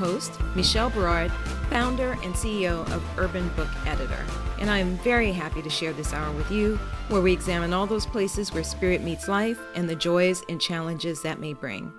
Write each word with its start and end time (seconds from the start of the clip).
Host, 0.00 0.32
Michelle 0.56 0.88
Berard, 0.88 1.30
founder 1.68 2.12
and 2.24 2.34
CEO 2.34 2.90
of 2.90 3.18
Urban 3.18 3.48
Book 3.50 3.68
Editor, 3.86 4.24
and 4.58 4.70
I 4.70 4.78
am 4.78 4.96
very 4.98 5.30
happy 5.30 5.60
to 5.60 5.68
share 5.68 5.92
this 5.92 6.14
hour 6.14 6.32
with 6.32 6.50
you 6.50 6.76
where 7.08 7.20
we 7.20 7.32
examine 7.32 7.74
all 7.74 7.86
those 7.86 8.06
places 8.06 8.52
where 8.52 8.64
spirit 8.64 9.02
meets 9.02 9.28
life 9.28 9.60
and 9.74 9.88
the 9.88 9.94
joys 9.94 10.42
and 10.48 10.58
challenges 10.58 11.20
that 11.22 11.38
may 11.38 11.52
bring. 11.52 11.92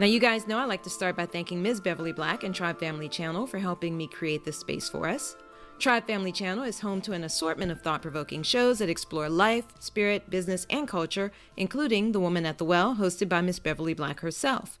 Now, 0.00 0.06
you 0.06 0.18
guys 0.18 0.46
know 0.46 0.58
I 0.58 0.64
like 0.64 0.82
to 0.84 0.90
start 0.90 1.14
by 1.14 1.26
thanking 1.26 1.62
Ms. 1.62 1.80
Beverly 1.80 2.12
Black 2.12 2.44
and 2.44 2.54
Tribe 2.54 2.80
Family 2.80 3.10
Channel 3.10 3.46
for 3.46 3.58
helping 3.58 3.94
me 3.94 4.08
create 4.08 4.44
this 4.44 4.58
space 4.58 4.88
for 4.88 5.06
us. 5.06 5.36
Tribe 5.78 6.06
Family 6.06 6.32
Channel 6.32 6.64
is 6.64 6.80
home 6.80 7.00
to 7.02 7.12
an 7.12 7.24
assortment 7.24 7.70
of 7.70 7.82
thought 7.82 8.00
provoking 8.00 8.42
shows 8.42 8.78
that 8.78 8.88
explore 8.88 9.28
life, 9.28 9.66
spirit, 9.80 10.30
business, 10.30 10.66
and 10.70 10.88
culture, 10.88 11.30
including 11.58 12.12
The 12.12 12.20
Woman 12.20 12.46
at 12.46 12.56
the 12.56 12.64
Well, 12.64 12.94
hosted 12.94 13.28
by 13.28 13.42
Miss 13.42 13.58
Beverly 13.58 13.92
Black 13.92 14.20
herself. 14.20 14.78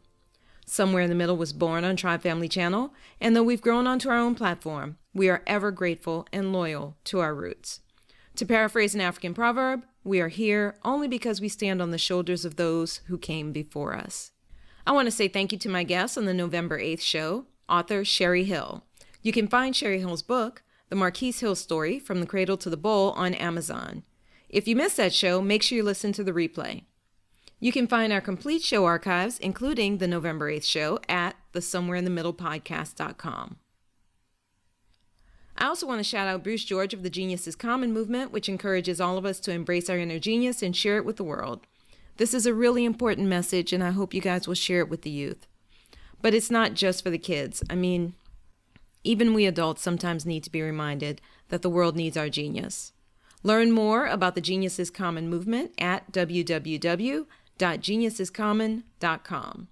Somewhere 0.72 1.02
in 1.02 1.10
the 1.10 1.14
Middle 1.14 1.36
was 1.36 1.52
born 1.52 1.84
on 1.84 1.96
Tribe 1.96 2.22
Family 2.22 2.48
Channel, 2.48 2.94
and 3.20 3.36
though 3.36 3.42
we've 3.42 3.60
grown 3.60 3.86
onto 3.86 4.08
our 4.08 4.16
own 4.16 4.34
platform, 4.34 4.96
we 5.12 5.28
are 5.28 5.42
ever 5.46 5.70
grateful 5.70 6.26
and 6.32 6.50
loyal 6.50 6.96
to 7.04 7.20
our 7.20 7.34
roots. 7.34 7.80
To 8.36 8.46
paraphrase 8.46 8.94
an 8.94 9.02
African 9.02 9.34
proverb, 9.34 9.84
we 10.02 10.18
are 10.22 10.28
here 10.28 10.78
only 10.82 11.08
because 11.08 11.42
we 11.42 11.50
stand 11.50 11.82
on 11.82 11.90
the 11.90 11.98
shoulders 11.98 12.46
of 12.46 12.56
those 12.56 13.02
who 13.08 13.18
came 13.18 13.52
before 13.52 13.94
us. 13.94 14.30
I 14.86 14.92
want 14.92 15.08
to 15.08 15.12
say 15.12 15.28
thank 15.28 15.52
you 15.52 15.58
to 15.58 15.68
my 15.68 15.82
guests 15.82 16.16
on 16.16 16.24
the 16.24 16.32
November 16.32 16.80
8th 16.80 17.02
show, 17.02 17.44
author 17.68 18.02
Sherry 18.02 18.44
Hill. 18.44 18.82
You 19.20 19.30
can 19.30 19.48
find 19.48 19.76
Sherry 19.76 19.98
Hill's 19.98 20.22
book, 20.22 20.62
the 20.88 20.96
Marquise 20.96 21.40
Hill 21.40 21.54
story, 21.54 21.98
From 21.98 22.20
the 22.20 22.26
Cradle 22.26 22.56
to 22.56 22.70
the 22.70 22.78
Bowl, 22.78 23.10
on 23.10 23.34
Amazon. 23.34 24.04
If 24.48 24.66
you 24.66 24.74
missed 24.74 24.96
that 24.96 25.12
show, 25.12 25.42
make 25.42 25.62
sure 25.62 25.76
you 25.76 25.84
listen 25.84 26.12
to 26.12 26.24
the 26.24 26.32
replay. 26.32 26.84
You 27.62 27.70
can 27.70 27.86
find 27.86 28.12
our 28.12 28.20
complete 28.20 28.60
show 28.62 28.86
archives, 28.86 29.38
including 29.38 29.98
the 29.98 30.08
November 30.08 30.50
8th 30.50 30.64
show, 30.64 30.98
at 31.08 31.36
the 31.52 31.62
Somewhere 31.62 31.96
in 31.96 32.02
the 32.02 32.10
Middle 32.10 32.34
podcast.com. 32.34 33.54
I 35.56 35.66
also 35.66 35.86
want 35.86 36.00
to 36.00 36.04
shout 36.04 36.26
out 36.26 36.42
Bruce 36.42 36.64
George 36.64 36.92
of 36.92 37.04
the 37.04 37.08
Genius 37.08 37.46
is 37.46 37.54
Common 37.54 37.92
movement, 37.92 38.32
which 38.32 38.48
encourages 38.48 39.00
all 39.00 39.16
of 39.16 39.24
us 39.24 39.38
to 39.38 39.52
embrace 39.52 39.88
our 39.88 39.96
inner 39.96 40.18
genius 40.18 40.60
and 40.60 40.74
share 40.74 40.96
it 40.96 41.04
with 41.04 41.18
the 41.18 41.22
world. 41.22 41.60
This 42.16 42.34
is 42.34 42.46
a 42.46 42.52
really 42.52 42.84
important 42.84 43.28
message, 43.28 43.72
and 43.72 43.84
I 43.84 43.90
hope 43.92 44.12
you 44.12 44.20
guys 44.20 44.48
will 44.48 44.56
share 44.56 44.80
it 44.80 44.88
with 44.88 45.02
the 45.02 45.10
youth. 45.10 45.46
But 46.20 46.34
it's 46.34 46.50
not 46.50 46.74
just 46.74 47.04
for 47.04 47.10
the 47.10 47.16
kids. 47.16 47.62
I 47.70 47.76
mean, 47.76 48.14
even 49.04 49.34
we 49.34 49.46
adults 49.46 49.82
sometimes 49.82 50.26
need 50.26 50.42
to 50.42 50.50
be 50.50 50.62
reminded 50.62 51.20
that 51.50 51.62
the 51.62 51.70
world 51.70 51.94
needs 51.94 52.16
our 52.16 52.28
genius. 52.28 52.92
Learn 53.44 53.70
more 53.70 54.06
about 54.06 54.34
the 54.34 54.40
Genius 54.40 54.80
is 54.80 54.90
Common 54.90 55.28
movement 55.28 55.72
at 55.78 56.10
www.geniusiscommon.com. 57.58 59.68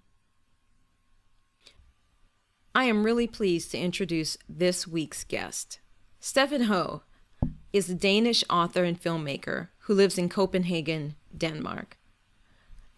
I 2.72 2.84
am 2.84 3.02
really 3.02 3.26
pleased 3.26 3.72
to 3.72 3.78
introduce 3.78 4.36
this 4.48 4.86
week's 4.86 5.24
guest. 5.24 5.80
Steffen 6.20 6.66
Ho 6.66 7.02
is 7.72 7.90
a 7.90 7.94
Danish 7.94 8.44
author 8.48 8.84
and 8.84 9.00
filmmaker 9.00 9.68
who 9.80 9.94
lives 9.94 10.18
in 10.18 10.28
Copenhagen, 10.28 11.16
Denmark. 11.36 11.98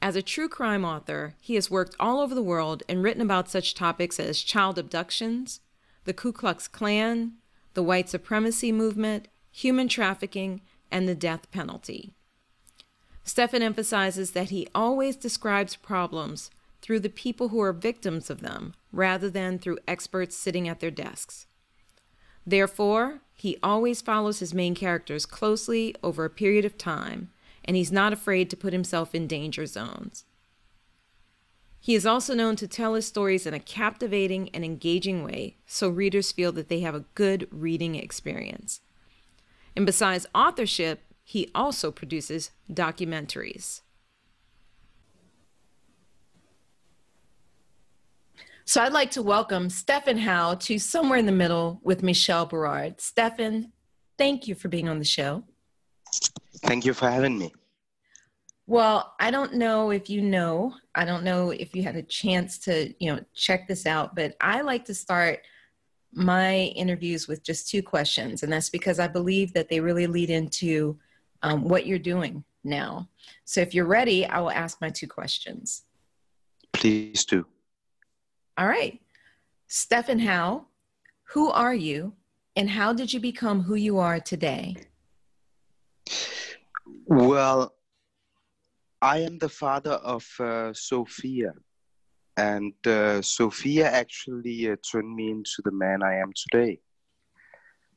As 0.02 0.16
a 0.16 0.22
true 0.22 0.48
crime 0.48 0.84
author, 0.84 1.34
he 1.40 1.54
has 1.54 1.70
worked 1.70 1.96
all 2.00 2.20
over 2.20 2.34
the 2.34 2.42
world 2.42 2.82
and 2.88 3.02
written 3.02 3.22
about 3.22 3.48
such 3.48 3.74
topics 3.74 4.18
as 4.18 4.42
child 4.42 4.78
abductions, 4.78 5.60
the 6.04 6.12
Ku 6.12 6.32
Klux 6.32 6.68
Klan, 6.68 7.34
the 7.74 7.82
white 7.82 8.08
supremacy 8.08 8.72
movement, 8.72 9.28
human 9.50 9.88
trafficking, 9.88 10.60
and 10.90 11.08
the 11.08 11.14
death 11.14 11.50
penalty. 11.50 12.12
Steffen 13.24 13.62
emphasizes 13.62 14.32
that 14.32 14.50
he 14.50 14.68
always 14.74 15.16
describes 15.16 15.76
problems 15.76 16.50
through 16.80 17.00
the 17.00 17.08
people 17.08 17.48
who 17.48 17.60
are 17.60 17.72
victims 17.72 18.28
of 18.28 18.40
them 18.40 18.74
rather 18.92 19.30
than 19.30 19.58
through 19.58 19.78
experts 19.86 20.36
sitting 20.36 20.68
at 20.68 20.80
their 20.80 20.90
desks. 20.90 21.46
Therefore, 22.44 23.20
he 23.34 23.56
always 23.62 24.02
follows 24.02 24.40
his 24.40 24.52
main 24.52 24.74
characters 24.74 25.26
closely 25.26 25.94
over 26.02 26.24
a 26.24 26.30
period 26.30 26.64
of 26.64 26.76
time, 26.76 27.30
and 27.64 27.76
he's 27.76 27.92
not 27.92 28.12
afraid 28.12 28.50
to 28.50 28.56
put 28.56 28.72
himself 28.72 29.14
in 29.14 29.28
danger 29.28 29.66
zones. 29.66 30.24
He 31.80 31.94
is 31.94 32.06
also 32.06 32.34
known 32.34 32.56
to 32.56 32.68
tell 32.68 32.94
his 32.94 33.06
stories 33.06 33.46
in 33.46 33.54
a 33.54 33.60
captivating 33.60 34.48
and 34.50 34.64
engaging 34.64 35.24
way 35.24 35.56
so 35.66 35.88
readers 35.88 36.30
feel 36.30 36.52
that 36.52 36.68
they 36.68 36.80
have 36.80 36.94
a 36.94 37.04
good 37.14 37.48
reading 37.50 37.96
experience. 37.96 38.80
And 39.74 39.84
besides 39.84 40.26
authorship, 40.34 41.02
he 41.24 41.50
also 41.54 41.90
produces 41.90 42.50
documentaries. 42.70 43.82
So 48.64 48.80
I'd 48.80 48.92
like 48.92 49.10
to 49.12 49.22
welcome 49.22 49.68
Steffen 49.68 50.18
Hough 50.18 50.58
to 50.60 50.78
Somewhere 50.78 51.18
in 51.18 51.26
the 51.26 51.32
Middle 51.32 51.80
with 51.82 52.02
Michelle 52.02 52.46
Berard. 52.46 52.98
Steffen, 52.98 53.70
thank 54.16 54.46
you 54.46 54.54
for 54.54 54.68
being 54.68 54.88
on 54.88 54.98
the 54.98 55.04
show. 55.04 55.44
Thank 56.62 56.84
you 56.84 56.94
for 56.94 57.10
having 57.10 57.38
me. 57.38 57.52
Well, 58.66 59.14
I 59.18 59.30
don't 59.30 59.54
know 59.54 59.90
if 59.90 60.08
you 60.08 60.22
know, 60.22 60.74
I 60.94 61.04
don't 61.04 61.24
know 61.24 61.50
if 61.50 61.74
you 61.74 61.82
had 61.82 61.96
a 61.96 62.02
chance 62.02 62.58
to, 62.60 62.94
you 63.00 63.12
know, 63.12 63.20
check 63.34 63.66
this 63.66 63.84
out, 63.84 64.14
but 64.14 64.36
I 64.40 64.60
like 64.60 64.84
to 64.86 64.94
start 64.94 65.40
my 66.12 66.56
interviews 66.76 67.26
with 67.26 67.42
just 67.42 67.68
two 67.68 67.82
questions. 67.82 68.42
And 68.42 68.52
that's 68.52 68.70
because 68.70 69.00
I 69.00 69.08
believe 69.08 69.52
that 69.54 69.68
they 69.68 69.80
really 69.80 70.06
lead 70.06 70.30
into 70.30 70.98
um, 71.42 71.64
what 71.64 71.86
you're 71.86 71.98
doing 71.98 72.44
now. 72.64 73.08
So 73.44 73.60
if 73.60 73.74
you're 73.74 73.86
ready, 73.86 74.26
I 74.26 74.40
will 74.40 74.50
ask 74.50 74.80
my 74.80 74.90
two 74.90 75.08
questions. 75.08 75.82
Please 76.72 77.24
do. 77.24 77.46
All 78.56 78.66
right. 78.66 79.00
Steffen 79.68 80.20
Hough, 80.20 80.62
who 81.24 81.50
are 81.50 81.74
you 81.74 82.12
and 82.56 82.68
how 82.68 82.92
did 82.92 83.12
you 83.12 83.20
become 83.20 83.62
who 83.62 83.74
you 83.74 83.98
are 83.98 84.20
today? 84.20 84.76
Well, 87.06 87.74
I 89.00 89.18
am 89.18 89.38
the 89.38 89.48
father 89.48 89.92
of 89.92 90.26
uh, 90.38 90.72
Sophia, 90.72 91.52
and 92.36 92.72
uh, 92.86 93.20
Sophia 93.22 93.90
actually 93.90 94.70
uh, 94.70 94.76
turned 94.90 95.14
me 95.14 95.30
into 95.30 95.62
the 95.64 95.72
man 95.72 96.02
I 96.02 96.16
am 96.16 96.32
today. 96.34 96.78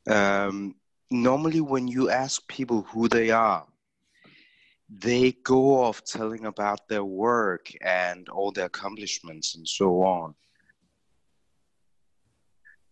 Um, 0.09 0.75
normally, 1.23 1.61
when 1.61 1.87
you 1.87 2.09
ask 2.09 2.47
people 2.47 2.83
who 2.83 3.07
they 3.07 3.31
are, 3.31 3.65
they 4.89 5.31
go 5.43 5.83
off 5.83 6.03
telling 6.03 6.45
about 6.45 6.87
their 6.87 7.03
work 7.03 7.71
and 7.81 8.29
all 8.29 8.51
their 8.51 8.65
accomplishments 8.65 9.55
and 9.55 9.67
so 9.67 10.03
on. 10.03 10.35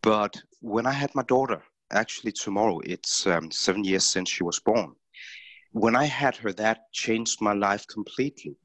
But 0.01 0.41
when 0.59 0.85
I 0.85 0.91
had 0.91 1.13
my 1.15 1.23
daughter, 1.23 1.61
actually 1.91 2.31
tomorrow, 2.31 2.79
it's 2.83 3.27
um, 3.27 3.51
seven 3.51 3.83
years 3.83 4.03
since 4.03 4.29
she 4.29 4.43
was 4.43 4.59
born 4.59 4.95
when 5.73 5.95
I 5.95 6.05
had 6.05 6.35
her, 6.37 6.53
that 6.53 6.93
changed 6.93 7.41
my 7.41 7.53
life 7.53 7.85
completely. 7.87 8.55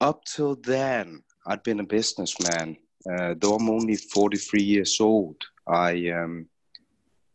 Up 0.00 0.24
till 0.24 0.56
then, 0.56 1.22
I'd 1.46 1.62
been 1.62 1.80
a 1.80 1.86
businessman. 1.86 2.76
Uh, 3.08 3.34
though 3.38 3.54
I'm 3.54 3.70
only 3.70 3.96
43 3.96 4.60
years 4.60 5.00
old, 5.00 5.36
I 5.68 6.10
um, 6.10 6.48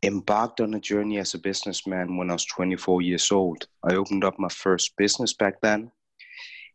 embarked 0.04 0.62
on 0.62 0.74
a 0.74 0.80
journey 0.80 1.18
as 1.20 1.34
a 1.34 1.40
businessman 1.40 2.18
when 2.18 2.30
I 2.30 2.34
was 2.34 2.46
24 2.46 3.02
years 3.02 3.32
old. 3.32 3.68
I 3.84 3.96
opened 3.96 4.24
up 4.24 4.40
my 4.40 4.50
first 4.50 4.96
business 4.98 5.34
back 5.34 5.62
then. 5.62 5.92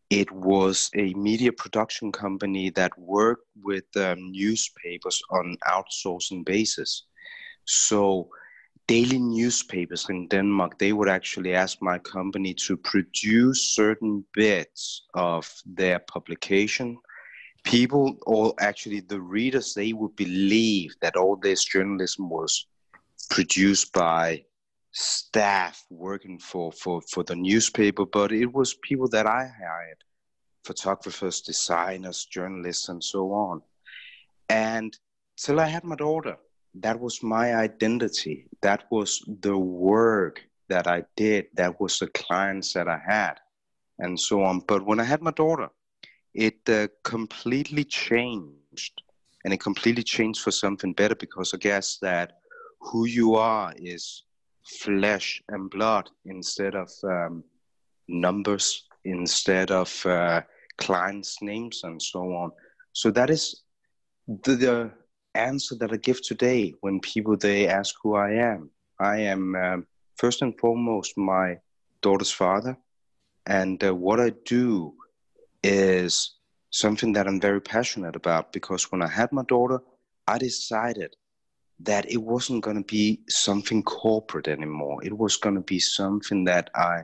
it 0.09 0.31
was 0.31 0.89
a 0.95 1.13
media 1.15 1.51
production 1.51 2.11
company 2.11 2.69
that 2.71 2.97
worked 2.97 3.47
with 3.61 3.85
um, 3.97 4.31
newspapers 4.31 5.21
on 5.31 5.57
outsourcing 5.67 6.45
basis. 6.45 7.03
So 7.65 8.29
daily 8.87 9.19
newspapers 9.19 10.07
in 10.09 10.27
Denmark, 10.29 10.79
they 10.79 10.93
would 10.93 11.09
actually 11.09 11.53
ask 11.53 11.81
my 11.81 11.99
company 11.99 12.53
to 12.53 12.77
produce 12.77 13.75
certain 13.75 14.23
bits 14.33 15.03
of 15.13 15.53
their 15.65 15.99
publication. 15.99 16.97
People, 17.63 18.17
or 18.25 18.53
actually 18.61 19.01
the 19.01 19.19
readers, 19.19 19.73
they 19.73 19.91
would 19.91 20.15
believe 20.15 20.95
that 21.01 21.17
all 21.17 21.35
this 21.35 21.65
journalism 21.65 22.29
was 22.29 22.65
produced 23.27 23.93
by 23.93 24.43
staff 24.91 25.85
working 25.89 26.39
for, 26.39 26.71
for, 26.71 27.01
for 27.01 27.23
the 27.23 27.35
newspaper, 27.35 28.05
but 28.05 28.31
it 28.31 28.51
was 28.51 28.73
people 28.81 29.07
that 29.09 29.27
I 29.27 29.47
hired 29.59 30.03
photographers, 30.65 31.41
designers, 31.41 32.25
journalists, 32.25 32.89
and 32.89 33.01
so 33.03 33.31
on. 33.31 33.61
And 34.49 34.97
till 35.37 35.59
I 35.59 35.67
had 35.67 35.83
my 35.83 35.95
daughter, 35.95 36.37
that 36.75 36.99
was 36.99 37.23
my 37.23 37.55
identity. 37.55 38.47
That 38.61 38.85
was 38.91 39.23
the 39.41 39.57
work 39.57 40.43
that 40.67 40.87
I 40.87 41.03
did. 41.15 41.47
That 41.53 41.79
was 41.79 41.99
the 41.99 42.07
clients 42.07 42.73
that 42.73 42.87
I 42.87 42.99
had, 43.05 43.35
and 43.99 44.19
so 44.19 44.43
on. 44.43 44.59
But 44.67 44.85
when 44.85 44.99
I 44.99 45.03
had 45.03 45.21
my 45.21 45.31
daughter, 45.31 45.69
it 46.33 46.57
uh, 46.69 46.87
completely 47.03 47.83
changed. 47.83 49.01
And 49.45 49.53
it 49.53 49.61
completely 49.61 50.03
changed 50.03 50.41
for 50.41 50.51
something 50.51 50.91
better 50.93 51.15
because 51.15 51.53
I 51.53 51.57
guess 51.57 51.99
that 52.01 52.39
who 52.79 53.05
you 53.05 53.35
are 53.35 53.73
is 53.77 54.23
flesh 54.65 55.41
and 55.49 55.69
blood 55.69 56.09
instead 56.25 56.75
of 56.75 56.89
um, 57.03 57.43
numbers, 58.07 58.87
instead 59.05 59.71
of 59.71 60.05
uh, 60.05 60.41
clients' 60.77 61.41
names, 61.41 61.81
and 61.83 62.01
so 62.01 62.19
on. 62.33 62.51
So 62.93 63.11
that 63.11 63.29
is 63.29 63.63
the, 64.27 64.55
the, 64.55 64.91
answer 65.35 65.75
that 65.75 65.93
I 65.93 65.97
give 65.97 66.19
today 66.23 66.73
when 66.81 66.99
people 66.99 67.37
they 67.37 67.67
ask 67.67 67.93
who 68.01 68.15
I 68.15 68.31
am. 68.31 68.71
I 68.99 69.17
am 69.19 69.55
um, 69.55 69.87
first 70.15 70.41
and 70.41 70.57
foremost 70.59 71.15
my 71.15 71.57
daughter's 72.01 72.31
father, 72.31 72.75
and 73.45 73.83
uh, 73.83 73.93
what 73.93 74.19
I 74.19 74.31
do 74.45 74.95
is 75.63 76.37
something 76.71 77.13
that 77.13 77.27
I'm 77.27 77.39
very 77.39 77.61
passionate 77.61 78.15
about 78.15 78.51
because 78.51 78.91
when 78.91 79.03
I 79.03 79.07
had 79.07 79.31
my 79.31 79.43
daughter, 79.43 79.79
I 80.27 80.39
decided 80.39 81.15
that 81.79 82.09
it 82.11 82.17
wasn't 82.17 82.63
going 82.63 82.77
to 82.77 82.83
be 82.83 83.21
something 83.29 83.83
corporate 83.83 84.47
anymore. 84.47 85.03
It 85.03 85.15
was 85.15 85.37
going 85.37 85.55
to 85.55 85.61
be 85.61 85.79
something 85.79 86.43
that 86.45 86.69
I 86.75 87.03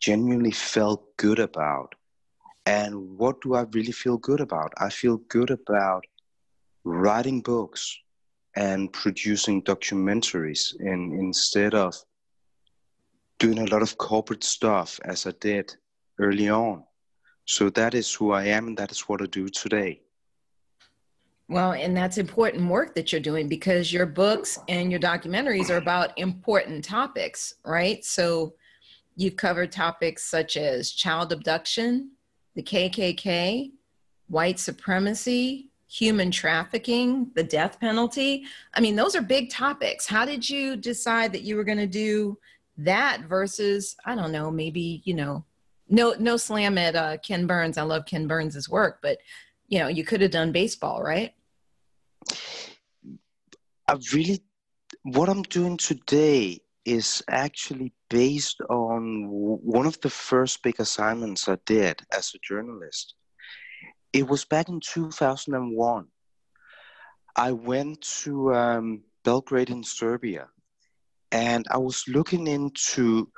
genuinely 0.00 0.52
felt 0.52 1.16
good 1.16 1.38
about. 1.38 1.94
And 2.66 3.18
what 3.18 3.40
do 3.40 3.54
I 3.54 3.62
really 3.72 3.92
feel 3.92 4.16
good 4.16 4.40
about? 4.40 4.72
I 4.78 4.90
feel 4.90 5.18
good 5.28 5.50
about 5.50 6.04
writing 6.84 7.40
books 7.40 7.96
and 8.56 8.92
producing 8.92 9.62
documentaries 9.62 10.74
in, 10.80 11.12
instead 11.12 11.74
of 11.74 11.94
doing 13.38 13.58
a 13.58 13.66
lot 13.66 13.82
of 13.82 13.98
corporate 13.98 14.44
stuff 14.44 14.98
as 15.04 15.26
I 15.26 15.32
did 15.40 15.74
early 16.18 16.48
on. 16.48 16.84
So 17.44 17.70
that 17.70 17.94
is 17.94 18.12
who 18.12 18.32
I 18.32 18.44
am 18.46 18.68
and 18.68 18.76
that 18.78 18.90
is 18.90 19.00
what 19.02 19.22
I 19.22 19.26
do 19.26 19.48
today. 19.48 20.00
Well, 21.48 21.72
and 21.72 21.96
that's 21.96 22.18
important 22.18 22.68
work 22.68 22.94
that 22.96 23.12
you're 23.12 23.20
doing 23.20 23.48
because 23.48 23.92
your 23.92 24.06
books 24.06 24.58
and 24.68 24.90
your 24.90 24.98
documentaries 24.98 25.70
are 25.70 25.76
about 25.76 26.18
important 26.18 26.84
topics, 26.84 27.54
right? 27.64 28.04
So 28.04 28.54
you've 29.14 29.36
covered 29.36 29.70
topics 29.70 30.24
such 30.24 30.56
as 30.56 30.90
child 30.90 31.32
abduction, 31.32 32.10
the 32.56 32.62
KKK, 32.62 33.70
white 34.28 34.58
supremacy, 34.58 35.68
human 35.88 36.32
trafficking, 36.32 37.30
the 37.34 37.44
death 37.44 37.78
penalty. 37.78 38.44
I 38.74 38.80
mean, 38.80 38.96
those 38.96 39.14
are 39.14 39.22
big 39.22 39.50
topics. 39.50 40.06
How 40.06 40.24
did 40.24 40.48
you 40.48 40.76
decide 40.76 41.32
that 41.32 41.42
you 41.42 41.56
were 41.56 41.64
going 41.64 41.78
to 41.78 41.86
do 41.86 42.38
that 42.78 43.22
versus, 43.22 43.96
I 44.04 44.16
don't 44.16 44.32
know, 44.32 44.50
maybe, 44.50 45.00
you 45.04 45.14
know, 45.14 45.44
no 45.88 46.14
no 46.18 46.36
slam 46.36 46.76
at 46.78 46.96
uh, 46.96 47.16
Ken 47.18 47.46
Burns. 47.46 47.78
I 47.78 47.82
love 47.82 48.06
Ken 48.06 48.26
Burns's 48.26 48.68
work, 48.68 48.98
but 49.02 49.18
you 49.68 49.78
know, 49.78 49.86
you 49.86 50.04
could 50.04 50.20
have 50.20 50.32
done 50.32 50.50
baseball, 50.50 51.02
right? 51.02 51.32
I 53.88 53.98
really, 54.12 54.42
what 55.02 55.28
I'm 55.28 55.42
doing 55.42 55.76
today 55.76 56.60
is 56.84 57.22
actually 57.28 57.92
based 58.08 58.60
on 58.70 59.26
one 59.28 59.86
of 59.86 60.00
the 60.00 60.10
first 60.10 60.62
big 60.62 60.80
assignments 60.80 61.48
I 61.48 61.58
did 61.66 62.00
as 62.16 62.32
a 62.34 62.38
journalist. 62.38 63.14
It 64.12 64.28
was 64.28 64.44
back 64.44 64.68
in 64.68 64.80
2001. 64.80 66.06
I 67.36 67.52
went 67.52 68.00
to 68.22 68.54
um, 68.54 69.02
Belgrade 69.24 69.70
in 69.70 69.82
Serbia 69.82 70.48
and 71.32 71.66
I 71.70 71.78
was 71.78 72.04
looking 72.08 72.46
into 72.46 73.30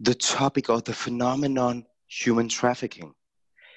the 0.00 0.14
topic 0.14 0.68
of 0.68 0.84
the 0.84 0.94
phenomenon 0.94 1.84
human 2.08 2.48
trafficking. 2.48 3.12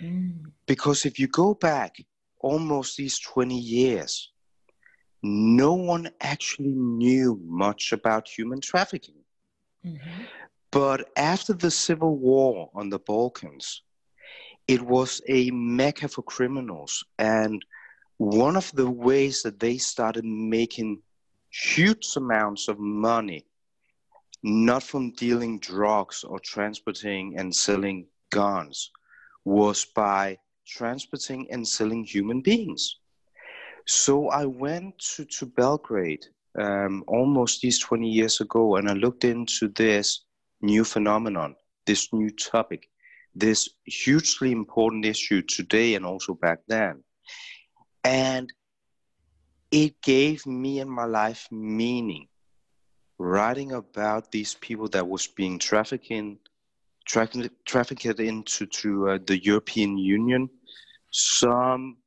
Mm. 0.01 0.51
Because 0.65 1.05
if 1.05 1.19
you 1.19 1.27
go 1.27 1.53
back 1.53 1.97
almost 2.39 2.97
these 2.97 3.19
20 3.19 3.57
years, 3.57 4.32
no 5.23 5.73
one 5.73 6.09
actually 6.19 6.73
knew 6.73 7.39
much 7.45 7.93
about 7.93 8.27
human 8.27 8.59
trafficking. 8.59 9.15
Mm-hmm. 9.85 10.23
But 10.69 11.09
after 11.15 11.53
the 11.53 11.71
civil 11.71 12.17
war 12.17 12.69
on 12.75 12.89
the 12.89 12.99
Balkans, 12.99 13.83
it 14.67 14.81
was 14.81 15.21
a 15.27 15.49
mecca 15.51 16.09
for 16.09 16.23
criminals. 16.23 17.05
And 17.17 17.63
one 18.17 18.57
of 18.57 18.71
the 18.73 18.89
ways 18.89 19.43
that 19.43 19.59
they 19.59 19.77
started 19.77 20.25
making 20.25 21.01
huge 21.51 22.07
amounts 22.17 22.67
of 22.67 22.79
money, 22.79 23.45
not 24.41 24.83
from 24.83 25.11
dealing 25.11 25.59
drugs 25.59 26.23
or 26.23 26.39
transporting 26.39 27.37
and 27.37 27.55
selling 27.55 28.07
guns, 28.29 28.91
was 29.45 29.85
by 29.85 30.37
transporting 30.65 31.47
and 31.51 31.67
selling 31.67 32.03
human 32.03 32.41
beings. 32.41 32.97
So 33.85 34.29
I 34.29 34.45
went 34.45 34.97
to, 35.15 35.25
to 35.25 35.45
Belgrade 35.45 36.25
um, 36.57 37.03
almost 37.07 37.61
these 37.61 37.79
20 37.79 38.07
years 38.07 38.39
ago 38.41 38.77
and 38.77 38.89
I 38.89 38.93
looked 38.93 39.25
into 39.25 39.67
this 39.69 40.23
new 40.61 40.83
phenomenon, 40.83 41.55
this 41.85 42.13
new 42.13 42.29
topic, 42.29 42.89
this 43.35 43.69
hugely 43.85 44.51
important 44.51 45.05
issue 45.05 45.41
today 45.41 45.95
and 45.95 46.05
also 46.05 46.33
back 46.33 46.59
then. 46.67 47.03
And 48.03 48.51
it 49.71 50.01
gave 50.01 50.45
me 50.45 50.79
and 50.79 50.91
my 50.91 51.05
life 51.05 51.47
meaning. 51.51 52.27
Writing 53.17 53.71
about 53.73 54.31
these 54.31 54.55
people 54.55 54.87
that 54.89 55.07
was 55.07 55.27
being 55.27 55.57
trafficking, 55.59 56.37
tra- 57.05 57.29
trafficked 57.65 58.19
into 58.19 58.65
to, 58.65 59.09
uh, 59.09 59.19
the 59.25 59.41
European 59.43 59.97
Union, 59.97 60.49
some 61.11 61.97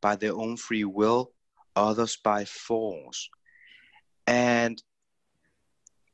by 0.00 0.16
their 0.16 0.34
own 0.34 0.56
free 0.56 0.84
will, 0.84 1.32
others 1.74 2.16
by 2.16 2.44
force. 2.44 3.28
And 4.26 4.82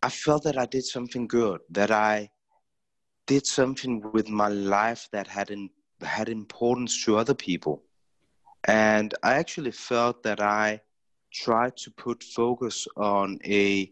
I 0.02 0.08
felt 0.08 0.44
that 0.44 0.58
I 0.58 0.66
did 0.66 0.84
something 0.84 1.26
good, 1.26 1.60
that 1.70 1.90
I 1.90 2.30
did 3.26 3.46
something 3.46 4.02
with 4.12 4.28
my 4.28 4.48
life 4.48 5.08
that 5.12 5.28
had, 5.28 5.50
in, 5.50 5.70
had 6.00 6.28
importance 6.28 7.04
to 7.04 7.16
other 7.16 7.34
people. 7.34 7.82
And 8.64 9.14
I 9.22 9.34
actually 9.34 9.70
felt 9.70 10.22
that 10.24 10.40
I 10.40 10.80
tried 11.32 11.76
to 11.78 11.90
put 11.90 12.22
focus 12.22 12.86
on 12.96 13.38
a 13.44 13.90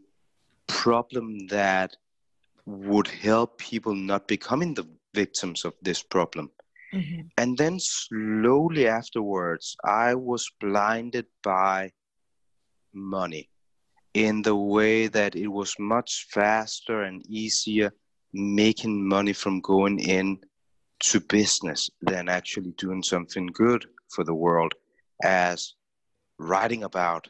problem 0.66 1.46
that 1.48 1.96
would 2.66 3.08
help 3.08 3.58
people 3.58 3.94
not 3.94 4.28
becoming 4.28 4.74
the 4.74 4.86
victims 5.14 5.64
of 5.64 5.74
this 5.82 6.02
problem. 6.02 6.50
Mm-hmm. 6.92 7.20
And 7.36 7.56
then 7.56 7.78
slowly 7.78 8.88
afterwards, 8.88 9.76
I 9.84 10.14
was 10.14 10.50
blinded 10.60 11.26
by 11.42 11.92
money 12.92 13.48
in 14.14 14.42
the 14.42 14.56
way 14.56 15.06
that 15.06 15.36
it 15.36 15.46
was 15.46 15.74
much 15.78 16.26
faster 16.30 17.02
and 17.02 17.24
easier 17.28 17.92
making 18.32 19.06
money 19.06 19.32
from 19.32 19.60
going 19.60 20.00
in 20.00 20.38
to 21.00 21.20
business 21.20 21.90
than 22.02 22.28
actually 22.28 22.72
doing 22.76 23.02
something 23.02 23.46
good 23.46 23.86
for 24.14 24.24
the 24.24 24.34
world 24.34 24.74
as 25.22 25.74
writing 26.38 26.84
about 26.84 27.28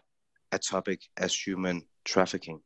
a 0.52 0.58
topic 0.58 1.02
as 1.18 1.34
human 1.34 1.82
trafficking. 2.04 2.60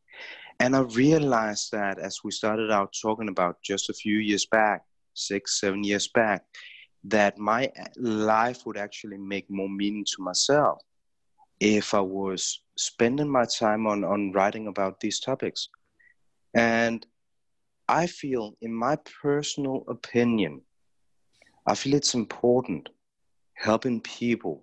And 0.60 0.76
I 0.76 0.80
realized 0.80 1.72
that 1.72 1.98
as 1.98 2.20
we 2.22 2.30
started 2.30 2.70
out 2.70 2.94
talking 3.02 3.28
about 3.28 3.56
just 3.62 3.90
a 3.90 3.94
few 3.94 4.18
years 4.18 4.46
back, 4.46 4.82
six, 5.14 5.60
seven 5.60 5.82
years 5.82 6.08
back, 6.08 6.42
that 7.04 7.38
my 7.38 7.70
life 7.96 8.64
would 8.66 8.76
actually 8.76 9.18
make 9.18 9.48
more 9.50 9.68
meaning 9.68 10.04
to 10.04 10.22
myself 10.22 10.82
if 11.60 11.94
I 11.94 12.00
was 12.00 12.60
spending 12.76 13.28
my 13.28 13.44
time 13.44 13.86
on, 13.86 14.04
on 14.04 14.32
writing 14.32 14.66
about 14.66 15.00
these 15.00 15.20
topics. 15.20 15.68
And 16.54 17.06
I 17.88 18.06
feel, 18.06 18.56
in 18.62 18.72
my 18.72 18.96
personal 19.22 19.84
opinion, 19.88 20.62
I 21.66 21.74
feel 21.74 21.94
it's 21.94 22.14
important 22.14 22.88
helping 23.54 24.00
people 24.00 24.62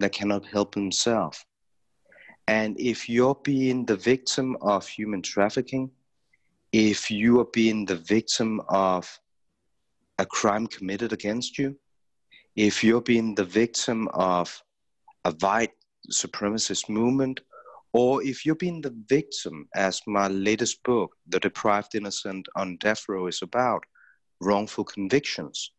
that 0.00 0.12
cannot 0.12 0.46
help 0.46 0.74
themselves. 0.74 1.44
And 2.48 2.78
if 2.80 3.08
you're 3.08 3.38
being 3.44 3.84
the 3.84 3.96
victim 3.96 4.56
of 4.60 4.86
human 4.86 5.22
trafficking, 5.22 5.90
if 6.72 7.10
you 7.10 7.40
are 7.40 7.48
being 7.52 7.84
the 7.84 7.96
victim 7.96 8.60
of 8.68 9.08
a 10.18 10.26
crime 10.26 10.66
committed 10.66 11.12
against 11.12 11.58
you, 11.58 11.76
if 12.56 12.84
you're 12.84 13.00
being 13.00 13.34
the 13.34 13.44
victim 13.44 14.08
of 14.08 14.62
a 15.24 15.32
white 15.32 15.72
supremacist 16.10 16.88
movement, 16.88 17.40
or 17.92 18.22
if 18.22 18.44
you're 18.44 18.54
being 18.54 18.80
the 18.80 18.94
victim, 19.08 19.68
as 19.74 20.00
my 20.06 20.28
latest 20.28 20.82
book, 20.82 21.14
The 21.28 21.40
Deprived 21.40 21.94
Innocent 21.94 22.46
on 22.56 22.76
Death 22.78 23.04
Row, 23.08 23.26
is 23.26 23.42
about, 23.42 23.84
wrongful 24.40 24.84
convictions, 24.84 25.70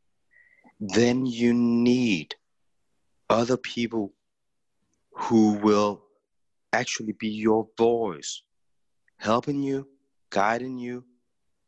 then 0.79 1.25
you 1.25 1.53
need 1.53 2.35
other 3.29 3.57
people 3.57 4.13
who 5.11 5.53
will 5.53 6.03
actually 6.71 7.13
be 7.13 7.29
your 7.29 7.67
voice, 7.77 8.43
helping 9.17 9.61
you, 9.61 9.87
guiding 10.29 10.77
you, 10.77 11.03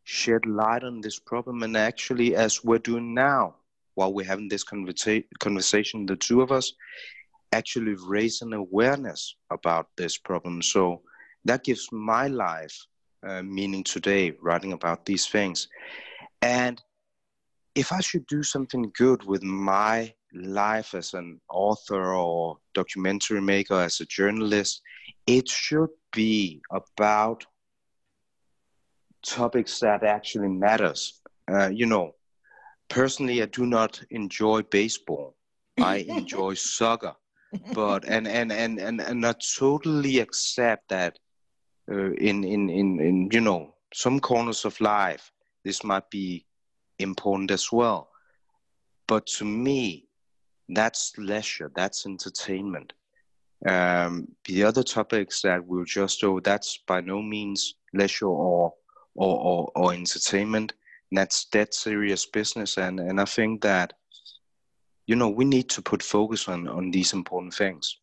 shed 0.03 0.45
light 0.45 0.83
on 0.83 1.01
this 1.01 1.19
problem. 1.19 1.63
And 1.63 1.75
actually, 1.75 2.35
as 2.35 2.63
we're 2.63 2.79
doing 2.79 3.13
now, 3.13 3.55
while 3.95 4.13
we're 4.13 4.25
having 4.25 4.47
this 4.47 4.63
conversa- 4.63 5.25
conversation, 5.39 6.05
the 6.05 6.15
two 6.15 6.41
of 6.41 6.51
us, 6.51 6.73
actually 7.51 7.95
raise 8.05 8.41
an 8.41 8.53
awareness 8.53 9.35
about 9.49 9.87
this 9.97 10.17
problem. 10.17 10.61
So 10.61 11.01
that 11.45 11.63
gives 11.63 11.89
my 11.91 12.27
life 12.27 12.77
uh, 13.25 13.41
meaning 13.41 13.83
today, 13.83 14.33
writing 14.41 14.73
about 14.73 15.05
these 15.05 15.27
things. 15.27 15.67
And 16.41 16.81
if 17.75 17.91
I 17.91 18.01
should 18.01 18.25
do 18.27 18.43
something 18.43 18.91
good 18.97 19.23
with 19.23 19.43
my 19.43 20.13
life 20.33 20.93
as 20.93 21.13
an 21.13 21.39
author 21.49 22.13
or 22.13 22.57
documentary 22.73 23.41
maker, 23.41 23.75
as 23.75 23.99
a 24.01 24.05
journalist, 24.05 24.81
it 25.27 25.47
should 25.49 25.89
be 26.13 26.61
about 26.71 27.45
topics 29.25 29.79
that 29.79 30.03
actually 30.03 30.49
matters. 30.49 31.21
Uh, 31.51 31.69
you 31.69 31.85
know, 31.85 32.13
personally, 32.89 33.41
I 33.41 33.45
do 33.45 33.65
not 33.65 34.01
enjoy 34.09 34.63
baseball. 34.63 35.35
I 35.77 35.97
enjoy 36.07 36.55
soccer, 36.55 37.15
but 37.73 38.05
and 38.07 38.27
and 38.27 38.51
and 38.51 38.79
and 38.79 39.01
and 39.01 39.25
I 39.25 39.33
totally 39.57 40.19
accept 40.19 40.89
that 40.89 41.19
uh, 41.91 42.11
in 42.13 42.43
in 42.43 42.69
in 42.69 42.99
in 42.99 43.29
you 43.31 43.41
know 43.41 43.75
some 43.93 44.19
corners 44.19 44.65
of 44.65 44.79
life 44.81 45.31
this 45.65 45.83
might 45.83 46.09
be 46.11 46.45
important 46.99 47.51
as 47.51 47.71
well. 47.71 48.09
But 49.07 49.25
to 49.37 49.45
me, 49.45 50.07
that's 50.69 51.17
leisure, 51.17 51.71
that's 51.75 52.05
entertainment. 52.05 52.93
Um, 53.67 54.27
the 54.45 54.63
other 54.63 54.83
topics 54.83 55.41
that 55.41 55.65
we'll 55.65 55.85
just 55.85 56.21
do, 56.21 56.39
that's 56.43 56.79
by 56.87 57.01
no 57.01 57.21
means 57.21 57.75
leisure 57.93 58.27
or 58.27 58.73
or, 59.15 59.39
or, 59.39 59.71
or 59.75 59.93
entertainment. 59.93 60.73
That's 61.11 61.45
dead 61.45 61.73
serious 61.73 62.25
business, 62.25 62.77
and, 62.77 62.99
and 62.99 63.21
I 63.21 63.25
think 63.25 63.61
that 63.61 63.93
you 65.07 65.15
know 65.15 65.29
we 65.29 65.45
need 65.45 65.69
to 65.69 65.81
put 65.81 66.01
focus 66.01 66.47
on 66.47 66.67
on 66.67 66.91
these 66.91 67.13
important 67.13 67.53
things. 67.53 67.97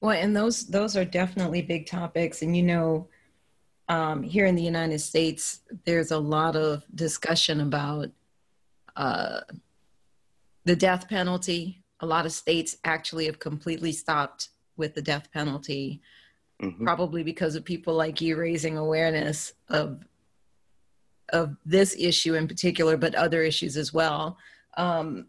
Well, 0.00 0.12
and 0.12 0.36
those 0.36 0.66
those 0.66 0.96
are 0.96 1.04
definitely 1.04 1.62
big 1.62 1.86
topics, 1.86 2.42
and 2.42 2.56
you 2.56 2.62
know, 2.62 3.08
um, 3.88 4.22
here 4.22 4.46
in 4.46 4.54
the 4.54 4.62
United 4.62 5.00
States, 5.00 5.60
there's 5.84 6.10
a 6.10 6.18
lot 6.18 6.54
of 6.54 6.84
discussion 6.94 7.60
about 7.60 8.10
uh, 8.96 9.40
the 10.64 10.76
death 10.76 11.08
penalty. 11.08 11.82
A 12.00 12.06
lot 12.06 12.26
of 12.26 12.32
states 12.32 12.76
actually 12.84 13.26
have 13.26 13.38
completely 13.40 13.90
stopped 13.90 14.50
with 14.76 14.94
the 14.94 15.02
death 15.02 15.32
penalty, 15.32 16.00
mm-hmm. 16.62 16.84
probably 16.84 17.24
because 17.24 17.56
of 17.56 17.64
people 17.64 17.94
like 17.94 18.20
you 18.20 18.36
raising 18.36 18.76
awareness 18.76 19.54
of 19.68 20.04
of 21.30 21.56
this 21.64 21.94
issue 21.98 22.34
in 22.34 22.48
particular, 22.48 22.96
but 22.96 23.14
other 23.14 23.42
issues 23.42 23.76
as 23.76 23.92
well. 23.92 24.38
Um, 24.76 25.26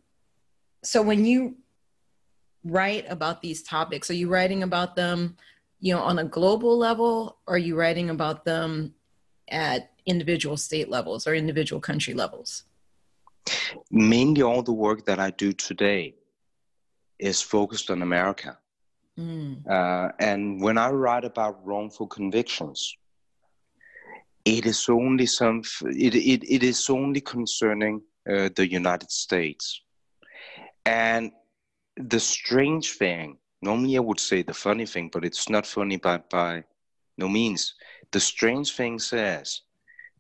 so 0.84 1.01
when 1.01 1.25
you 1.25 1.56
write 2.63 3.06
about 3.10 3.41
these 3.41 3.63
topics, 3.63 4.10
are 4.10 4.15
you 4.15 4.29
writing 4.29 4.63
about 4.63 4.96
them, 4.96 5.36
you 5.79 5.94
know, 5.94 6.01
on 6.01 6.20
a 6.20 6.24
global 6.24 6.77
level, 6.77 7.38
or 7.48 7.56
are 7.56 7.58
you 7.58 7.75
writing 7.75 8.10
about 8.10 8.46
them 8.46 8.94
at 9.50 9.91
individual 10.06 10.58
state 10.58 10.89
levels 10.89 11.27
or 11.27 11.34
individual 11.36 11.82
country 11.82 12.13
levels? 12.13 12.63
Mainly, 13.91 14.41
all 14.41 14.62
the 14.62 14.74
work 14.74 15.06
that 15.06 15.20
I 15.20 15.32
do 15.32 15.53
today 15.53 16.15
is 17.18 17.41
focused 17.41 17.89
on 17.89 18.01
America. 18.01 18.58
Mm. 19.18 19.68
Uh, 19.68 20.12
and 20.20 20.62
when 20.62 20.77
I 20.77 20.89
write 20.89 21.25
about 21.25 21.65
wrongful 21.65 22.08
convictions, 22.08 22.96
it 24.46 24.65
is 24.65 24.88
only 24.89 25.25
some. 25.25 25.63
It 25.84 26.15
it, 26.15 26.43
it 26.43 26.63
is 26.63 26.89
only 26.89 27.22
concerning 27.22 28.01
uh, 28.29 28.50
the 28.55 28.69
United 28.69 29.12
States, 29.12 29.81
and 30.86 31.31
the 31.98 32.19
strange 32.19 32.93
thing. 32.93 33.38
Normally, 33.62 33.98
I 33.98 34.00
would 34.00 34.19
say 34.19 34.41
the 34.41 34.53
funny 34.53 34.86
thing, 34.86 35.10
but 35.12 35.25
it's 35.25 35.50
not 35.50 35.65
funny 35.65 35.98
by 35.98 36.17
by 36.29 36.63
no 37.17 37.27
means. 37.27 37.75
The 38.12 38.19
strange 38.19 38.75
thing 38.75 39.00
says, 39.00 39.62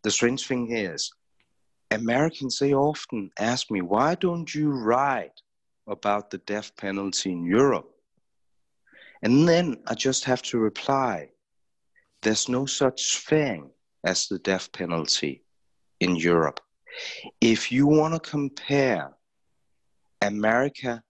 the 0.03 0.11
strange 0.11 0.45
thing 0.45 0.71
is, 0.71 1.11
Americans 1.91 2.59
they 2.59 2.73
often 2.73 3.31
ask 3.39 3.71
me, 3.71 3.81
why 3.81 4.15
don't 4.15 4.53
you 4.53 4.69
write 4.71 5.41
about 5.87 6.29
the 6.29 6.37
death 6.39 6.75
penalty 6.75 7.31
in 7.31 7.45
Europe? 7.45 7.89
And 9.21 9.47
then 9.47 9.77
I 9.87 9.95
just 9.95 10.25
have 10.25 10.41
to 10.43 10.59
reply, 10.59 11.29
there's 12.21 12.47
no 12.47 12.65
such 12.65 13.19
thing 13.19 13.71
as 14.03 14.27
the 14.27 14.39
death 14.39 14.71
penalty 14.71 15.43
in 15.99 16.15
Europe. 16.15 16.59
If 17.41 17.71
you 17.71 17.87
want 17.87 18.13
to 18.13 18.29
compare 18.29 19.11
America 20.21 21.03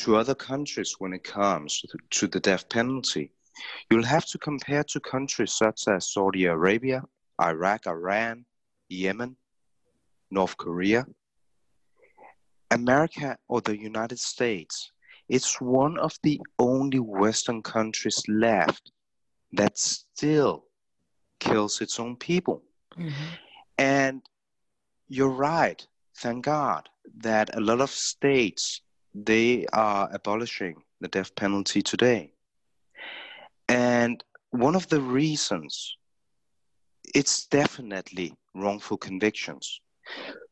to 0.00 0.16
other 0.16 0.34
countries 0.34 0.96
when 0.98 1.12
it 1.12 1.24
comes 1.24 1.82
to 2.10 2.26
the 2.26 2.40
death 2.40 2.68
penalty, 2.68 3.32
you'll 3.90 4.04
have 4.04 4.26
to 4.26 4.38
compare 4.38 4.84
to 4.84 5.00
countries 5.00 5.52
such 5.52 5.88
as 5.88 6.12
Saudi 6.12 6.44
Arabia, 6.44 7.02
Iraq, 7.40 7.86
Iran, 7.86 8.44
Yemen, 8.88 9.36
North 10.30 10.56
Korea. 10.56 11.06
America 12.70 13.36
or 13.48 13.62
the 13.62 13.78
United 13.78 14.18
States, 14.18 14.92
it's 15.28 15.60
one 15.60 15.98
of 15.98 16.14
the 16.22 16.40
only 16.58 16.98
Western 16.98 17.62
countries 17.62 18.22
left 18.28 18.92
that 19.52 19.78
still 19.78 20.67
kills 21.38 21.80
its 21.80 21.98
own 22.00 22.16
people. 22.16 22.62
Mm-hmm. 22.96 23.34
And 23.78 24.22
you're 25.08 25.28
right, 25.28 25.86
thank 26.16 26.44
God, 26.44 26.88
that 27.18 27.56
a 27.56 27.60
lot 27.60 27.80
of 27.80 27.90
states 27.90 28.82
they 29.14 29.66
are 29.72 30.08
abolishing 30.12 30.82
the 31.00 31.08
death 31.08 31.34
penalty 31.34 31.82
today. 31.82 32.32
And 33.68 34.22
one 34.50 34.74
of 34.74 34.88
the 34.88 35.00
reasons 35.00 35.98
it's 37.14 37.46
definitely 37.46 38.34
wrongful 38.54 38.96
convictions. 38.96 39.80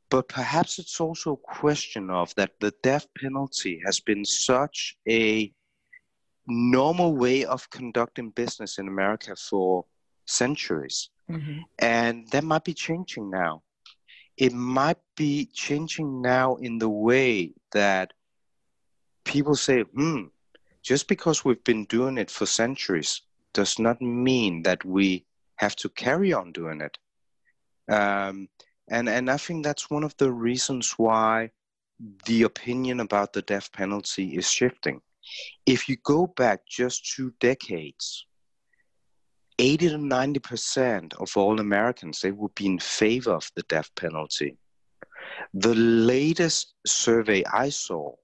But 0.09 0.29
perhaps 0.29 0.79
it's 0.79 1.01
also 1.01 1.33
a 1.33 1.55
question 1.59 2.11
of 2.11 2.35
that 2.37 2.53
the 2.61 2.73
death 2.83 3.07
penalty 3.21 3.81
has 3.85 4.01
been 4.01 4.25
such 4.25 4.97
a 5.09 5.53
normal 6.47 7.17
way 7.17 7.45
of 7.45 7.69
conducting 7.71 8.31
business 8.31 8.79
in 8.79 8.87
America 8.87 9.35
for 9.35 9.85
centuries. 10.27 11.11
Mm-hmm. 11.31 11.61
And 11.79 12.29
that 12.31 12.45
might 12.45 12.65
be 12.65 12.75
changing 12.75 13.31
now. 13.31 13.63
It 14.37 14.53
might 14.53 14.99
be 15.17 15.47
changing 15.53 16.21
now 16.21 16.57
in 16.57 16.79
the 16.79 16.91
way 16.91 17.55
that 17.73 18.13
people 19.25 19.57
say, 19.57 19.83
hmm, 19.83 20.25
just 20.83 21.09
because 21.09 21.45
we've 21.45 21.65
been 21.65 21.85
doing 21.87 22.19
it 22.19 22.31
for 22.31 22.47
centuries 22.47 23.23
does 23.55 23.79
not 23.79 24.01
mean 24.01 24.63
that 24.63 24.85
we 24.85 25.25
have 25.57 25.75
to 25.77 25.89
carry 25.89 26.33
on 26.33 26.53
doing 26.53 26.81
it. 26.81 26.99
Um, 27.93 28.49
and, 28.89 29.09
and 29.09 29.31
I 29.31 29.37
think 29.37 29.65
that's 29.65 29.91
one 29.91 30.05
of 30.05 30.17
the 30.19 30.31
reasons 30.31 30.95
why 30.97 31.51
the 32.27 32.43
opinion 32.43 33.01
about 33.01 33.33
the 33.33 33.43
death 33.43 33.73
penalty 33.73 34.37
is 34.37 34.51
shifting. 34.51 35.01
If 35.65 35.89
you 35.89 35.97
go 36.05 36.27
back 36.27 36.61
just 36.69 37.15
two 37.15 37.33
decades, 37.41 38.27
80 39.59 39.89
to 39.91 39.99
90 39.99 40.41
percent 40.41 41.15
of 41.15 41.37
all 41.37 41.61
Americans 41.61 42.21
they 42.21 42.33
would 42.33 42.55
be 42.55 42.67
in 42.67 42.79
favor 42.79 43.33
of 43.33 43.51
the 43.57 43.63
death 43.65 43.91
penalty. 43.97 44.57
The 45.55 45.75
latest 45.75 46.75
survey 46.87 47.45
I 47.45 47.71
saw, 47.71 48.15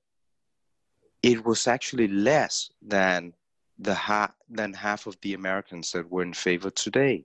it 1.23 1.45
was 1.45 1.67
actually 1.67 2.09
less 2.09 2.71
than 2.83 3.35
the 3.79 3.95
ha- 3.95 4.35
than 4.51 4.73
half 4.75 5.07
of 5.07 5.17
the 5.23 5.35
Americans 5.35 5.93
that 5.93 6.11
were 6.11 6.23
in 6.23 6.35
favor 6.35 6.71
today. 6.71 7.25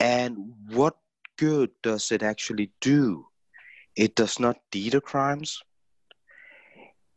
And 0.00 0.54
what 0.68 0.96
good 1.36 1.70
does 1.82 2.12
it 2.12 2.22
actually 2.22 2.72
do? 2.80 3.26
It 3.96 4.14
does 4.14 4.38
not 4.38 4.58
deter 4.70 5.00
crimes. 5.00 5.60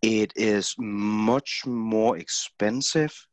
it 0.01 0.33
is 0.35 0.75
much 0.79 1.63
more 1.65 2.17
expensive 2.17 3.27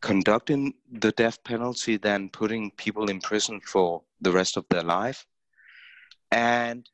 conducting 0.00 0.74
the 0.90 1.12
death 1.12 1.42
penalty 1.44 1.96
than 1.96 2.28
putting 2.28 2.70
people 2.72 3.10
in 3.10 3.20
prison 3.20 3.60
for 3.60 4.02
the 4.20 4.32
rest 4.32 4.56
of 4.56 4.64
their 4.70 4.82
life. 4.82 5.26
And 6.30 6.88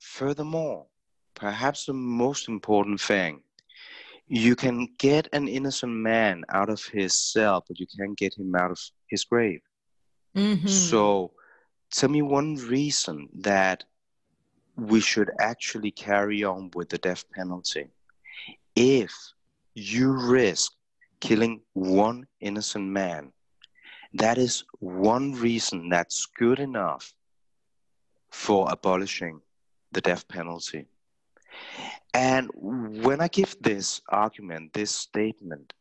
furthermore, 0.00 0.86
perhaps 1.34 1.86
the 1.86 1.94
most 1.94 2.48
important 2.48 3.00
thing, 3.00 3.40
you 4.26 4.54
can 4.54 4.88
get 4.98 5.28
an 5.32 5.48
innocent 5.48 5.92
man 5.92 6.44
out 6.50 6.68
of 6.68 6.84
his 6.84 7.14
cell, 7.14 7.64
but 7.66 7.80
you 7.80 7.86
can't 7.98 8.16
get 8.16 8.38
him 8.38 8.54
out 8.54 8.70
of 8.70 8.80
his 9.08 9.24
grave. 9.24 9.60
Mm-hmm. 10.36 10.68
So 10.68 11.32
tell 11.90 12.10
me 12.10 12.22
one 12.22 12.54
reason 12.56 13.28
that 13.40 13.84
we 14.76 15.00
should 15.00 15.30
actually 15.40 15.90
carry 15.90 16.44
on 16.44 16.70
with 16.74 16.88
the 16.88 16.98
death 16.98 17.24
penalty. 17.32 17.88
If 18.76 19.12
you 19.74 20.12
risk 20.12 20.72
killing 21.20 21.60
one 21.74 22.26
innocent 22.40 22.86
man, 22.86 23.32
that 24.14 24.38
is 24.38 24.64
one 24.78 25.32
reason 25.32 25.88
that's 25.88 26.26
good 26.26 26.58
enough 26.58 27.14
for 28.30 28.66
abolishing 28.70 29.40
the 29.92 30.00
death 30.00 30.26
penalty. 30.28 30.86
And 32.14 32.50
when 32.54 33.20
I 33.20 33.28
give 33.28 33.56
this 33.60 34.00
argument, 34.08 34.72
this 34.72 34.90
statement, 34.90 35.72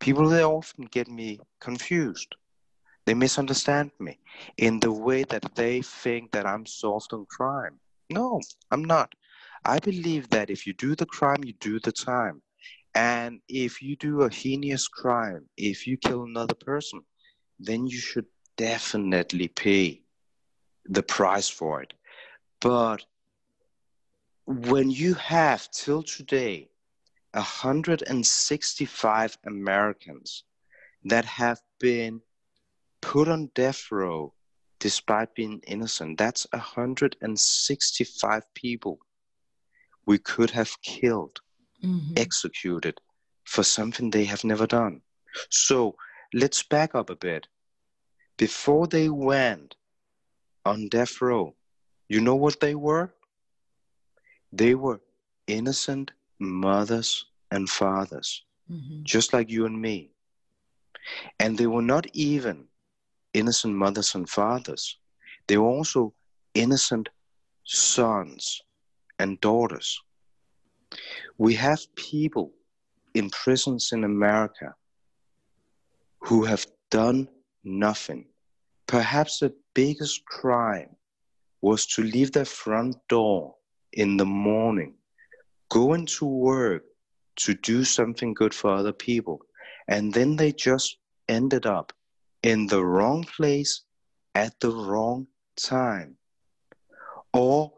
people 0.00 0.28
they 0.28 0.44
often 0.44 0.84
get 0.86 1.08
me 1.08 1.40
confused. 1.60 2.34
They 3.04 3.14
misunderstand 3.14 3.90
me 3.98 4.18
in 4.56 4.78
the 4.80 4.92
way 4.92 5.24
that 5.24 5.54
they 5.56 5.82
think 5.82 6.30
that 6.32 6.46
I'm 6.46 6.66
soft 6.66 7.12
on 7.12 7.26
crime. 7.26 7.80
No, 8.10 8.40
I'm 8.70 8.84
not. 8.84 9.14
I 9.64 9.78
believe 9.78 10.28
that 10.30 10.50
if 10.50 10.66
you 10.66 10.72
do 10.72 10.94
the 10.94 11.06
crime, 11.06 11.42
you 11.44 11.52
do 11.54 11.80
the 11.80 11.92
time. 11.92 12.42
And 12.94 13.40
if 13.48 13.80
you 13.80 13.96
do 13.96 14.20
a 14.22 14.30
heinous 14.30 14.86
crime, 14.86 15.48
if 15.56 15.86
you 15.86 15.96
kill 15.96 16.24
another 16.24 16.54
person, 16.54 17.00
then 17.58 17.86
you 17.86 17.98
should 17.98 18.26
definitely 18.56 19.48
pay 19.48 20.02
the 20.84 21.02
price 21.02 21.48
for 21.48 21.82
it. 21.82 21.94
But 22.60 23.06
when 24.46 24.90
you 24.90 25.14
have 25.14 25.70
till 25.70 26.02
today 26.02 26.68
165 27.32 29.38
Americans 29.46 30.44
that 31.04 31.24
have 31.24 31.62
been 31.80 32.20
put 33.00 33.28
on 33.28 33.50
death 33.54 33.90
row 33.90 34.34
despite 34.78 35.34
being 35.34 35.60
innocent, 35.66 36.18
that's 36.18 36.46
165 36.52 38.54
people 38.54 38.98
we 40.04 40.18
could 40.18 40.50
have 40.50 40.82
killed, 40.82 41.40
mm-hmm. 41.82 42.14
executed 42.16 43.00
for 43.44 43.62
something 43.62 44.10
they 44.10 44.24
have 44.24 44.44
never 44.44 44.66
done. 44.66 45.02
So 45.50 45.96
let's 46.32 46.62
back 46.62 46.94
up 46.94 47.10
a 47.10 47.16
bit. 47.16 47.46
Before 48.36 48.86
they 48.86 49.08
went 49.08 49.74
on 50.64 50.88
death 50.88 51.20
row, 51.20 51.54
you 52.08 52.20
know 52.20 52.34
what 52.36 52.60
they 52.60 52.74
were? 52.74 53.12
They 54.52 54.74
were 54.74 55.00
innocent 55.46 56.10
mothers 56.38 57.26
and 57.50 57.68
fathers, 57.68 58.44
mm-hmm. 58.70 59.02
just 59.02 59.32
like 59.32 59.50
you 59.50 59.66
and 59.66 59.80
me. 59.80 60.10
And 61.38 61.58
they 61.58 61.66
were 61.66 61.82
not 61.82 62.06
even 62.12 62.68
innocent 63.34 63.74
mothers 63.74 64.14
and 64.14 64.28
fathers, 64.28 64.98
they 65.46 65.56
were 65.56 65.68
also 65.68 66.12
innocent 66.54 67.08
sons 67.64 68.62
and 69.18 69.40
daughters. 69.40 70.00
We 71.42 71.54
have 71.54 71.92
people 71.96 72.52
in 73.14 73.28
prisons 73.30 73.90
in 73.90 74.04
America 74.04 74.76
who 76.20 76.44
have 76.44 76.64
done 76.88 77.26
nothing. 77.64 78.26
Perhaps 78.86 79.40
the 79.40 79.52
biggest 79.74 80.24
crime 80.24 80.94
was 81.60 81.84
to 81.94 82.04
leave 82.04 82.30
their 82.30 82.44
front 82.44 82.94
door 83.08 83.56
in 83.92 84.16
the 84.18 84.24
morning, 84.24 84.94
go 85.68 85.94
into 85.94 86.26
work 86.26 86.84
to 87.38 87.54
do 87.54 87.82
something 87.82 88.34
good 88.34 88.54
for 88.54 88.70
other 88.70 88.92
people, 88.92 89.40
and 89.88 90.14
then 90.14 90.36
they 90.36 90.52
just 90.52 90.98
ended 91.28 91.66
up 91.66 91.92
in 92.44 92.68
the 92.68 92.84
wrong 92.84 93.24
place 93.24 93.82
at 94.36 94.60
the 94.60 94.70
wrong 94.70 95.26
time. 95.56 96.16
Or 97.34 97.72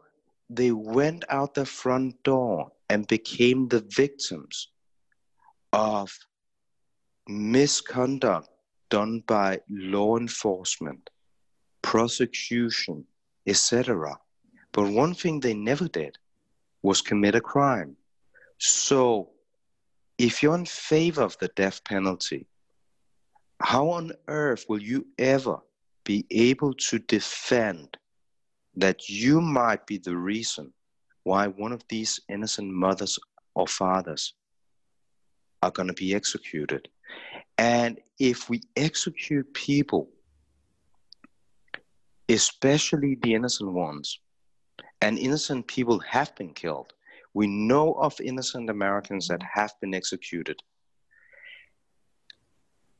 they 0.51 0.71
went 0.71 1.23
out 1.29 1.55
the 1.55 1.65
front 1.65 2.21
door 2.21 2.71
and 2.89 3.07
became 3.07 3.67
the 3.67 3.83
victims 3.89 4.69
of 5.73 6.17
misconduct 7.27 8.49
done 8.89 9.23
by 9.27 9.59
law 9.69 10.17
enforcement, 10.17 11.09
prosecution, 11.81 13.05
etc. 13.47 14.17
But 14.71 14.89
one 14.89 15.13
thing 15.13 15.39
they 15.39 15.53
never 15.53 15.87
did 15.87 16.17
was 16.81 17.01
commit 17.01 17.35
a 17.35 17.41
crime. 17.41 17.95
So, 18.59 19.31
if 20.17 20.41
you're 20.41 20.55
in 20.55 20.65
favor 20.65 21.23
of 21.23 21.37
the 21.39 21.49
death 21.49 21.83
penalty, 21.83 22.47
how 23.61 23.89
on 23.89 24.11
earth 24.27 24.65
will 24.69 24.81
you 24.81 25.07
ever 25.17 25.57
be 26.03 26.25
able 26.29 26.73
to 26.73 26.99
defend 26.99 27.97
that 28.75 29.09
you 29.09 29.41
might 29.41 29.85
be 29.87 29.97
the 29.97 30.15
reason 30.15 30.71
why 31.25 31.47
one 31.47 31.73
of 31.73 31.83
these 31.89 32.21
innocent 32.29 32.71
mothers 32.71 33.19
or 33.53 33.67
fathers 33.67 34.33
are 35.61 35.71
going 35.71 35.89
to 35.89 35.93
be 35.93 36.15
executed? 36.15 36.87
And 37.57 37.99
if 38.17 38.49
we 38.49 38.61
execute 38.77 39.53
people, 39.53 40.09
especially 42.29 43.17
the 43.21 43.33
innocent 43.33 43.73
ones, 43.73 44.19
and 45.01 45.19
innocent 45.19 45.67
people 45.67 45.99
have 45.99 46.33
been 46.35 46.53
killed, 46.53 46.93
we 47.33 47.47
know 47.47 47.93
of 47.95 48.15
innocent 48.21 48.69
Americans 48.69 49.27
that 49.27 49.43
have 49.43 49.73
been 49.81 49.93
executed 49.93 50.61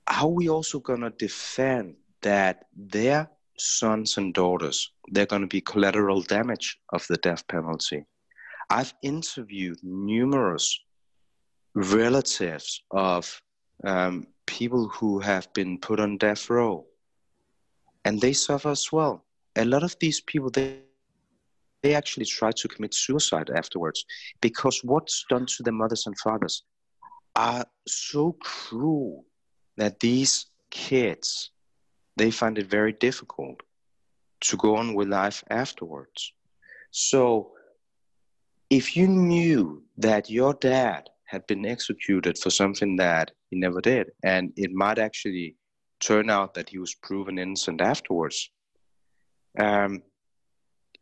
how 0.08 0.28
are 0.28 0.32
we 0.32 0.50
also 0.50 0.80
going 0.80 1.02
to 1.02 1.10
defend 1.12 1.96
that 2.22 2.66
their 2.76 3.30
sons 3.58 4.18
and 4.18 4.34
daughters 4.34 4.92
they're 5.12 5.26
going 5.26 5.42
to 5.42 5.48
be 5.48 5.62
collateral 5.62 6.22
damage 6.22 6.78
of 6.94 7.06
the 7.08 7.18
death 7.18 7.48
penalty 7.48 8.06
i've 8.70 8.94
interviewed 9.02 9.78
numerous 9.84 10.80
relatives 11.74 12.82
of 12.92 13.42
um, 13.84 14.26
people 14.46 14.88
who 14.88 15.20
have 15.20 15.52
been 15.54 15.78
put 15.78 16.00
on 16.00 16.18
death 16.18 16.50
row 16.50 16.86
and 18.06 18.22
they 18.22 18.34
suffer 18.34 18.70
as 18.70 18.92
well 18.92 19.26
a 19.56 19.66
lot 19.66 19.84
of 19.84 19.96
these 20.00 20.22
people 20.22 20.50
they 20.50 20.80
they 21.84 21.94
actually 21.94 22.26
try 22.26 22.52
to 22.52 22.68
commit 22.68 22.94
suicide 22.96 23.52
afterwards 23.56 24.06
because 24.42 24.84
what's 24.84 25.24
done 25.30 25.46
to 25.46 25.62
their 25.62 25.74
mothers 25.74 26.08
and 26.08 26.18
fathers 26.18 26.64
are 27.36 27.64
so 27.88 28.36
cruel 28.42 29.24
that 29.78 30.00
these 30.00 30.48
kids 30.72 31.52
they 32.18 32.32
find 32.32 32.58
it 32.58 32.68
very 32.68 32.94
difficult 32.94 33.62
to 34.42 34.58
go 34.58 34.76
on 34.76 34.94
with 34.94 35.10
life 35.10 35.44
afterwards. 35.50 36.34
So 36.92 37.52
if 38.70 38.96
you 38.96 39.08
knew 39.08 39.84
that 39.98 40.30
your 40.30 40.54
dad 40.54 41.10
had 41.26 41.46
been 41.48 41.66
executed 41.66 42.38
for 42.38 42.50
something 42.50 42.96
that 42.98 43.32
he 43.50 43.58
never 43.58 43.82
did, 43.82 44.12
and 44.24 44.54
it 44.56 44.72
might 44.72 45.00
actually 45.00 45.56
turn 46.00 46.30
out 46.30 46.54
that 46.54 46.70
he 46.70 46.78
was 46.78 46.96
proven 46.96 47.40
innocent 47.40 47.82
afterwards, 47.82 48.50
um, 49.60 50.02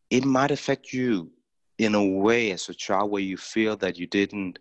it 0.10 0.26
might 0.26 0.52
affect 0.52 0.94
you 0.94 1.32
in 1.78 1.96
a 1.96 2.06
way 2.06 2.52
as 2.52 2.70
a 2.70 2.74
child 2.74 3.12
where 3.12 3.22
you 3.22 3.38
feel 3.38 3.76
that 3.78 3.98
you 3.98 4.08
didn't 4.08 4.60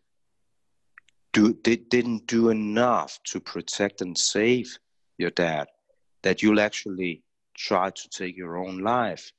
do 1.32 1.54
did, 1.62 1.88
didn't 1.88 2.26
do 2.26 2.50
enough 2.50 3.18
to 3.24 3.40
protect 3.40 4.00
and 4.00 4.16
save 4.16 4.78
your 5.18 5.30
dad 5.30 5.66
that 6.22 6.42
you'll 6.42 6.60
actually 6.60 7.22
try 7.56 7.90
to 7.90 8.08
take 8.08 8.36
your 8.36 8.56
own 8.56 8.78
life. 8.78 9.32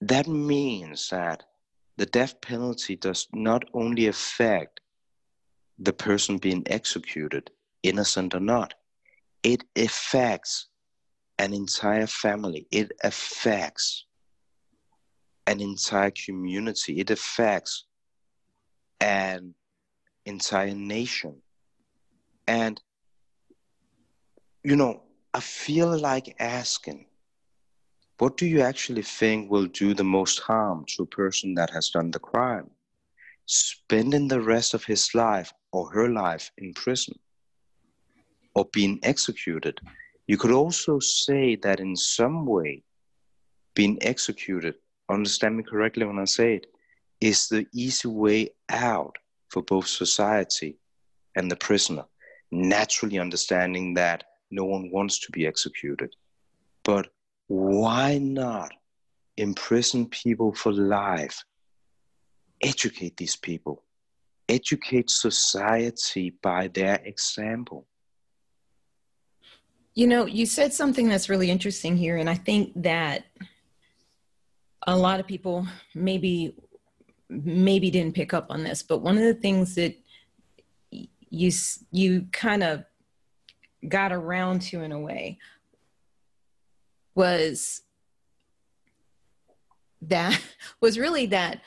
That 0.00 0.26
means 0.26 1.08
that 1.10 1.44
the 1.96 2.06
death 2.06 2.40
penalty 2.40 2.96
does 2.96 3.28
not 3.32 3.64
only 3.72 4.06
affect 4.06 4.80
the 5.78 5.92
person 5.92 6.38
being 6.38 6.62
executed 6.66 7.50
innocent 7.82 8.34
or 8.34 8.40
not. 8.40 8.74
It 9.42 9.64
affects 9.76 10.68
an 11.38 11.52
entire 11.52 12.06
family. 12.06 12.66
It 12.70 12.92
affects 13.02 14.06
an 15.46 15.60
entire 15.60 16.10
community. 16.12 17.00
It 17.00 17.10
affects 17.10 17.84
an 19.00 19.54
entire 20.24 20.74
nation. 20.74 21.42
And, 22.46 22.80
you 24.62 24.76
know, 24.76 25.02
I 25.34 25.40
feel 25.40 25.98
like 25.98 26.36
asking, 26.38 27.06
what 28.18 28.36
do 28.36 28.46
you 28.46 28.60
actually 28.60 29.02
think 29.02 29.50
will 29.50 29.66
do 29.66 29.94
the 29.94 30.04
most 30.04 30.40
harm 30.40 30.84
to 30.88 31.02
a 31.02 31.06
person 31.06 31.54
that 31.54 31.70
has 31.70 31.90
done 31.90 32.10
the 32.10 32.18
crime? 32.18 32.70
spending 33.46 34.28
the 34.28 34.40
rest 34.40 34.74
of 34.74 34.84
his 34.84 35.14
life 35.14 35.52
or 35.72 35.90
her 35.90 36.08
life 36.08 36.50
in 36.58 36.72
prison 36.72 37.14
or 38.54 38.64
being 38.72 38.98
executed. 39.02 39.80
You 40.26 40.38
could 40.38 40.52
also 40.52 40.98
say 40.98 41.56
that 41.56 41.80
in 41.80 41.96
some 41.96 42.46
way, 42.46 42.82
being 43.74 43.98
executed, 44.02 44.76
understand 45.10 45.56
me 45.56 45.64
correctly 45.64 46.06
when 46.06 46.18
I 46.18 46.24
say 46.24 46.56
it, 46.56 46.66
is 47.20 47.48
the 47.48 47.66
easy 47.74 48.08
way 48.08 48.50
out 48.70 49.16
for 49.48 49.62
both 49.62 49.86
society 49.86 50.78
and 51.36 51.50
the 51.50 51.56
prisoner. 51.56 52.04
Naturally, 52.50 53.18
understanding 53.18 53.94
that 53.94 54.24
no 54.50 54.64
one 54.64 54.90
wants 54.90 55.18
to 55.20 55.32
be 55.32 55.46
executed. 55.46 56.14
But 56.84 57.08
why 57.48 58.18
not 58.18 58.72
imprison 59.36 60.06
people 60.06 60.52
for 60.52 60.72
life? 60.72 61.44
Educate 62.62 63.16
these 63.16 63.36
people, 63.36 63.82
educate 64.48 65.10
society 65.10 66.34
by 66.42 66.68
their 66.68 67.00
example. 67.04 67.86
You 69.94 70.06
know, 70.06 70.26
you 70.26 70.46
said 70.46 70.72
something 70.72 71.08
that's 71.08 71.28
really 71.28 71.50
interesting 71.50 71.96
here, 71.96 72.16
and 72.16 72.28
I 72.28 72.34
think 72.34 72.72
that 72.76 73.24
a 74.86 74.96
lot 74.96 75.20
of 75.20 75.26
people 75.26 75.66
maybe 75.94 76.54
maybe 77.28 77.90
didn't 77.90 78.14
pick 78.14 78.34
up 78.34 78.46
on 78.50 78.64
this, 78.64 78.82
but 78.82 78.98
one 78.98 79.16
of 79.16 79.24
the 79.24 79.34
things 79.34 79.74
that 79.74 79.96
you 80.90 81.50
you 81.90 82.26
kind 82.32 82.62
of 82.62 82.84
got 83.88 84.12
around 84.12 84.62
to 84.62 84.82
in 84.82 84.92
a 84.92 84.98
way 84.98 85.38
was 87.14 87.82
that 90.02 90.40
was 90.80 90.98
really 90.98 91.26
that 91.26 91.60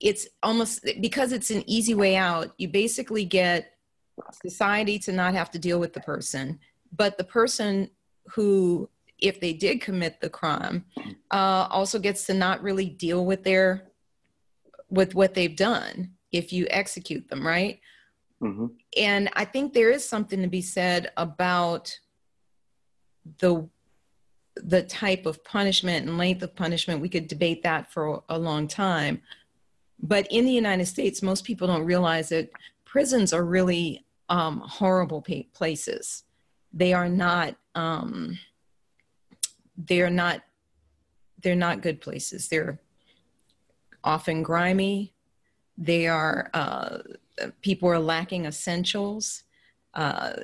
it's 0.00 0.26
almost 0.42 0.84
because 1.00 1.32
it's 1.32 1.50
an 1.50 1.62
easy 1.66 1.94
way 1.94 2.16
out 2.16 2.52
you 2.58 2.68
basically 2.68 3.24
get 3.24 3.72
society 4.44 4.98
to 4.98 5.12
not 5.12 5.34
have 5.34 5.50
to 5.50 5.58
deal 5.58 5.80
with 5.80 5.92
the 5.92 6.00
person 6.00 6.58
but 6.96 7.18
the 7.18 7.24
person 7.24 7.90
who 8.34 8.88
if 9.18 9.40
they 9.40 9.52
did 9.52 9.80
commit 9.80 10.20
the 10.20 10.28
crime 10.28 10.84
uh, 11.30 11.66
also 11.70 11.98
gets 11.98 12.26
to 12.26 12.34
not 12.34 12.62
really 12.62 12.86
deal 12.86 13.24
with 13.24 13.42
their 13.44 13.88
with 14.90 15.14
what 15.14 15.34
they've 15.34 15.56
done 15.56 16.10
if 16.32 16.52
you 16.52 16.66
execute 16.70 17.28
them 17.28 17.44
right 17.46 17.80
mm-hmm. 18.42 18.66
and 18.96 19.30
i 19.34 19.44
think 19.44 19.72
there 19.72 19.90
is 19.90 20.06
something 20.06 20.42
to 20.42 20.48
be 20.48 20.62
said 20.62 21.10
about 21.16 21.98
the 23.38 23.68
the 24.56 24.82
type 24.82 25.26
of 25.26 25.42
punishment 25.44 26.06
and 26.06 26.18
length 26.18 26.42
of 26.42 26.54
punishment 26.54 27.00
we 27.00 27.08
could 27.08 27.28
debate 27.28 27.62
that 27.62 27.92
for 27.92 28.22
a 28.28 28.38
long 28.38 28.68
time. 28.68 29.20
But 30.00 30.26
in 30.30 30.44
the 30.44 30.52
united 30.52 30.86
states 30.86 31.22
most 31.22 31.44
people 31.44 31.66
don't 31.66 31.84
realize 31.84 32.28
that 32.28 32.50
prisons 32.84 33.32
are 33.32 33.44
really 33.44 34.04
um, 34.28 34.60
horrible 34.60 35.24
places. 35.52 36.24
They 36.72 36.92
are 36.92 37.08
not 37.08 37.56
um, 37.74 38.38
they're 39.76 40.10
not 40.10 40.42
they're 41.42 41.54
not 41.54 41.82
good 41.82 42.00
places. 42.00 42.48
They're 42.48 42.80
often 44.02 44.42
grimy. 44.42 45.14
They 45.76 46.06
are 46.06 46.50
uh, 46.54 46.98
people 47.62 47.88
are 47.88 47.98
lacking 47.98 48.46
essentials. 48.46 49.42
Uh, 49.92 50.34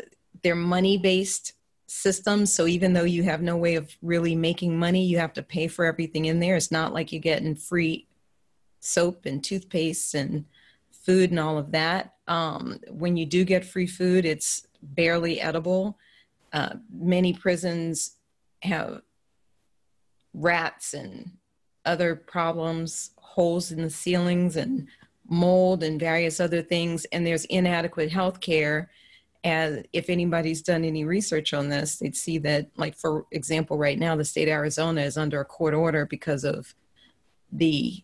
they're 0.43 0.55
money 0.55 0.99
based 0.99 1.55
systems 1.93 2.55
so 2.55 2.69
even 2.69 2.93
though 2.93 3.03
you 3.03 3.25
have 3.25 3.43
no 3.43 3.57
way 3.57 3.75
of 3.75 3.97
really 4.01 4.37
making 4.37 4.79
money 4.79 5.05
you 5.05 5.19
have 5.19 5.33
to 5.33 5.43
pay 5.43 5.67
for 5.67 5.85
everything 5.85 6.27
in 6.27 6.39
there. 6.39 6.55
It's 6.55 6.71
not 6.71 6.95
like 6.95 7.11
you're 7.11 7.21
getting 7.21 7.57
free 7.57 8.07
soap 8.79 9.27
and 9.27 9.43
toothpaste 9.43 10.15
and 10.15 10.45
food 10.93 11.31
and 11.31 11.41
all 11.41 11.59
of 11.59 11.73
that. 11.73 12.15
Um, 12.29 12.79
when 12.89 13.17
you 13.17 13.27
do 13.27 13.45
get 13.45 13.65
free 13.65 13.89
food 13.89 14.25
it's 14.25 14.69
barely 14.81 15.41
edible. 15.41 15.99
Uh, 16.53 16.75
many 16.93 17.33
prisons 17.33 18.17
have 18.63 19.03
rats 20.33 20.95
and 20.95 21.33
other 21.85 22.15
problems, 22.15 23.11
holes 23.17 23.73
in 23.73 23.83
the 23.83 23.91
ceilings 23.91 24.55
and 24.55 24.87
mold 25.29 25.83
and 25.83 25.99
various 25.99 26.39
other 26.39 26.63
things, 26.63 27.05
and 27.07 27.27
there's 27.27 27.47
inadequate 27.47 28.13
health 28.13 28.39
care. 28.39 28.91
And 29.43 29.87
if 29.93 30.11
anybody's 30.11 30.63
done 30.63 30.85
any 30.85 31.05
research 31.05 31.55
on 31.55 31.69
this, 31.69 31.97
they'd 31.97 32.17
see 32.17 32.39
that, 32.39 32.69
like, 32.77 32.97
for 32.97 33.27
example, 33.33 33.79
right 33.79 33.99
now, 33.99 34.15
the 34.15 34.25
state 34.25 34.49
of 34.49 34.53
Arizona 34.53 35.01
is 35.01 35.17
under 35.17 35.41
a 35.41 35.45
court 35.45 35.73
order 35.73 36.05
because 36.05 36.45
of 36.45 36.75
the 37.51 38.03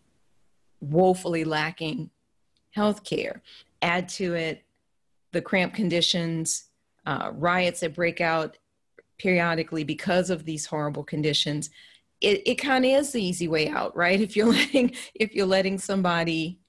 woefully 0.81 1.43
lacking 1.43 2.09
health 2.71 3.03
care. 3.03 3.43
Add 3.81 4.09
to 4.09 4.33
it 4.33 4.63
the 5.31 5.41
cramped 5.41 5.75
conditions, 5.75 6.65
uh, 7.05 7.31
riots 7.33 7.81
that 7.81 7.93
break 7.93 8.19
out 8.19 8.57
periodically 9.19 9.83
because 9.83 10.29
of 10.29 10.45
these 10.45 10.65
horrible 10.65 11.03
conditions 11.03 11.69
it, 12.21 12.41
it 12.45 12.55
kind 12.55 12.85
of 12.85 12.91
is 12.91 13.11
the 13.11 13.23
easy 13.23 13.47
way 13.47 13.67
out 13.67 13.95
right 13.95 14.21
if 14.21 14.35
you're 14.35 14.47
letting 14.51 14.93
if 15.15 15.33
you're 15.33 15.45
letting 15.45 15.77
somebody 15.77 16.59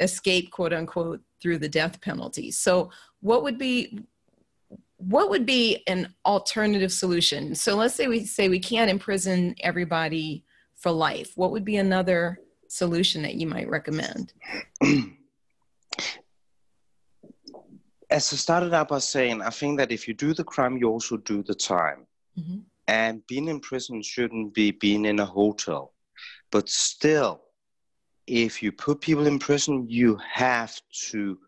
escape 0.00 0.50
quote 0.50 0.72
unquote 0.72 1.20
through 1.40 1.58
the 1.58 1.68
death 1.68 2.00
penalty 2.00 2.50
so 2.50 2.90
what 3.20 3.42
would 3.42 3.58
be 3.58 3.98
what 4.96 5.28
would 5.28 5.44
be 5.44 5.82
an 5.86 6.12
alternative 6.24 6.92
solution 6.92 7.54
so 7.54 7.76
let's 7.76 7.94
say 7.94 8.06
we 8.06 8.24
say 8.24 8.48
we 8.48 8.58
can't 8.58 8.90
imprison 8.90 9.54
everybody 9.60 10.44
for 10.74 10.90
life 10.90 11.32
what 11.36 11.50
would 11.50 11.64
be 11.64 11.76
another 11.76 12.40
solution 12.68 13.22
that 13.22 13.34
you 13.34 13.46
might 13.46 13.68
recommend 13.68 14.32
as 18.14 18.32
I 18.32 18.36
started 18.36 18.72
out 18.72 18.88
by 18.88 18.98
saying, 18.98 19.42
I 19.42 19.50
think 19.50 19.78
that 19.78 19.90
if 19.90 20.06
you 20.06 20.14
do 20.14 20.34
the 20.34 20.44
crime, 20.44 20.76
you 20.76 20.88
also 20.88 21.16
do 21.16 21.42
the 21.42 21.54
time. 21.54 22.06
Mm-hmm. 22.38 22.58
And 22.86 23.26
being 23.26 23.48
in 23.48 23.58
prison 23.58 24.02
shouldn't 24.02 24.54
be 24.54 24.70
being 24.70 25.04
in 25.04 25.18
a 25.18 25.26
hotel. 25.26 25.92
But 26.52 26.68
still, 26.68 27.40
if 28.26 28.62
you 28.62 28.72
put 28.72 29.00
people 29.00 29.26
in 29.26 29.38
prison, 29.38 29.86
you 29.88 30.18
have 30.30 30.80
to 31.10 31.38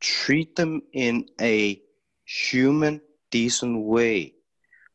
treat 0.00 0.56
them 0.56 0.82
in 0.92 1.26
a 1.40 1.80
human, 2.24 3.00
decent 3.30 3.84
way 3.84 4.34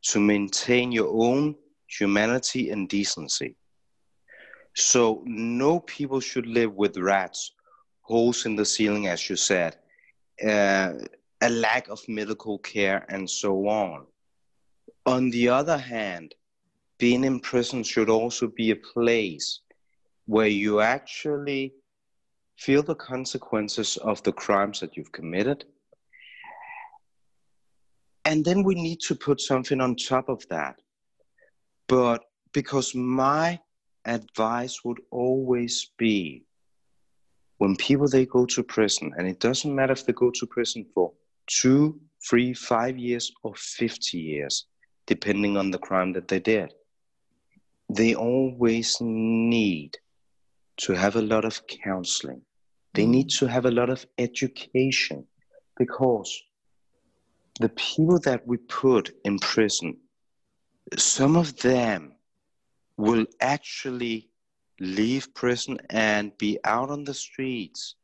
to 0.01 0.19
maintain 0.19 0.91
your 0.91 1.09
own 1.09 1.55
humanity 1.87 2.69
and 2.71 2.87
decency. 2.89 3.55
So, 4.75 5.23
no 5.25 5.79
people 5.81 6.19
should 6.19 6.45
live 6.45 6.73
with 6.75 6.97
rats, 6.97 7.51
holes 8.01 8.45
in 8.45 8.55
the 8.55 8.65
ceiling, 8.65 9.07
as 9.07 9.29
you 9.29 9.35
said 9.35 9.75
uh, 10.45 10.93
a 11.41 11.49
lack 11.49 11.87
of 11.89 12.07
medical 12.07 12.59
care, 12.59 13.05
and 13.09 13.29
so 13.29 13.67
on. 13.67 14.05
On 15.05 15.29
the 15.29 15.49
other 15.49 15.77
hand, 15.77 16.35
being 16.97 17.23
in 17.23 17.39
prison 17.39 17.83
should 17.83 18.09
also 18.09 18.47
be 18.47 18.71
a 18.71 18.75
place 18.75 19.61
where 20.29 20.53
you 20.63 20.79
actually 20.79 21.73
feel 22.55 22.83
the 22.83 22.93
consequences 22.93 23.97
of 23.97 24.21
the 24.21 24.31
crimes 24.31 24.79
that 24.79 24.95
you've 24.95 25.11
committed. 25.11 25.65
And 28.25 28.45
then 28.45 28.61
we 28.61 28.75
need 28.75 28.99
to 29.07 29.15
put 29.15 29.41
something 29.41 29.81
on 29.81 29.95
top 29.95 30.29
of 30.29 30.47
that. 30.49 30.75
But 31.87 32.25
because 32.53 32.93
my 32.93 33.59
advice 34.05 34.85
would 34.85 34.99
always 35.09 35.89
be 35.97 36.45
when 37.57 37.75
people 37.75 38.07
they 38.07 38.27
go 38.27 38.45
to 38.45 38.61
prison, 38.61 39.11
and 39.17 39.27
it 39.27 39.39
doesn't 39.39 39.73
matter 39.73 39.93
if 39.93 40.05
they 40.05 40.13
go 40.13 40.29
to 40.35 40.45
prison 40.45 40.85
for 40.93 41.11
two, 41.47 41.99
three, 42.29 42.53
five 42.53 42.99
years, 42.99 43.31
or 43.41 43.55
50 43.55 44.19
years, 44.19 44.67
depending 45.07 45.57
on 45.57 45.71
the 45.71 45.79
crime 45.79 46.13
that 46.13 46.27
they 46.27 46.39
did, 46.39 46.71
they 47.89 48.13
always 48.13 48.95
need 49.01 49.97
to 50.79 50.93
have 50.93 51.15
a 51.15 51.21
lot 51.21 51.45
of 51.45 51.65
counseling. 51.67 52.41
They 52.93 53.05
mm. 53.05 53.09
need 53.09 53.29
to 53.39 53.47
have 53.47 53.65
a 53.65 53.71
lot 53.71 53.89
of 53.89 54.05
education 54.17 55.25
because 55.77 56.43
the 57.59 57.69
people 57.69 58.19
that 58.19 58.47
we 58.47 58.57
put 58.57 59.11
in 59.25 59.39
prison, 59.39 59.97
some 60.97 61.35
of 61.35 61.57
them 61.57 62.13
will 62.97 63.25
actually 63.41 64.29
leave 64.79 65.33
prison 65.33 65.77
and 65.89 66.37
be 66.37 66.57
out 66.63 66.89
on 66.89 67.03
the 67.03 67.13
streets 67.13 67.95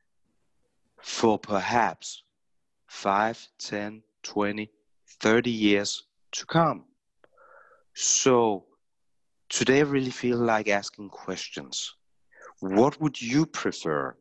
for 1.02 1.40
perhaps 1.40 2.24
5, 2.88 3.48
10, 3.60 4.04
20, 4.24 4.72
30 5.22 5.50
years 5.50 6.04
to 6.32 6.46
come. 6.46 6.84
So 7.94 8.66
today 9.48 9.80
I 9.80 9.84
really 9.84 10.12
feel 10.12 10.38
like 10.38 10.68
asking 10.68 11.10
questions. 11.10 11.96
What 12.60 13.00
would 13.02 13.22
you 13.22 13.46
prefer? 13.46 14.16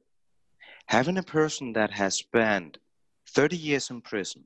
Having 0.87 1.19
a 1.19 1.23
person 1.23 1.73
that 1.75 1.91
has 1.93 2.17
spent 2.17 2.79
30 3.31 3.57
years 3.57 3.91
in 3.91 4.01
prison 4.01 4.45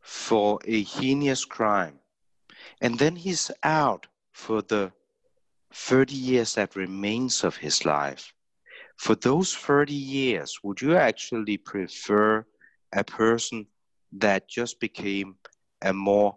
for 0.00 0.58
a 0.64 0.82
heinous 0.82 1.44
crime, 1.44 1.98
and 2.80 2.98
then 2.98 3.16
he's 3.16 3.50
out 3.62 4.06
for 4.32 4.62
the 4.62 4.92
30 5.72 6.14
years 6.14 6.54
that 6.54 6.76
remains 6.76 7.44
of 7.44 7.56
his 7.56 7.84
life 7.84 8.32
for 9.00 9.14
those 9.14 9.54
30 9.54 9.94
years, 9.94 10.58
would 10.62 10.82
you 10.82 10.94
actually 10.94 11.56
prefer 11.56 12.44
a 12.92 13.02
person 13.02 13.66
that 14.12 14.46
just 14.46 14.78
became 14.78 15.36
a 15.80 15.90
more 15.94 16.36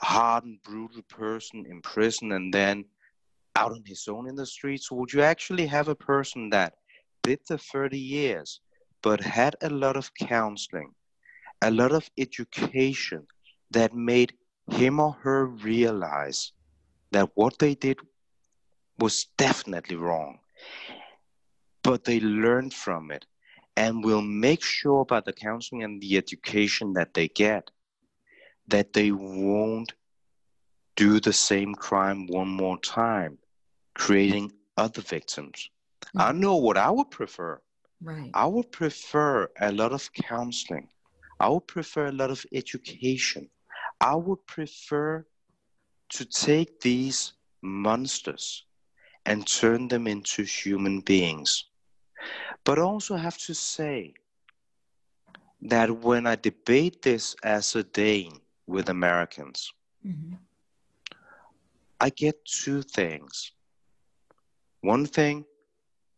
hardened, 0.00 0.58
brutal 0.64 1.02
person 1.02 1.64
in 1.66 1.80
prison 1.82 2.32
and 2.32 2.52
then 2.52 2.84
out 3.56 3.72
on 3.72 3.82
his 3.86 4.06
own 4.08 4.28
in 4.28 4.34
the 4.34 4.46
streets? 4.46 4.90
Would 4.90 5.12
you 5.12 5.22
actually 5.22 5.66
have 5.66 5.88
a 5.88 5.94
person 5.94 6.50
that 6.50 6.74
did 7.22 7.40
the 7.48 7.58
30 7.58 7.98
years 7.98 8.60
but 9.02 9.20
had 9.20 9.54
a 9.60 9.68
lot 9.68 9.96
of 9.96 10.10
counseling, 10.14 10.92
a 11.62 11.70
lot 11.70 11.92
of 11.92 12.08
education 12.16 13.26
that 13.70 13.94
made 13.94 14.32
him 14.70 14.98
or 14.98 15.12
her 15.22 15.46
realize 15.46 16.52
that 17.12 17.30
what 17.34 17.58
they 17.58 17.74
did 17.74 17.98
was 18.98 19.26
definitely 19.36 19.96
wrong, 19.96 20.38
but 21.82 22.04
they 22.04 22.20
learned 22.20 22.72
from 22.72 23.10
it 23.10 23.26
and 23.76 24.04
will 24.04 24.22
make 24.22 24.62
sure 24.62 25.04
by 25.04 25.20
the 25.20 25.32
counseling 25.32 25.82
and 25.82 26.00
the 26.00 26.16
education 26.16 26.92
that 26.94 27.12
they 27.14 27.28
get 27.28 27.70
that 28.68 28.92
they 28.92 29.10
won't 29.10 29.92
do 30.96 31.20
the 31.20 31.32
same 31.32 31.74
crime 31.74 32.26
one 32.26 32.48
more 32.48 32.78
time, 32.78 33.36
creating 33.94 34.52
other 34.76 35.02
victims. 35.02 35.70
Mm-hmm. 36.06 36.20
I 36.20 36.32
know 36.32 36.56
what 36.56 36.76
I 36.76 36.90
would 36.90 37.10
prefer. 37.10 37.60
Right. 38.02 38.30
I 38.34 38.46
would 38.46 38.70
prefer 38.70 39.48
a 39.60 39.72
lot 39.72 39.92
of 39.92 40.12
counseling. 40.12 40.88
I 41.40 41.48
would 41.48 41.66
prefer 41.66 42.06
a 42.06 42.12
lot 42.12 42.30
of 42.30 42.44
education. 42.52 43.48
I 44.00 44.14
would 44.14 44.46
prefer 44.46 45.24
to 46.10 46.24
take 46.24 46.80
these 46.80 47.32
monsters 47.62 48.64
and 49.26 49.46
turn 49.46 49.88
them 49.88 50.06
into 50.06 50.42
human 50.42 51.00
beings. 51.00 51.64
But 52.64 52.78
I 52.78 52.82
also 52.82 53.16
have 53.16 53.38
to 53.38 53.54
say 53.54 54.14
that 55.62 55.90
when 55.90 56.26
I 56.26 56.36
debate 56.36 57.02
this 57.02 57.34
as 57.42 57.74
a 57.74 57.82
Dane 57.82 58.40
with 58.66 58.88
Americans, 58.88 59.72
mm-hmm. 60.06 60.34
I 62.00 62.10
get 62.10 62.44
two 62.44 62.82
things. 62.82 63.52
One 64.84 65.06
thing, 65.06 65.46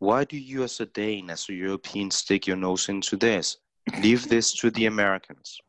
why 0.00 0.24
do 0.24 0.36
you 0.36 0.64
as 0.64 0.80
a 0.80 0.86
Dane, 0.86 1.30
as 1.30 1.48
a 1.48 1.54
European, 1.54 2.10
stick 2.10 2.48
your 2.48 2.56
nose 2.56 2.88
into 2.88 3.16
this? 3.16 3.58
Leave 4.02 4.28
this 4.28 4.52
to 4.54 4.72
the 4.72 4.86
Americans. 4.86 5.60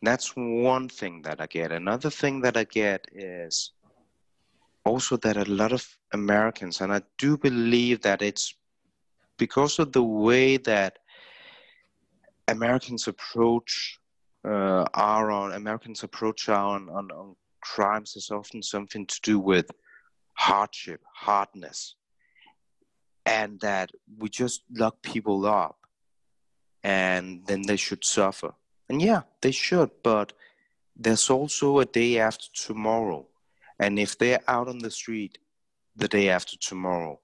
That's 0.00 0.32
one 0.34 0.88
thing 0.88 1.20
that 1.24 1.42
I 1.42 1.46
get. 1.46 1.72
Another 1.72 2.08
thing 2.08 2.40
that 2.40 2.56
I 2.56 2.64
get 2.64 3.06
is 3.12 3.72
also 4.86 5.18
that 5.18 5.36
a 5.36 5.44
lot 5.44 5.72
of 5.72 5.86
Americans, 6.14 6.80
and 6.80 6.90
I 6.90 7.02
do 7.18 7.36
believe 7.36 8.00
that 8.00 8.22
it's 8.22 8.54
because 9.36 9.78
of 9.78 9.92
the 9.92 10.02
way 10.02 10.56
that 10.56 11.00
Americans 12.48 13.08
approach 13.08 13.98
uh, 14.42 14.86
our 14.94 15.30
on 15.30 15.52
Americans 15.52 16.02
approach 16.02 16.48
on, 16.48 16.88
on, 16.88 17.10
on 17.10 17.36
crimes 17.60 18.16
is 18.16 18.30
often 18.30 18.62
something 18.62 19.04
to 19.04 19.20
do 19.22 19.38
with 19.38 19.70
hardship, 20.32 21.02
hardness, 21.12 21.96
and 23.26 23.60
that 23.60 23.90
we 24.18 24.28
just 24.28 24.62
lock 24.70 25.02
people 25.02 25.44
up 25.44 25.76
and 26.82 27.44
then 27.46 27.62
they 27.62 27.76
should 27.76 28.04
suffer. 28.04 28.54
And 28.88 29.02
yeah, 29.02 29.22
they 29.42 29.50
should, 29.50 29.90
but 30.04 30.32
there's 30.94 31.28
also 31.28 31.80
a 31.80 31.84
day 31.84 32.20
after 32.20 32.46
tomorrow. 32.54 33.26
And 33.78 33.98
if 33.98 34.16
they're 34.16 34.40
out 34.46 34.68
on 34.68 34.78
the 34.78 34.90
street 34.90 35.38
the 35.96 36.08
day 36.08 36.30
after 36.30 36.56
tomorrow, 36.56 37.20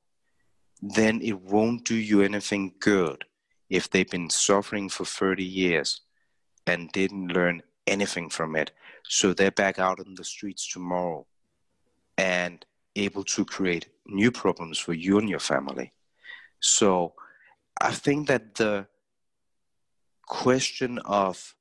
then 0.82 1.22
it 1.22 1.40
won't 1.40 1.84
do 1.84 1.94
you 1.94 2.22
anything 2.22 2.74
good 2.80 3.24
if 3.70 3.88
they've 3.88 4.10
been 4.10 4.28
suffering 4.28 4.88
for 4.88 5.04
30 5.04 5.44
years 5.44 6.00
and 6.66 6.90
didn't 6.90 7.28
learn 7.28 7.62
anything 7.86 8.28
from 8.28 8.56
it. 8.56 8.72
So 9.08 9.32
they're 9.32 9.52
back 9.52 9.78
out 9.78 10.00
on 10.00 10.14
the 10.14 10.24
streets 10.24 10.70
tomorrow 10.70 11.26
and 12.18 12.66
able 12.96 13.24
to 13.24 13.44
create 13.44 13.88
new 14.07 14.31
problems 14.31 14.78
for 14.78 14.92
you 14.92 15.18
and 15.18 15.28
your 15.28 15.38
family. 15.38 15.92
So 16.61 17.14
I 17.81 17.90
think 17.92 18.28
that 18.28 18.55
the 18.55 18.87
question 20.26 20.98
of 21.00 21.55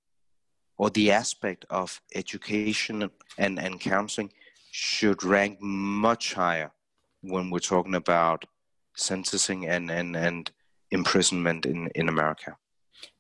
or 0.78 0.90
the 0.90 1.12
aspect 1.12 1.66
of 1.70 2.02
education 2.16 3.10
and, 3.38 3.60
and 3.60 3.80
counseling 3.80 4.32
should 4.72 5.24
rank 5.24 5.62
much 5.62 6.34
higher 6.34 6.72
when 7.22 7.52
we're 7.52 7.60
talking 7.60 7.94
about 7.94 8.46
sentencing 8.96 9.68
and, 9.68 9.92
and, 9.92 10.16
and 10.16 10.52
imprisonment 10.90 11.66
in, 11.66 11.88
in 11.94 12.10
America. 12.10 12.58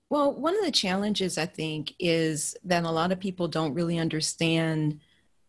Well, 0.09 0.33
one 0.33 0.57
of 0.57 0.65
the 0.65 0.71
challenges 0.71 1.37
I 1.37 1.45
think 1.45 1.93
is 1.99 2.57
that 2.63 2.83
a 2.83 2.91
lot 2.91 3.11
of 3.11 3.19
people 3.19 3.47
don't 3.47 3.73
really 3.73 3.99
understand 3.99 4.99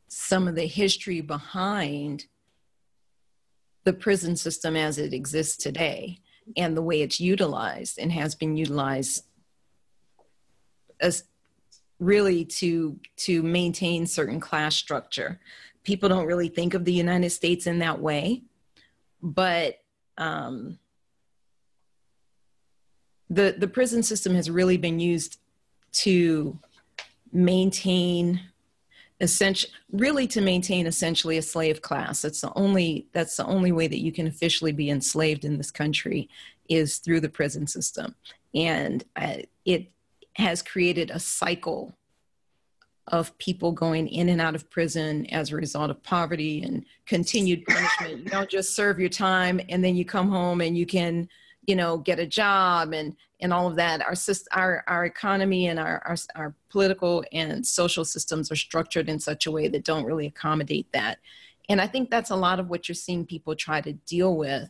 some 0.09 0.47
of 0.47 0.55
the 0.55 0.67
history 0.67 1.21
behind 1.23 2.27
the 3.85 3.93
prison 3.93 4.37
system 4.37 4.77
as 4.77 4.99
it 4.99 5.13
exists 5.13 5.57
today 5.57 6.19
and 6.57 6.77
the 6.77 6.83
way 6.83 7.03
it's 7.03 7.21
utilized 7.21 7.99
and 7.99 8.13
has 8.13 8.35
been 8.35 8.57
utilized 8.57 9.25
as 11.01 11.25
really 11.99 12.45
to 12.45 12.99
to 13.17 13.43
maintain 13.43 14.07
certain 14.07 14.41
class 14.41 14.75
structure. 14.75 15.41
People 15.85 16.09
don't 16.09 16.27
really 16.27 16.49
think 16.49 16.75
of 16.75 16.85
the 16.85 16.93
united 16.93 17.31
states 17.31 17.67
in 17.67 17.81
that 17.81 18.01
way 18.01 18.43
but 19.23 19.79
um, 20.19 20.79
the 23.31 23.55
the 23.57 23.69
prison 23.69 24.03
system 24.03 24.35
has 24.35 24.51
really 24.51 24.77
been 24.77 24.99
used 24.99 25.39
to 25.93 26.59
maintain 27.33 28.41
essential 29.23 29.71
really 29.93 30.27
to 30.27 30.41
maintain 30.41 30.87
essentially 30.87 31.39
a 31.39 31.43
slave 31.43 31.81
class 31.81 32.21
that's 32.21 32.41
the 32.41 32.53
only 32.55 33.07
that's 33.13 33.37
the 33.37 33.47
only 33.47 33.73
way 33.73 33.87
that 33.87 34.01
you 34.01 34.13
can 34.13 34.27
officially 34.27 34.73
be 34.73 34.91
enslaved 34.91 35.45
in 35.45 35.57
this 35.57 35.71
country 35.71 36.29
is 36.69 36.99
through 36.99 37.21
the 37.21 37.29
prison 37.29 37.67
system 37.67 38.15
and 38.55 39.05
uh, 39.17 39.37
it 39.65 39.91
has 40.35 40.61
created 40.61 41.11
a 41.11 41.21
cycle 41.21 41.97
of 43.09 43.37
people 43.39 43.73
going 43.73 44.09
in 44.09 44.29
and 44.29 44.41
out 44.41 44.55
of 44.55 44.69
prison 44.71 45.27
as 45.27 45.51
a 45.51 45.57
result 45.57 45.91
of 45.91 46.03
poverty 46.03 46.63
and 46.63 46.85
continued 47.07 47.65
punishment. 47.67 48.25
you 48.25 48.31
don't 48.31 48.51
just 48.51 48.75
serve 48.75 48.99
your 48.99 49.09
time 49.09 49.61
and 49.69 49.85
then 49.85 49.97
you 49.97 50.05
come 50.05 50.29
home 50.29 50.61
and 50.61 50.77
you 50.77 50.87
can, 50.87 51.29
you 51.67 51.77
know, 51.77 51.99
get 51.99 52.19
a 52.19 52.27
job 52.27 52.93
and 52.93 53.17
and 53.41 53.53
all 53.53 53.69
of 53.69 53.77
that. 53.77 54.03
Our 54.03 54.15
our 54.53 54.85
our 54.87 55.05
economy 55.05 55.69
and 55.69 55.79
our, 55.79 56.03
our 56.07 56.17
our 56.35 56.55
political 56.71 57.25
and 57.33 57.67
social 57.67 58.05
systems 58.05 58.51
are 58.51 58.57
structured 58.57 59.09
in 59.09 59.19
such 59.19 59.47
a 59.47 59.51
way 59.51 59.69
that 59.69 59.85
don't 59.85 60.05
really 60.05 60.27
accommodate 60.27 60.87
that. 60.93 61.19
And 61.69 61.81
I 61.81 61.87
think 61.87 62.11
that's 62.11 62.31
a 62.31 62.37
lot 62.37 62.61
of 62.61 62.69
what 62.69 62.89
you're 62.89 62.95
seeing 62.95 63.25
people 63.25 63.55
try 63.55 63.81
to 63.81 63.93
deal 63.93 64.37
with 64.37 64.69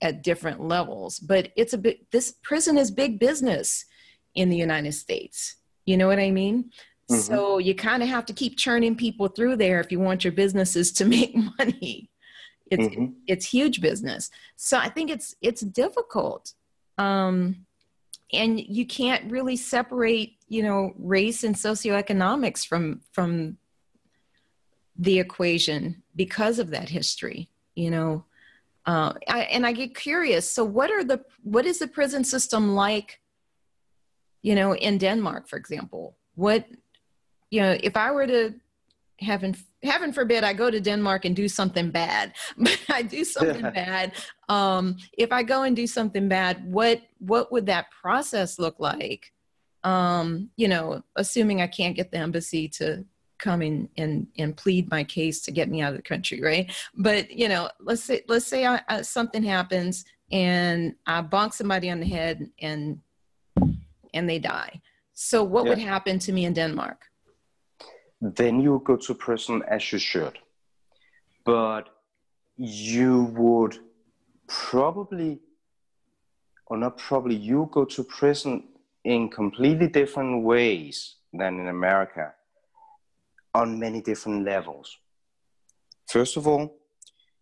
at 0.00 0.22
different 0.22 0.60
levels. 0.60 1.18
But 1.18 1.50
it's 1.56 1.72
a 1.72 1.78
bit 1.78 2.10
this 2.10 2.34
prison 2.42 2.78
is 2.78 2.90
big 2.90 3.18
business 3.18 3.84
in 4.34 4.50
the 4.50 4.56
United 4.56 4.92
States. 4.92 5.56
You 5.86 5.96
know 5.96 6.06
what 6.06 6.18
I 6.18 6.30
mean? 6.30 6.70
Mm-hmm. 7.10 7.20
So 7.20 7.58
you 7.58 7.74
kind 7.74 8.02
of 8.02 8.08
have 8.08 8.26
to 8.26 8.32
keep 8.32 8.56
churning 8.56 8.96
people 8.96 9.28
through 9.28 9.56
there 9.56 9.80
if 9.80 9.92
you 9.92 10.00
want 10.00 10.24
your 10.24 10.32
businesses 10.32 10.92
to 10.92 11.04
make 11.16 11.34
money. 11.58 12.10
It's 12.70 12.82
mm-hmm. 12.82 13.12
it's 13.26 13.46
huge 13.46 13.80
business. 13.80 14.30
So 14.56 14.78
I 14.78 14.88
think 14.88 15.10
it's 15.10 15.34
it's 15.40 15.60
difficult. 15.60 16.54
Um, 16.98 17.66
and 18.32 18.58
you 18.58 18.86
can't 18.86 19.30
really 19.30 19.56
separate, 19.56 20.32
you 20.48 20.62
know, 20.62 20.92
race 20.98 21.44
and 21.44 21.54
socioeconomics 21.54 22.66
from 22.66 23.00
from 23.12 23.58
the 24.96 25.18
equation 25.18 26.02
because 26.14 26.58
of 26.58 26.70
that 26.70 26.88
history, 26.88 27.48
you 27.74 27.90
know. 27.90 28.24
Uh, 28.86 29.14
I, 29.28 29.40
and 29.44 29.66
I 29.66 29.72
get 29.72 29.94
curious. 29.94 30.50
So, 30.50 30.62
what 30.64 30.90
are 30.90 31.04
the 31.04 31.24
what 31.42 31.64
is 31.64 31.78
the 31.78 31.88
prison 31.88 32.24
system 32.24 32.74
like? 32.74 33.20
You 34.42 34.54
know, 34.54 34.74
in 34.74 34.98
Denmark, 34.98 35.48
for 35.48 35.56
example, 35.56 36.16
what 36.34 36.66
you 37.50 37.60
know, 37.60 37.76
if 37.82 37.96
I 37.96 38.10
were 38.10 38.26
to 38.26 38.54
heaven 39.20 39.54
heaven 39.82 40.12
forbid 40.12 40.44
I 40.44 40.52
go 40.52 40.70
to 40.70 40.80
Denmark 40.80 41.24
and 41.24 41.36
do 41.36 41.48
something 41.48 41.90
bad, 41.90 42.34
but 42.56 42.78
I 42.88 43.02
do 43.02 43.24
something 43.24 43.62
bad. 43.62 44.12
Um, 44.48 44.96
if 45.12 45.32
I 45.32 45.42
go 45.42 45.62
and 45.62 45.76
do 45.76 45.86
something 45.86 46.28
bad, 46.28 46.64
what 46.64 47.02
what 47.18 47.52
would 47.52 47.66
that 47.66 47.90
process 47.90 48.58
look 48.58 48.76
like? 48.78 49.32
Um, 49.82 50.50
you 50.56 50.68
know, 50.68 51.02
assuming 51.16 51.60
I 51.60 51.66
can't 51.66 51.96
get 51.96 52.10
the 52.10 52.18
embassy 52.18 52.68
to 52.68 53.04
come 53.38 53.60
in 53.60 53.88
and, 53.98 54.26
and 54.38 54.56
plead 54.56 54.90
my 54.90 55.04
case 55.04 55.42
to 55.42 55.50
get 55.50 55.68
me 55.68 55.82
out 55.82 55.90
of 55.90 55.96
the 55.96 56.02
country, 56.02 56.40
right? 56.40 56.72
But 56.96 57.30
you 57.30 57.48
know, 57.48 57.70
let's 57.80 58.02
say 58.02 58.22
let's 58.28 58.46
say 58.46 58.66
I, 58.66 58.80
I, 58.88 59.02
something 59.02 59.42
happens 59.42 60.04
and 60.32 60.94
I 61.06 61.22
bonk 61.22 61.52
somebody 61.52 61.90
on 61.90 62.00
the 62.00 62.06
head 62.06 62.50
and 62.60 63.00
and 64.14 64.28
they 64.28 64.38
die. 64.38 64.80
So 65.12 65.44
what 65.44 65.64
yeah. 65.64 65.70
would 65.70 65.78
happen 65.78 66.18
to 66.20 66.32
me 66.32 66.44
in 66.44 66.54
Denmark? 66.54 67.04
Then 68.36 68.60
you 68.60 68.82
go 68.84 68.96
to 68.96 69.14
prison 69.14 69.62
as 69.68 69.92
you 69.92 69.98
should. 69.98 70.38
But 71.44 71.88
you 72.56 73.24
would 73.36 73.78
probably 74.46 75.40
or 76.66 76.76
not 76.76 76.98
probably, 76.98 77.36
you 77.36 77.68
go 77.72 77.84
to 77.84 78.04
prison 78.04 78.64
in 79.04 79.28
completely 79.28 79.88
different 79.88 80.44
ways 80.44 81.16
than 81.32 81.60
in 81.60 81.68
America 81.68 82.32
on 83.54 83.78
many 83.78 84.00
different 84.00 84.44
levels. 84.44 84.96
First 86.08 86.36
of 86.36 86.46
all, 86.46 86.76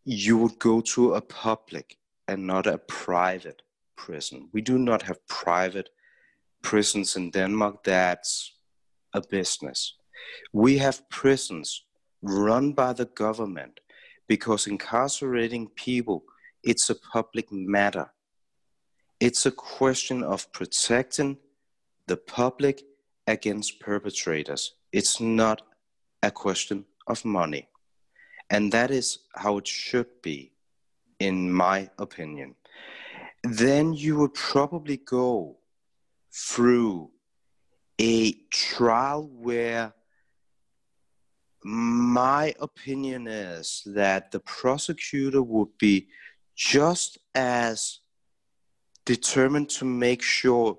you 0.05 0.37
would 0.39 0.59
go 0.59 0.81
to 0.81 1.15
a 1.15 1.21
public 1.21 1.97
and 2.27 2.47
not 2.47 2.67
a 2.67 2.79
private 2.79 3.63
prison. 3.97 4.49
We 4.53 4.61
do 4.61 4.79
not 4.79 5.03
have 5.03 5.27
private 5.29 5.91
prisons 6.63 7.17
in 7.17 7.31
Denmark. 7.31 7.85
That's 7.85 8.53
a 9.15 9.21
business. 9.21 9.95
We 10.53 10.79
have 10.79 11.09
prisons 11.09 11.85
run 12.23 12.73
by 12.73 12.93
the 12.93 13.07
government 13.07 13.81
because 14.29 14.67
incarcerating 14.67 15.69
people 15.69 16.25
it's 16.63 16.91
a 16.91 16.95
public 16.95 17.51
matter. 17.51 18.13
It's 19.19 19.47
a 19.47 19.51
question 19.51 20.23
of 20.23 20.51
protecting 20.53 21.39
the 22.07 22.17
public 22.17 22.83
against 23.27 23.81
perpetrators. 23.81 24.75
It's 24.93 25.21
not 25.21 25.63
a 26.23 26.31
question 26.31 26.85
of 27.07 27.25
money. 27.25 27.69
And 28.51 28.73
that 28.73 28.91
is 28.91 29.19
how 29.35 29.59
it 29.59 29.67
should 29.67 30.23
be, 30.23 30.53
in 31.19 31.53
my 31.53 31.91
opinion. 31.99 32.55
Then 33.43 33.93
you 33.93 34.19
would 34.19 34.35
probably 34.35 34.99
go 34.99 35.59
through 36.31 37.11
a 38.01 38.33
trial 38.51 39.29
where 39.29 39.95
my 41.65 42.55
opinion 42.61 43.27
is 43.27 43.83
that 43.87 44.31
the 44.31 44.41
prosecutor 44.41 45.43
would 45.43 45.77
be 45.79 46.09
just 46.57 47.19
as 47.35 48.01
determined 49.05 49.69
to 49.71 49.85
make 49.85 50.23
sure 50.23 50.79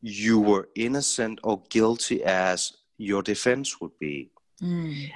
you 0.00 0.38
were 0.38 0.68
innocent 0.74 1.40
or 1.42 1.62
guilty 1.70 2.22
as 2.24 2.72
your 2.98 3.22
defense 3.22 3.80
would 3.80 3.98
be. 3.98 4.30
Mm. 4.62 5.10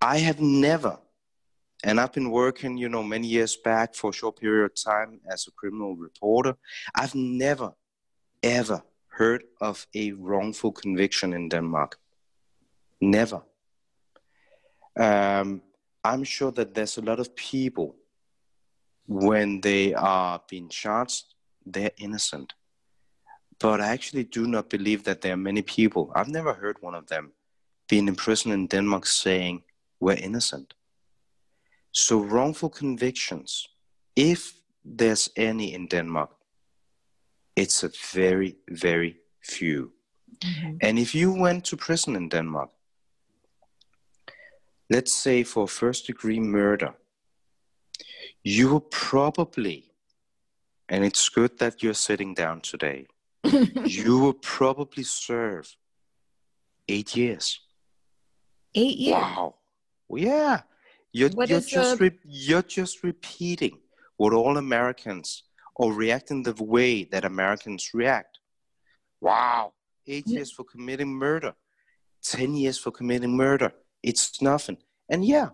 I 0.00 0.18
have 0.18 0.40
never, 0.40 0.98
and 1.82 1.98
I've 1.98 2.12
been 2.12 2.30
working, 2.30 2.76
you 2.76 2.88
know, 2.88 3.02
many 3.02 3.26
years 3.26 3.56
back 3.56 3.94
for 3.94 4.10
a 4.10 4.12
short 4.12 4.38
period 4.38 4.66
of 4.66 4.74
time 4.74 5.20
as 5.30 5.46
a 5.46 5.52
criminal 5.52 5.96
reporter. 5.96 6.56
I've 6.94 7.14
never, 7.14 7.72
ever 8.42 8.82
heard 9.08 9.44
of 9.60 9.86
a 9.94 10.12
wrongful 10.12 10.72
conviction 10.72 11.32
in 11.32 11.48
Denmark. 11.48 11.98
Never. 13.00 13.42
Um, 14.98 15.62
I'm 16.04 16.24
sure 16.24 16.52
that 16.52 16.74
there's 16.74 16.98
a 16.98 17.02
lot 17.02 17.20
of 17.20 17.34
people 17.36 17.96
when 19.06 19.60
they 19.60 19.94
are 19.94 20.40
being 20.48 20.68
charged, 20.68 21.24
they're 21.64 21.92
innocent. 21.96 22.54
But 23.58 23.80
I 23.80 23.88
actually 23.88 24.24
do 24.24 24.46
not 24.46 24.70
believe 24.70 25.04
that 25.04 25.20
there 25.20 25.32
are 25.32 25.36
many 25.36 25.62
people, 25.62 26.12
I've 26.14 26.28
never 26.28 26.52
heard 26.52 26.76
one 26.80 26.94
of 26.94 27.06
them 27.08 27.32
being 27.88 28.06
in 28.06 28.14
prison 28.14 28.52
in 28.52 28.66
Denmark 28.66 29.06
saying 29.06 29.62
we're 29.98 30.12
innocent. 30.14 30.74
So, 31.90 32.20
wrongful 32.20 32.68
convictions, 32.68 33.66
if 34.14 34.54
there's 34.84 35.30
any 35.36 35.74
in 35.74 35.86
Denmark, 35.86 36.30
it's 37.56 37.82
a 37.82 37.90
very, 38.12 38.56
very 38.70 39.16
few. 39.40 39.92
Mm-hmm. 40.40 40.76
And 40.82 40.98
if 40.98 41.14
you 41.14 41.32
went 41.32 41.64
to 41.66 41.76
prison 41.76 42.14
in 42.14 42.28
Denmark, 42.28 42.70
let's 44.90 45.12
say 45.12 45.42
for 45.42 45.68
first 45.68 46.06
degree 46.06 46.40
murder, 46.40 46.94
you 48.42 48.68
will 48.68 48.80
probably, 48.80 49.92
and 50.88 51.04
it's 51.04 51.28
good 51.28 51.58
that 51.58 51.82
you're 51.82 51.94
sitting 51.94 52.34
down 52.34 52.60
today, 52.60 53.06
you 53.84 54.18
will 54.18 54.34
probably 54.34 55.02
serve 55.02 55.76
eight 56.88 57.16
years. 57.16 57.60
Eight 58.74 58.96
years? 58.96 59.14
Wow. 59.14 59.54
Yeah. 60.10 60.60
You're, 61.12 61.30
you're, 61.46 61.60
just 61.60 62.00
re- 62.00 62.18
you're 62.24 62.62
just 62.62 63.02
repeating 63.02 63.78
what 64.16 64.32
all 64.32 64.56
Americans 64.56 65.44
or 65.76 65.92
reacting 65.92 66.42
the 66.42 66.54
way 66.62 67.04
that 67.04 67.24
Americans 67.24 67.90
react. 67.94 68.38
Wow. 69.20 69.72
Eight 70.06 70.24
yeah. 70.26 70.36
years 70.36 70.52
for 70.52 70.64
committing 70.64 71.14
murder. 71.14 71.54
10 72.24 72.54
years 72.54 72.78
for 72.78 72.90
committing 72.90 73.36
murder. 73.36 73.72
It's 74.02 74.40
nothing. 74.40 74.78
And 75.08 75.24
yeah, 75.24 75.50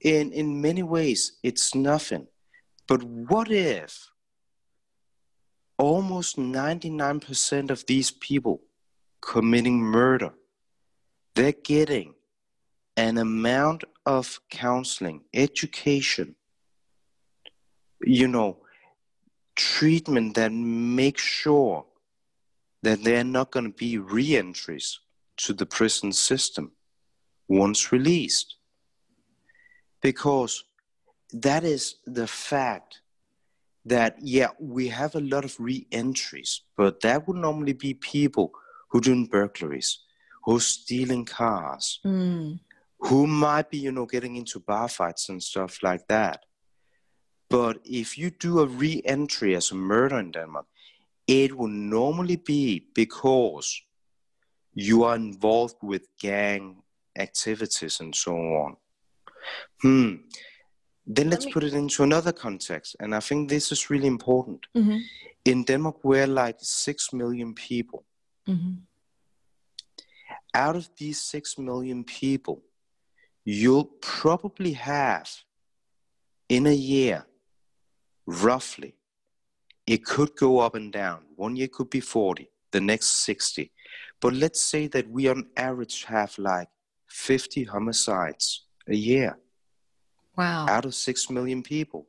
in, 0.00 0.32
in 0.32 0.60
many 0.60 0.82
ways, 0.82 1.38
it's 1.42 1.74
nothing. 1.74 2.26
But 2.86 3.02
what 3.02 3.50
if 3.50 4.10
almost 5.76 6.36
99% 6.36 7.70
of 7.70 7.86
these 7.86 8.10
people 8.10 8.62
committing 9.20 9.80
murder, 9.80 10.32
they're 11.34 11.52
getting 11.52 12.14
an 12.96 13.18
amount 13.18 13.84
of 14.06 14.40
counseling, 14.50 15.22
education, 15.32 16.34
you 18.02 18.26
know, 18.26 18.58
treatment 19.54 20.34
that 20.34 20.52
makes 20.52 21.22
sure 21.22 21.84
that 22.82 23.02
they're 23.04 23.24
not 23.24 23.50
going 23.50 23.66
to 23.66 23.76
be 23.76 23.98
reentries 23.98 25.00
to 25.36 25.52
the 25.52 25.66
prison 25.66 26.12
system 26.12 26.72
once 27.48 27.92
released 27.92 28.56
because 30.02 30.64
that 31.32 31.64
is 31.64 31.96
the 32.06 32.26
fact 32.26 33.00
that 33.84 34.16
yeah 34.20 34.48
we 34.60 34.88
have 34.88 35.14
a 35.14 35.20
lot 35.20 35.44
of 35.44 35.58
re-entries 35.58 36.62
but 36.76 37.00
that 37.00 37.26
would 37.26 37.36
normally 37.36 37.72
be 37.72 37.94
people 37.94 38.52
who 38.90 39.00
doing 39.00 39.26
burglaries 39.26 40.00
who 40.44 40.60
stealing 40.60 41.24
cars 41.24 42.00
mm. 42.04 42.58
who 43.00 43.26
might 43.26 43.70
be 43.70 43.78
you 43.78 43.92
know 43.92 44.06
getting 44.06 44.36
into 44.36 44.60
bar 44.60 44.88
fights 44.88 45.28
and 45.28 45.42
stuff 45.42 45.82
like 45.82 46.06
that 46.08 46.44
but 47.48 47.78
if 47.84 48.18
you 48.18 48.30
do 48.30 48.60
a 48.60 48.66
re-entry 48.66 49.56
as 49.56 49.70
a 49.70 49.74
murder 49.74 50.18
in 50.18 50.30
denmark 50.30 50.66
it 51.26 51.56
will 51.56 51.68
normally 51.68 52.36
be 52.36 52.86
because 52.94 53.82
you 54.74 55.04
are 55.04 55.16
involved 55.16 55.76
with 55.82 56.06
gang 56.20 56.82
activities 57.18 58.00
and 58.00 58.14
so 58.14 58.34
on 58.34 58.76
Hmm. 59.82 60.14
Then 61.06 61.30
let's 61.30 61.46
put 61.46 61.64
it 61.64 61.72
into 61.72 62.02
another 62.02 62.32
context, 62.32 62.96
and 63.00 63.14
I 63.14 63.20
think 63.20 63.48
this 63.48 63.72
is 63.72 63.88
really 63.88 64.06
important. 64.06 64.66
Mm-hmm. 64.76 64.98
In 65.44 65.64
Denmark, 65.64 66.04
we're 66.04 66.26
like 66.26 66.56
six 66.60 67.12
million 67.12 67.54
people. 67.54 68.04
Mm-hmm. 68.46 68.72
Out 70.54 70.76
of 70.76 70.90
these 70.98 71.22
six 71.22 71.56
million 71.56 72.04
people, 72.04 72.62
you'll 73.44 73.90
probably 74.02 74.72
have 74.72 75.30
in 76.48 76.66
a 76.66 76.74
year, 76.74 77.26
roughly, 78.26 78.94
it 79.86 80.04
could 80.04 80.36
go 80.36 80.58
up 80.58 80.74
and 80.74 80.92
down. 80.92 81.20
One 81.36 81.56
year 81.56 81.68
could 81.68 81.88
be 81.88 82.00
40, 82.00 82.50
the 82.72 82.80
next 82.80 83.24
60. 83.24 83.72
But 84.20 84.34
let's 84.34 84.60
say 84.60 84.88
that 84.88 85.08
we 85.08 85.28
on 85.28 85.46
average 85.56 86.04
have 86.04 86.36
like 86.36 86.68
50 87.08 87.64
homicides 87.64 88.64
a 88.88 88.94
year. 88.94 89.38
Wow. 90.36 90.66
Out 90.68 90.84
of 90.84 90.94
6 90.94 91.30
million 91.30 91.62
people. 91.62 92.06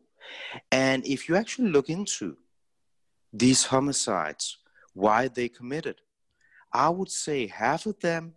And 0.71 1.05
if 1.05 1.27
you 1.27 1.35
actually 1.35 1.69
look 1.69 1.89
into 1.89 2.37
these 3.33 3.65
homicides, 3.65 4.57
why 4.93 5.27
they 5.27 5.49
committed, 5.49 6.01
I 6.71 6.89
would 6.89 7.09
say 7.09 7.47
half 7.47 7.85
of 7.85 7.99
them, 7.99 8.33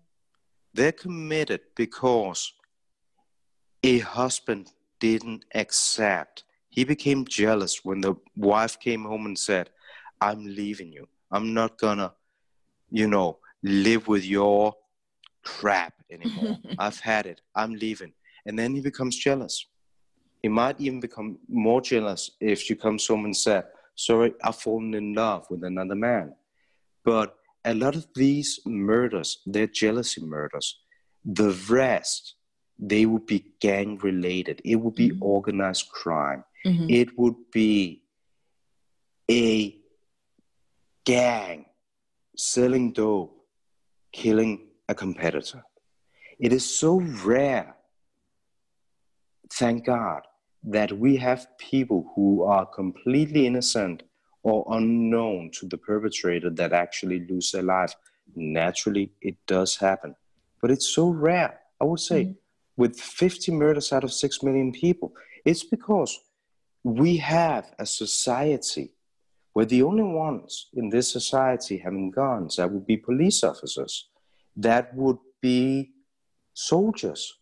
they're 0.74 0.92
committed 0.92 1.60
because 1.76 2.52
a 3.82 3.98
husband 3.98 4.70
didn't 5.00 5.44
accept. 5.54 6.44
He 6.70 6.84
became 6.84 7.26
jealous 7.26 7.84
when 7.84 8.00
the 8.00 8.14
wife 8.36 8.78
came 8.80 9.04
home 9.04 9.26
and 9.26 9.38
said, 9.38 9.70
I'm 10.20 10.44
leaving 10.44 10.92
you. 10.92 11.08
I'm 11.30 11.52
not 11.52 11.78
gonna, 11.78 12.12
you 12.90 13.08
know, 13.08 13.38
live 13.62 14.08
with 14.08 14.24
your 14.24 14.74
crap 15.42 15.94
anymore. 16.12 16.58
I've 16.78 17.00
had 17.00 17.26
it. 17.26 17.40
I'm 17.54 17.74
leaving 17.74 18.12
and 18.46 18.58
then 18.58 18.74
he 18.74 18.80
becomes 18.80 19.16
jealous. 19.16 19.66
He 20.42 20.48
might 20.48 20.80
even 20.80 21.00
become 21.00 21.38
more 21.48 21.80
jealous 21.80 22.30
if 22.40 22.60
she 22.60 22.74
comes 22.74 23.06
home 23.06 23.24
and 23.24 23.36
said, 23.36 23.64
"Sorry, 23.94 24.34
I've 24.42 24.56
fallen 24.56 24.94
in 24.94 25.14
love 25.14 25.46
with 25.50 25.62
another 25.64 25.94
man." 25.94 26.34
But 27.04 27.36
a 27.64 27.74
lot 27.74 27.94
of 27.94 28.06
these 28.14 28.60
murders, 28.66 29.40
they're 29.46 29.68
jealousy 29.68 30.20
murders. 30.24 30.80
The 31.24 31.52
rest, 31.70 32.34
they 32.78 33.06
would 33.06 33.26
be 33.26 33.52
gang 33.60 33.98
related. 33.98 34.60
It 34.64 34.76
would 34.76 34.96
be 34.96 35.10
mm-hmm. 35.10 35.22
organized 35.22 35.88
crime. 35.90 36.44
Mm-hmm. 36.66 36.90
It 36.90 37.16
would 37.16 37.36
be 37.52 38.02
a 39.30 39.76
gang 41.04 41.66
selling 42.36 42.92
dope, 42.92 43.36
killing 44.12 44.66
a 44.88 44.94
competitor. 44.94 45.62
It 46.42 46.52
is 46.52 46.68
so 46.68 47.00
rare 47.24 47.76
thank 49.52 49.86
God 49.86 50.22
that 50.64 50.98
we 50.98 51.16
have 51.18 51.46
people 51.56 52.12
who 52.16 52.42
are 52.42 52.66
completely 52.66 53.46
innocent 53.46 54.02
or 54.42 54.66
unknown 54.70 55.52
to 55.52 55.68
the 55.68 55.78
perpetrator 55.78 56.50
that 56.50 56.72
actually 56.72 57.24
lose 57.28 57.52
their 57.52 57.62
life. 57.62 57.94
Naturally, 58.34 59.12
it 59.20 59.36
does 59.46 59.76
happen, 59.76 60.16
but 60.60 60.72
it's 60.72 60.88
so 60.88 61.10
rare. 61.10 61.60
I 61.80 61.84
would 61.84 62.00
say 62.00 62.24
mm-hmm. 62.24 62.32
with 62.76 63.00
50 63.00 63.52
murders 63.52 63.92
out 63.92 64.02
of 64.02 64.12
6 64.12 64.42
million 64.42 64.72
people, 64.72 65.12
it's 65.44 65.62
because 65.62 66.18
we 66.82 67.18
have 67.18 67.72
a 67.78 67.86
society 67.86 68.90
where 69.52 69.66
the 69.66 69.82
only 69.84 70.02
ones 70.02 70.70
in 70.74 70.88
this 70.88 71.12
society 71.12 71.78
having 71.78 72.10
guns 72.10 72.56
that 72.56 72.72
would 72.72 72.86
be 72.86 72.96
police 72.96 73.44
officers, 73.44 74.08
that 74.56 74.92
would 74.96 75.18
be 75.40 75.91
soldiers. 76.54 77.38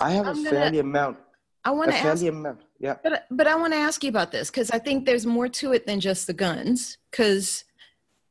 I 0.00 0.10
have 0.12 0.26
I'm 0.26 0.46
a 0.46 0.50
fairly 0.50 0.78
amount. 0.78 1.18
I 1.64 1.70
want 1.72 1.90
to 1.90 1.96
ask. 1.96 2.24
Amount, 2.24 2.60
yeah. 2.78 2.96
But 3.02 3.26
but 3.30 3.46
I 3.46 3.56
want 3.56 3.72
to 3.72 3.78
ask 3.78 4.02
you 4.02 4.10
about 4.10 4.32
this 4.32 4.50
because 4.50 4.70
I 4.70 4.78
think 4.78 5.06
there's 5.06 5.26
more 5.26 5.48
to 5.48 5.72
it 5.72 5.86
than 5.86 6.00
just 6.00 6.26
the 6.26 6.32
guns. 6.32 6.98
Because 7.10 7.64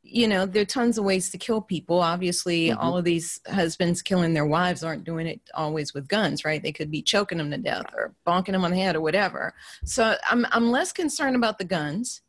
you 0.02 0.28
know 0.28 0.46
there 0.46 0.62
are 0.62 0.66
tons 0.66 0.98
of 0.98 1.04
ways 1.04 1.30
to 1.32 1.38
kill 1.38 1.62
people. 1.62 2.00
Obviously, 2.00 2.70
mm-hmm. 2.70 2.80
all 2.80 2.98
of 2.98 3.04
these 3.04 3.42
husbands 3.48 4.02
killing 4.02 4.34
their 4.34 4.46
wives 4.46 4.84
aren't 4.84 5.04
doing 5.04 5.28
it 5.28 5.42
always 5.54 5.94
with 5.94 6.08
guns, 6.08 6.46
right? 6.46 6.64
They 6.64 6.72
could 6.72 6.90
be 6.90 7.02
choking 7.02 7.38
them 7.38 7.52
to 7.52 7.58
death 7.58 7.86
or 7.94 8.16
bonking 8.26 8.54
them 8.54 8.64
on 8.64 8.72
the 8.72 8.78
head 8.78 8.96
or 8.96 9.02
whatever. 9.02 9.54
So 9.84 10.16
I'm 10.30 10.46
I'm 10.52 10.72
less 10.72 10.94
concerned 10.94 11.36
about 11.36 11.58
the 11.58 11.66
guns 11.66 12.22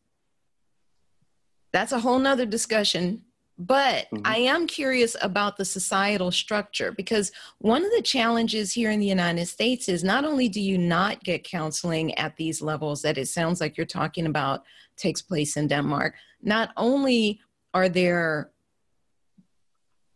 that's 1.72 1.92
a 1.92 2.00
whole 2.00 2.18
nother 2.18 2.46
discussion 2.46 3.22
but 3.58 4.06
mm-hmm. 4.12 4.22
I 4.24 4.36
am 4.38 4.68
curious 4.68 5.16
about 5.20 5.56
the 5.56 5.64
societal 5.64 6.30
structure 6.30 6.92
because 6.92 7.32
one 7.58 7.84
of 7.84 7.90
the 7.90 8.02
challenges 8.02 8.72
here 8.72 8.90
in 8.90 9.00
the 9.00 9.06
United 9.06 9.46
States 9.46 9.88
is 9.88 10.04
not 10.04 10.24
only 10.24 10.48
do 10.48 10.60
you 10.60 10.78
not 10.78 11.24
get 11.24 11.42
counseling 11.42 12.14
at 12.14 12.36
these 12.36 12.62
levels 12.62 13.02
that 13.02 13.18
it 13.18 13.26
sounds 13.26 13.60
like 13.60 13.76
you're 13.76 13.86
talking 13.86 14.26
about 14.26 14.62
takes 14.96 15.20
place 15.20 15.56
in 15.56 15.66
Denmark, 15.66 16.14
not 16.40 16.70
only 16.76 17.40
are 17.74 17.88
there 17.88 18.50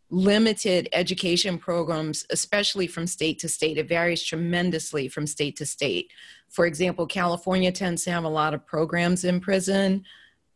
limited 0.09 0.87
education 0.93 1.57
programs, 1.57 2.25
especially 2.29 2.87
from 2.87 3.07
state 3.07 3.39
to 3.39 3.49
state, 3.49 3.77
it 3.77 3.89
varies 3.89 4.23
tremendously 4.23 5.07
from 5.07 5.25
state 5.25 5.57
to 5.57 5.65
state. 5.65 6.11
For 6.49 6.65
example, 6.65 7.07
California 7.07 7.71
tends 7.71 8.03
to 8.03 8.11
have 8.11 8.23
a 8.23 8.29
lot 8.29 8.53
of 8.53 8.65
programs 8.65 9.25
in 9.25 9.39
prison 9.39 10.05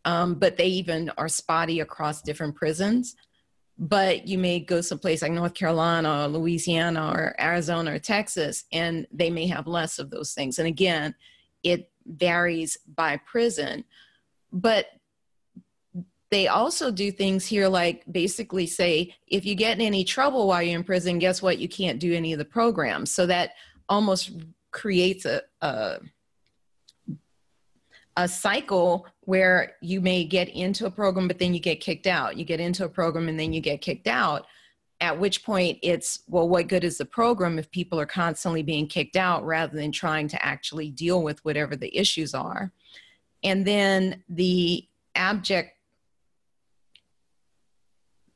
um, 0.08 0.36
but 0.36 0.56
they 0.56 0.68
even 0.68 1.12
are 1.18 1.28
spotty 1.28 1.82
across 1.82 2.22
different 2.22 2.56
prisons. 2.56 3.18
But 3.78 4.26
you 4.26 4.38
may 4.38 4.62
go 4.62 4.80
someplace 4.80 5.22
like 5.22 5.34
North 5.34 5.54
Carolina 5.54 6.24
or 6.24 6.28
Louisiana 6.30 7.12
or 7.12 7.36
Arizona 7.40 7.94
or 7.94 8.00
Texas, 8.00 8.64
and 8.72 9.06
they 9.12 9.30
may 9.30 9.48
have 9.48 9.68
less 9.68 10.00
of 10.00 10.10
those 10.10 10.34
things. 10.34 10.60
And 10.60 10.68
again, 10.68 11.14
it 11.62 11.92
varies 12.06 12.78
by 12.96 13.18
prison. 13.18 13.84
But 14.54 14.86
they 16.32 16.48
also 16.48 16.90
do 16.90 17.12
things 17.12 17.46
here 17.46 17.68
like 17.68 18.04
basically 18.10 18.66
say 18.66 19.14
if 19.28 19.46
you 19.46 19.56
get 19.56 19.78
in 19.78 19.86
any 19.86 20.06
trouble 20.06 20.48
while 20.48 20.62
you're 20.62 20.78
in 20.78 20.84
prison 20.84 21.20
guess 21.20 21.42
what 21.42 21.58
you 21.58 21.70
can't 21.70 22.02
do 22.02 22.14
any 22.14 22.34
of 22.34 22.40
the 22.40 22.44
programs 22.44 23.14
so 23.14 23.26
that 23.26 23.52
almost 23.88 24.32
creates 24.72 25.24
a, 25.24 25.42
a 25.62 26.00
a 28.18 28.28
cycle 28.28 29.08
where 29.22 29.76
you 29.82 30.02
may 30.02 30.26
get 30.26 30.50
into 30.50 30.88
a 30.88 30.92
program 30.92 31.28
but 31.28 31.38
then 31.38 31.54
you 31.54 31.60
get 31.60 31.80
kicked 31.80 32.08
out. 32.08 32.36
You 32.36 32.44
get 32.44 32.60
into 32.60 32.84
a 32.84 32.90
program 32.90 33.30
and 33.30 33.40
then 33.40 33.54
you 33.54 33.62
get 33.62 33.80
kicked 33.80 34.08
out. 34.08 34.48
At 35.00 35.20
which 35.20 35.46
point 35.46 35.78
it's 35.84 36.24
well 36.28 36.50
what 36.50 36.68
good 36.68 36.84
is 36.84 36.98
the 36.98 37.06
program 37.06 37.60
if 37.60 37.70
people 37.70 38.00
are 38.00 38.08
constantly 38.08 38.64
being 38.64 38.88
kicked 38.88 39.16
out 39.16 39.46
rather 39.46 39.78
than 39.78 39.92
trying 39.92 40.28
to 40.30 40.44
actually 40.44 40.90
deal 40.90 41.22
with 41.22 41.46
whatever 41.46 41.76
the 41.76 41.96
issues 41.96 42.34
are? 42.34 42.74
And 43.44 43.66
then 43.66 44.24
the 44.28 44.88
abject 45.14 45.78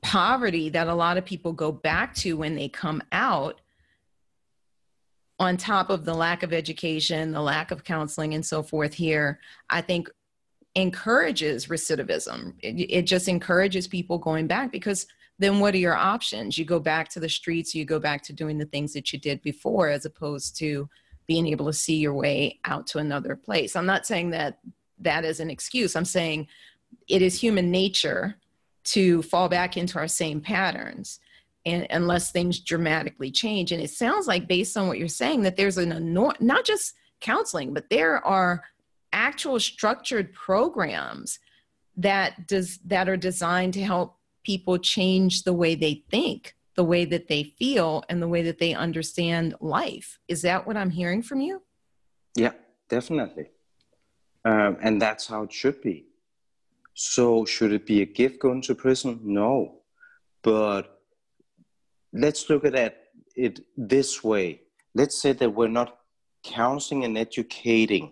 poverty 0.03 0.69
that 0.69 0.87
a 0.87 0.93
lot 0.93 1.17
of 1.17 1.25
people 1.25 1.53
go 1.53 1.71
back 1.71 2.13
to 2.15 2.37
when 2.37 2.55
they 2.55 2.69
come 2.69 3.01
out 3.11 3.61
on 5.41 5.57
top 5.57 5.89
of 5.89 6.05
the 6.05 6.13
lack 6.13 6.43
of 6.43 6.53
education, 6.53 7.31
the 7.31 7.41
lack 7.41 7.71
of 7.71 7.83
counseling, 7.83 8.35
and 8.35 8.45
so 8.45 8.61
forth 8.61 8.93
here, 8.93 9.39
I 9.71 9.81
think 9.81 10.07
encourages 10.75 11.65
recidivism. 11.65 12.53
It, 12.59 12.75
it, 12.91 13.01
just 13.07 13.27
encourages 13.27 13.87
people 13.87 14.19
going 14.19 14.45
back 14.45 14.71
because 14.71 15.07
then 15.39 15.59
what 15.59 15.73
are 15.73 15.79
your 15.79 15.95
options? 15.95 16.59
You 16.59 16.65
go 16.65 16.79
back 16.79 17.09
to 17.09 17.19
the 17.19 17.27
streets, 17.27 17.73
you 17.73 17.85
go 17.85 17.99
back 17.99 18.21
to 18.25 18.33
doing 18.33 18.59
the 18.59 18.67
things 18.67 18.93
that 18.93 19.11
you 19.11 19.17
did 19.17 19.41
before, 19.41 19.89
as 19.89 20.05
opposed 20.05 20.57
to 20.57 20.87
being 21.25 21.47
able 21.47 21.65
to 21.65 21.73
see 21.73 21.95
your 21.95 22.13
way 22.13 22.59
out 22.63 22.85
to 22.87 22.99
another 22.99 23.35
place. 23.35 23.75
I'm 23.75 23.87
not 23.87 24.05
saying 24.05 24.29
that 24.29 24.59
that 24.99 25.25
is 25.25 25.39
an 25.39 25.49
excuse. 25.49 25.95
I'm 25.95 26.05
saying 26.05 26.49
it 27.07 27.23
is 27.23 27.41
human 27.41 27.71
nature 27.71 28.35
to 28.83 29.23
fall 29.23 29.49
back 29.49 29.75
into 29.75 29.97
our 29.97 30.07
same 30.07 30.39
patterns 30.39 31.19
and 31.65 31.87
unless 31.89 32.31
things 32.31 32.59
dramatically 32.59 33.31
change. 33.31 33.71
And 33.71 33.81
it 33.81 33.91
sounds 33.91 34.27
like, 34.27 34.47
based 34.47 34.75
on 34.77 34.87
what 34.87 34.97
you're 34.97 35.07
saying, 35.07 35.43
that 35.43 35.57
there's 35.57 35.77
an 35.77 35.91
enormous, 35.91 36.41
not 36.41 36.65
just 36.65 36.93
counseling, 37.19 37.73
but 37.73 37.89
there 37.89 38.25
are 38.25 38.63
actual 39.13 39.59
structured 39.59 40.33
programs 40.33 41.39
that 41.97 42.47
does 42.47 42.79
that 42.85 43.09
are 43.09 43.17
designed 43.17 43.73
to 43.73 43.83
help 43.83 44.17
people 44.43 44.77
change 44.77 45.43
the 45.43 45.53
way 45.53 45.75
they 45.75 46.03
think, 46.09 46.55
the 46.75 46.83
way 46.83 47.05
that 47.05 47.27
they 47.27 47.43
feel, 47.43 48.03
and 48.09 48.21
the 48.21 48.27
way 48.27 48.41
that 48.41 48.59
they 48.59 48.73
understand 48.73 49.53
life. 49.59 50.19
Is 50.27 50.41
that 50.41 50.65
what 50.65 50.77
I'm 50.77 50.89
hearing 50.89 51.21
from 51.21 51.41
you? 51.41 51.61
Yeah, 52.35 52.53
definitely. 52.89 53.49
Um, 54.45 54.77
and 54.81 55.01
that's 55.01 55.27
how 55.27 55.43
it 55.43 55.53
should 55.53 55.81
be. 55.81 56.07
So, 56.93 57.45
should 57.45 57.71
it 57.71 57.85
be 57.85 58.01
a 58.01 58.05
gift 58.05 58.39
going 58.39 58.61
to 58.63 58.75
prison? 58.75 59.19
No. 59.23 59.81
But 60.41 61.00
let's 62.13 62.49
look 62.49 62.65
at 62.65 62.95
it 63.35 63.59
this 63.77 64.23
way. 64.23 64.61
Let's 64.93 65.21
say 65.21 65.33
that 65.33 65.53
we're 65.53 65.67
not 65.67 65.97
counseling 66.43 67.03
and 67.05 67.17
educating 67.17 68.11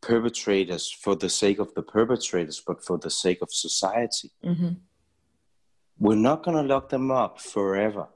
perpetrators 0.00 0.90
for 0.90 1.14
the 1.16 1.28
sake 1.28 1.58
of 1.58 1.72
the 1.74 1.82
perpetrators, 1.82 2.62
but 2.66 2.84
for 2.84 2.98
the 2.98 3.10
sake 3.10 3.38
of 3.40 3.52
society. 3.52 4.30
Mm-hmm. 4.44 4.72
We're 5.98 6.16
not 6.16 6.42
going 6.42 6.56
to 6.56 6.74
lock 6.74 6.88
them 6.88 7.10
up 7.10 7.40
forever. 7.40 8.08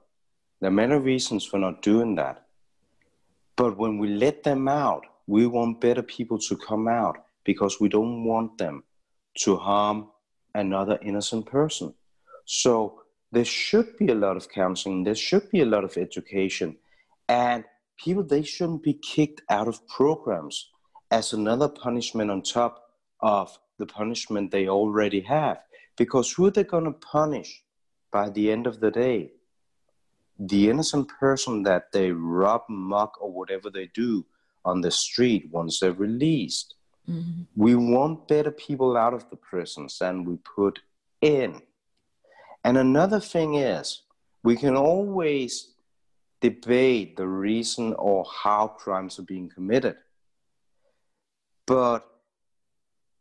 There 0.61 0.69
are 0.69 0.73
many 0.73 0.97
reasons 0.97 1.45
for 1.45 1.59
not 1.59 1.83
doing 1.83 2.17
that. 2.17 2.47
But 3.57 3.79
when 3.79 3.99
we 3.99 4.09
let 4.09 4.43
them 4.43 4.69
out, 4.69 5.05
we 5.27 5.47
want 5.47 5.81
better 5.81 6.03
people 6.03 6.39
to 6.41 6.57
come 6.57 6.89
out 6.89 7.19
because 7.45 7.81
we 7.81 7.89
don't 7.89 8.25
want 8.25 8.59
them 8.59 8.83
to 9.39 9.57
harm 9.57 10.09
another 10.55 10.99
innocent 11.03 11.47
person. 11.47 11.95
So 12.45 13.03
there 13.33 13.45
should 13.45 13.97
be 13.97 14.09
a 14.09 14.15
lot 14.15 14.37
of 14.37 14.49
counseling, 14.49 15.05
there 15.05 15.15
should 15.15 15.51
be 15.51 15.61
a 15.61 15.67
lot 15.67 15.85
of 15.85 15.97
education, 15.97 16.77
and 17.29 17.65
people 17.97 18.23
they 18.23 18.43
shouldn't 18.43 18.83
be 18.83 18.95
kicked 18.95 19.43
out 19.51 19.69
of 19.69 19.87
programs 19.89 20.71
as 21.11 21.33
another 21.33 21.69
punishment 21.69 22.31
on 22.31 22.43
top 22.43 22.91
of 23.21 23.59
the 23.79 23.87
punishment 23.87 24.51
they 24.51 24.69
already 24.69 25.21
have. 25.21 25.59
Because 25.97 26.33
who 26.33 26.47
are 26.47 26.51
they 26.51 26.65
going 26.65 26.85
to 26.85 26.93
punish 26.93 27.63
by 28.11 28.29
the 28.29 28.51
end 28.51 28.67
of 28.67 28.81
the 28.81 28.91
day? 28.91 29.33
The 30.39 30.69
innocent 30.69 31.09
person 31.09 31.63
that 31.63 31.93
they 31.93 32.13
rob, 32.13 32.63
mock, 32.69 33.21
or 33.21 33.33
whatever 33.33 33.71
they 33.71 33.91
do 33.95 34.27
on 34.65 34.81
the 34.83 34.91
street 34.91 35.49
once 35.51 35.81
they're 35.81 35.93
released. 35.93 36.75
Mm-hmm. 37.09 37.43
We 37.55 37.77
want 37.77 38.29
better 38.29 38.51
people 38.51 38.97
out 38.97 39.15
of 39.15 39.31
the 39.31 39.37
prisons 39.37 39.99
than 39.99 40.25
we 40.25 40.37
put 40.37 40.81
in. 41.23 41.63
And 42.67 42.77
another 42.77 43.21
thing 43.21 43.55
is, 43.55 44.03
we 44.43 44.57
can 44.57 44.75
always 44.75 45.75
debate 46.41 47.17
the 47.17 47.29
reason 47.29 47.95
or 47.97 48.27
how 48.43 48.67
crimes 48.67 49.21
are 49.21 49.29
being 49.35 49.49
committed. 49.49 49.95
But 51.65 52.05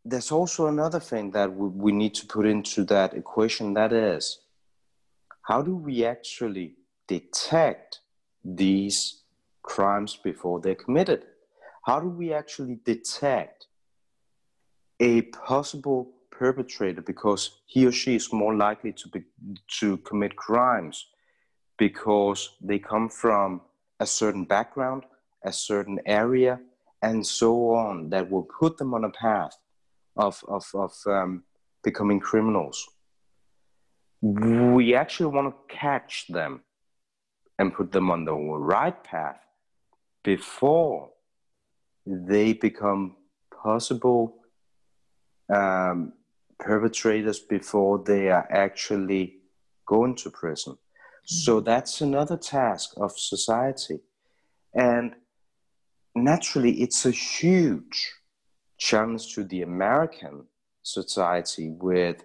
there's 0.04 0.32
also 0.32 0.66
another 0.66 1.00
thing 1.00 1.30
that 1.32 1.56
we 1.56 1.91
need 1.91 2.16
to 2.16 2.26
put 2.26 2.48
into 2.48 2.84
that 2.86 3.14
equation 3.14 3.76
that 3.76 3.93
is, 3.93 4.39
how 5.43 5.62
do 5.62 5.76
we 5.76 6.04
actually 6.04 6.78
detect 7.08 8.00
these 8.43 9.22
crimes 9.62 10.16
before 10.16 10.60
they're 10.60 10.74
committed? 10.74 11.24
How 11.84 12.00
do 12.00 12.10
we 12.10 12.34
actually 12.34 12.80
detect 12.84 13.68
a 15.00 15.22
possible 15.22 16.14
perpetrator 16.38 17.02
because 17.02 17.62
he 17.66 17.86
or 17.86 17.92
she 17.92 18.16
is 18.16 18.32
more 18.32 18.56
likely 18.56 18.92
to 18.94 19.08
be, 19.10 19.24
to 19.80 19.98
commit 19.98 20.36
crimes 20.36 21.08
because 21.78 22.56
they 22.62 22.80
come 22.80 23.10
from 23.10 23.62
a 24.00 24.06
certain 24.06 24.46
background, 24.46 25.04
a 25.44 25.52
certain 25.52 26.00
area, 26.06 26.60
and 27.02 27.26
so 27.26 27.72
on 27.72 28.10
that 28.10 28.30
will 28.30 28.48
put 28.60 28.78
them 28.78 28.94
on 28.94 29.04
a 29.04 29.10
path 29.10 29.56
of, 30.18 30.44
of, 30.48 30.66
of 30.74 30.94
um, 31.08 31.44
becoming 31.84 32.20
criminals. 32.20 32.86
We 34.22 34.96
actually 34.96 35.34
want 35.36 35.54
to 35.54 35.76
catch 35.76 36.26
them 36.30 36.62
and 37.60 37.74
put 37.74 37.92
them 37.92 38.10
on 38.10 38.26
the 38.26 38.34
right 38.34 39.04
path 39.04 39.40
before 40.24 41.12
they 42.06 42.54
become 42.54 43.16
possible 43.64 44.36
um, 45.54 46.14
perpetrators 46.60 47.39
before 47.39 48.03
they 48.03 48.30
are 48.30 48.47
actually 48.49 49.38
going 49.86 50.16
to 50.16 50.30
prison. 50.30 50.74
Mm-hmm. 50.74 51.36
So 51.36 51.60
that's 51.60 52.01
another 52.01 52.38
task 52.38 52.93
of 52.97 53.18
society. 53.18 53.99
And 54.74 55.16
naturally, 56.16 56.82
it's 56.82 57.06
a 57.06 57.12
huge 57.12 58.14
challenge 58.78 59.34
to 59.36 59.43
the 59.43 59.62
American 59.62 60.45
society 60.84 61.70
with 61.70 62.24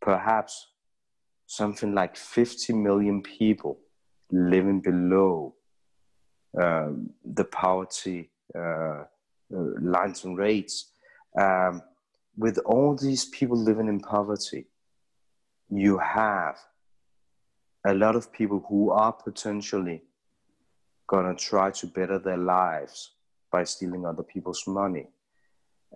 perhaps 0.00 0.68
something 1.46 1.94
like 1.94 2.16
50 2.16 2.72
million 2.74 3.22
people 3.22 3.78
living 4.30 4.80
below 4.80 5.54
um, 6.60 7.10
the 7.24 7.44
poverty 7.44 8.30
uh, 8.56 9.04
uh, 9.54 9.70
lines 9.80 10.24
and 10.24 10.38
rates. 10.38 10.92
Um, 11.38 11.82
with 12.36 12.58
all 12.64 12.96
these 12.96 13.26
people 13.26 13.56
living 13.56 13.88
in 13.88 14.00
poverty, 14.00 14.66
you 15.70 15.98
have 15.98 16.56
a 17.86 17.94
lot 17.94 18.16
of 18.16 18.32
people 18.32 18.64
who 18.68 18.90
are 18.90 19.12
potentially 19.12 20.02
gonna 21.06 21.34
try 21.34 21.70
to 21.70 21.86
better 21.86 22.18
their 22.18 22.38
lives 22.38 23.12
by 23.50 23.64
stealing 23.64 24.06
other 24.06 24.22
people's 24.22 24.66
money. 24.66 25.06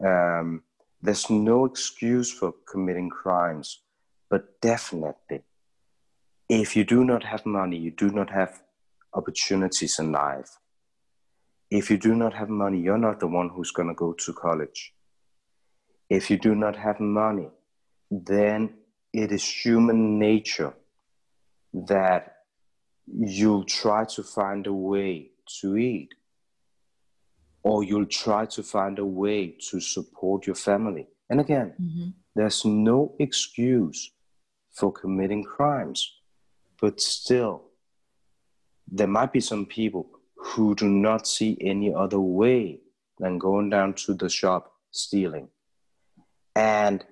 Um, 0.05 0.63
there's 1.01 1.31
no 1.31 1.65
excuse 1.65 2.31
for 2.31 2.55
committing 2.71 3.09
crimes, 3.09 3.81
but 4.29 4.61
definitely, 4.61 5.43
if 6.49 6.77
you 6.77 6.85
do 6.85 7.05
not 7.05 7.25
have 7.25 7.47
money, 7.47 7.77
you 7.77 7.91
do 7.91 8.11
not 8.11 8.31
have 8.31 8.63
opportunities 9.15 9.99
in 9.99 10.13
life. 10.13 10.59
If 11.71 11.91
you 11.91 11.99
do 11.99 12.15
not 12.15 12.35
have 12.35 12.49
money, 12.49 12.81
you're 12.81 12.99
not 12.99 13.21
the 13.21 13.27
one 13.27 13.49
who's 13.51 13.71
going 13.71 13.89
to 13.89 13.95
go 13.95 14.13
to 14.13 14.33
college. 14.33 14.95
If 16.09 16.31
you 16.31 16.39
do 16.39 16.55
not 16.55 16.77
have 16.77 17.01
money, 17.01 17.51
then 18.11 18.75
it 19.13 19.33
is 19.33 19.45
human 19.45 20.19
nature 20.19 20.75
that 21.73 22.37
you'll 23.07 23.65
try 23.65 24.05
to 24.05 24.23
find 24.23 24.67
a 24.67 24.73
way 24.73 25.31
to 25.61 25.77
eat 25.77 26.15
or 27.63 27.85
you'll 27.85 28.07
try 28.07 28.47
to 28.47 28.63
find 28.63 28.99
a 28.99 29.05
way 29.05 29.55
to 29.71 29.81
support 29.81 30.47
your 30.47 30.57
family. 30.57 31.07
And 31.29 31.41
again, 31.41 31.75
mm-hmm. 31.81 32.09
there's 32.35 32.65
no 32.65 33.15
excuse 33.19 34.11
for 34.71 34.93
committing 34.93 35.45
crimes, 35.45 36.11
but 36.81 37.01
still, 37.01 37.65
there 38.91 39.09
might 39.09 39.33
be 39.33 39.41
some 39.41 39.67
people 39.67 40.09
who 40.37 40.75
do 40.75 40.89
not 40.89 41.27
see 41.27 41.59
any 41.61 41.93
other 41.93 42.21
way 42.21 42.81
than 43.19 43.39
going 43.39 43.69
down 43.69 43.93
to 43.95 44.15
the 44.15 44.29
shop 44.29 44.73
stealing. 44.91 45.49
And 46.59 47.05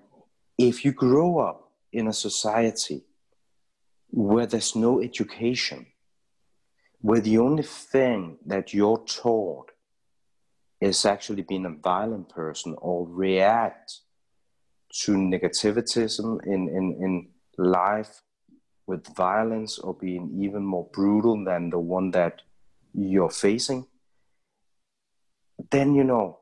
if 0.58 0.84
you 0.84 0.90
grow 0.90 1.38
up 1.38 1.70
in 1.92 2.08
a 2.08 2.12
society 2.12 3.04
where 4.10 4.44
there's 4.44 4.74
no 4.74 5.00
education, 5.00 5.86
where 7.00 7.20
the 7.20 7.38
only 7.38 7.62
thing 7.62 8.38
that 8.44 8.74
you're 8.74 9.04
taught 9.06 9.70
is 10.80 11.04
actually 11.06 11.42
being 11.42 11.64
a 11.64 11.70
violent 11.70 12.28
person 12.28 12.74
or 12.78 13.06
react 13.06 14.00
to 15.02 15.12
negativism 15.12 16.44
in, 16.44 16.68
in, 16.68 16.84
in 17.00 17.28
life 17.56 18.22
with 18.88 19.14
violence 19.14 19.78
or 19.78 19.94
being 19.94 20.28
even 20.42 20.64
more 20.64 20.88
brutal 20.92 21.44
than 21.44 21.70
the 21.70 21.78
one 21.78 22.10
that 22.10 22.42
you're 22.92 23.30
facing, 23.30 23.86
then 25.70 25.94
you 25.94 26.02
know, 26.02 26.40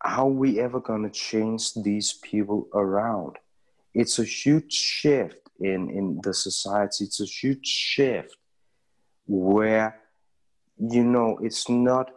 how 0.00 0.26
we 0.26 0.60
ever 0.60 0.80
going 0.80 1.02
to 1.02 1.10
change 1.10 1.74
these 1.74 2.14
people 2.22 2.68
around? 2.74 3.36
It's 3.94 4.18
a 4.18 4.24
huge 4.24 4.72
shift 4.72 5.48
in, 5.60 5.90
in 5.90 6.20
the 6.22 6.32
society. 6.32 7.04
It's 7.04 7.20
a 7.20 7.24
huge 7.24 7.66
shift 7.66 8.36
where, 9.26 10.00
you 10.78 11.04
know, 11.04 11.38
it's 11.42 11.68
not 11.68 12.10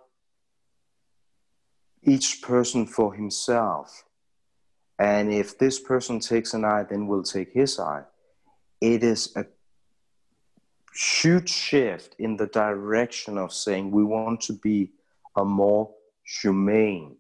each 2.04 2.42
person 2.42 2.86
for 2.86 3.14
himself. 3.14 4.04
And 5.00 5.34
if 5.34 5.58
this 5.58 5.80
person 5.80 6.20
takes 6.20 6.54
an 6.54 6.64
eye, 6.64 6.86
then 6.88 7.08
we'll 7.08 7.24
take 7.24 7.54
his 7.54 7.80
eye. 7.80 8.04
It 8.80 9.04
is 9.04 9.36
a 9.36 9.46
huge 10.94 11.50
shift 11.50 12.16
in 12.20 12.38
the 12.38 12.48
direction 12.48 13.38
of 13.38 13.54
saying 13.54 13.92
we 13.92 14.04
want 14.04 14.42
to 14.42 14.54
be 14.54 14.92
a 15.36 15.46
more 15.46 15.92
humane 16.24 17.16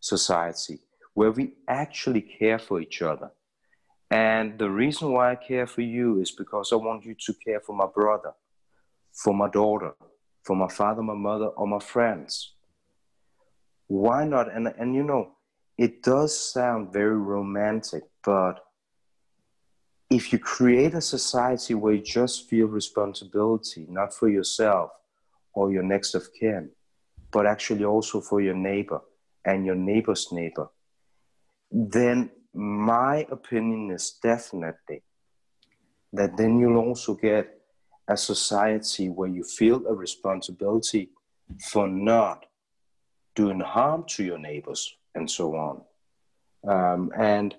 society 0.00 0.80
where 1.14 1.30
we 1.30 1.52
actually 1.66 2.20
care 2.20 2.58
for 2.58 2.78
each 2.80 3.00
other. 3.00 3.30
And 4.10 4.58
the 4.58 4.70
reason 4.70 5.12
why 5.12 5.32
I 5.32 5.36
care 5.36 5.66
for 5.66 5.80
you 5.80 6.20
is 6.20 6.30
because 6.30 6.72
I 6.72 6.76
want 6.76 7.06
you 7.06 7.14
to 7.14 7.34
care 7.44 7.60
for 7.60 7.74
my 7.74 7.86
brother, 7.86 8.32
for 9.12 9.32
my 9.32 9.48
daughter, 9.48 9.94
for 10.44 10.54
my 10.54 10.68
father, 10.68 11.02
my 11.02 11.14
mother, 11.14 11.46
or 11.46 11.66
my 11.66 11.78
friends. 11.78 12.52
Why 13.86 14.26
not? 14.26 14.52
And, 14.54 14.68
and 14.78 14.94
you 14.94 15.02
know, 15.02 15.32
it 15.78 16.02
does 16.02 16.38
sound 16.38 16.92
very 16.92 17.16
romantic, 17.16 18.02
but 18.22 18.60
if 20.10 20.32
you 20.32 20.38
create 20.38 20.94
a 20.94 21.00
society 21.00 21.74
where 21.74 21.94
you 21.94 22.02
just 22.02 22.48
feel 22.48 22.66
responsibility, 22.66 23.86
not 23.88 24.14
for 24.14 24.28
yourself 24.28 24.90
or 25.54 25.72
your 25.72 25.82
next 25.82 26.14
of 26.14 26.28
kin, 26.38 26.70
but 27.32 27.46
actually 27.46 27.84
also 27.84 28.20
for 28.20 28.40
your 28.40 28.54
neighbor 28.54 29.00
and 29.46 29.64
your 29.64 29.76
neighbor's 29.76 30.28
neighbor, 30.32 30.68
then 31.70 32.30
my 32.52 33.26
opinion 33.30 33.90
is 33.90 34.18
definitely 34.22 35.02
that 36.12 36.36
then 36.36 36.58
you'll 36.58 36.78
also 36.78 37.14
get 37.14 37.60
a 38.08 38.16
society 38.16 39.08
where 39.08 39.28
you 39.28 39.44
feel 39.44 39.86
a 39.86 39.94
responsibility 39.94 41.10
for 41.70 41.88
not 41.88 42.46
doing 43.34 43.60
harm 43.60 44.04
to 44.08 44.24
your 44.24 44.38
neighbors 44.38 44.96
and 45.14 45.30
so 45.30 45.54
on. 45.54 45.82
Um, 46.68 47.12
and 47.16 47.54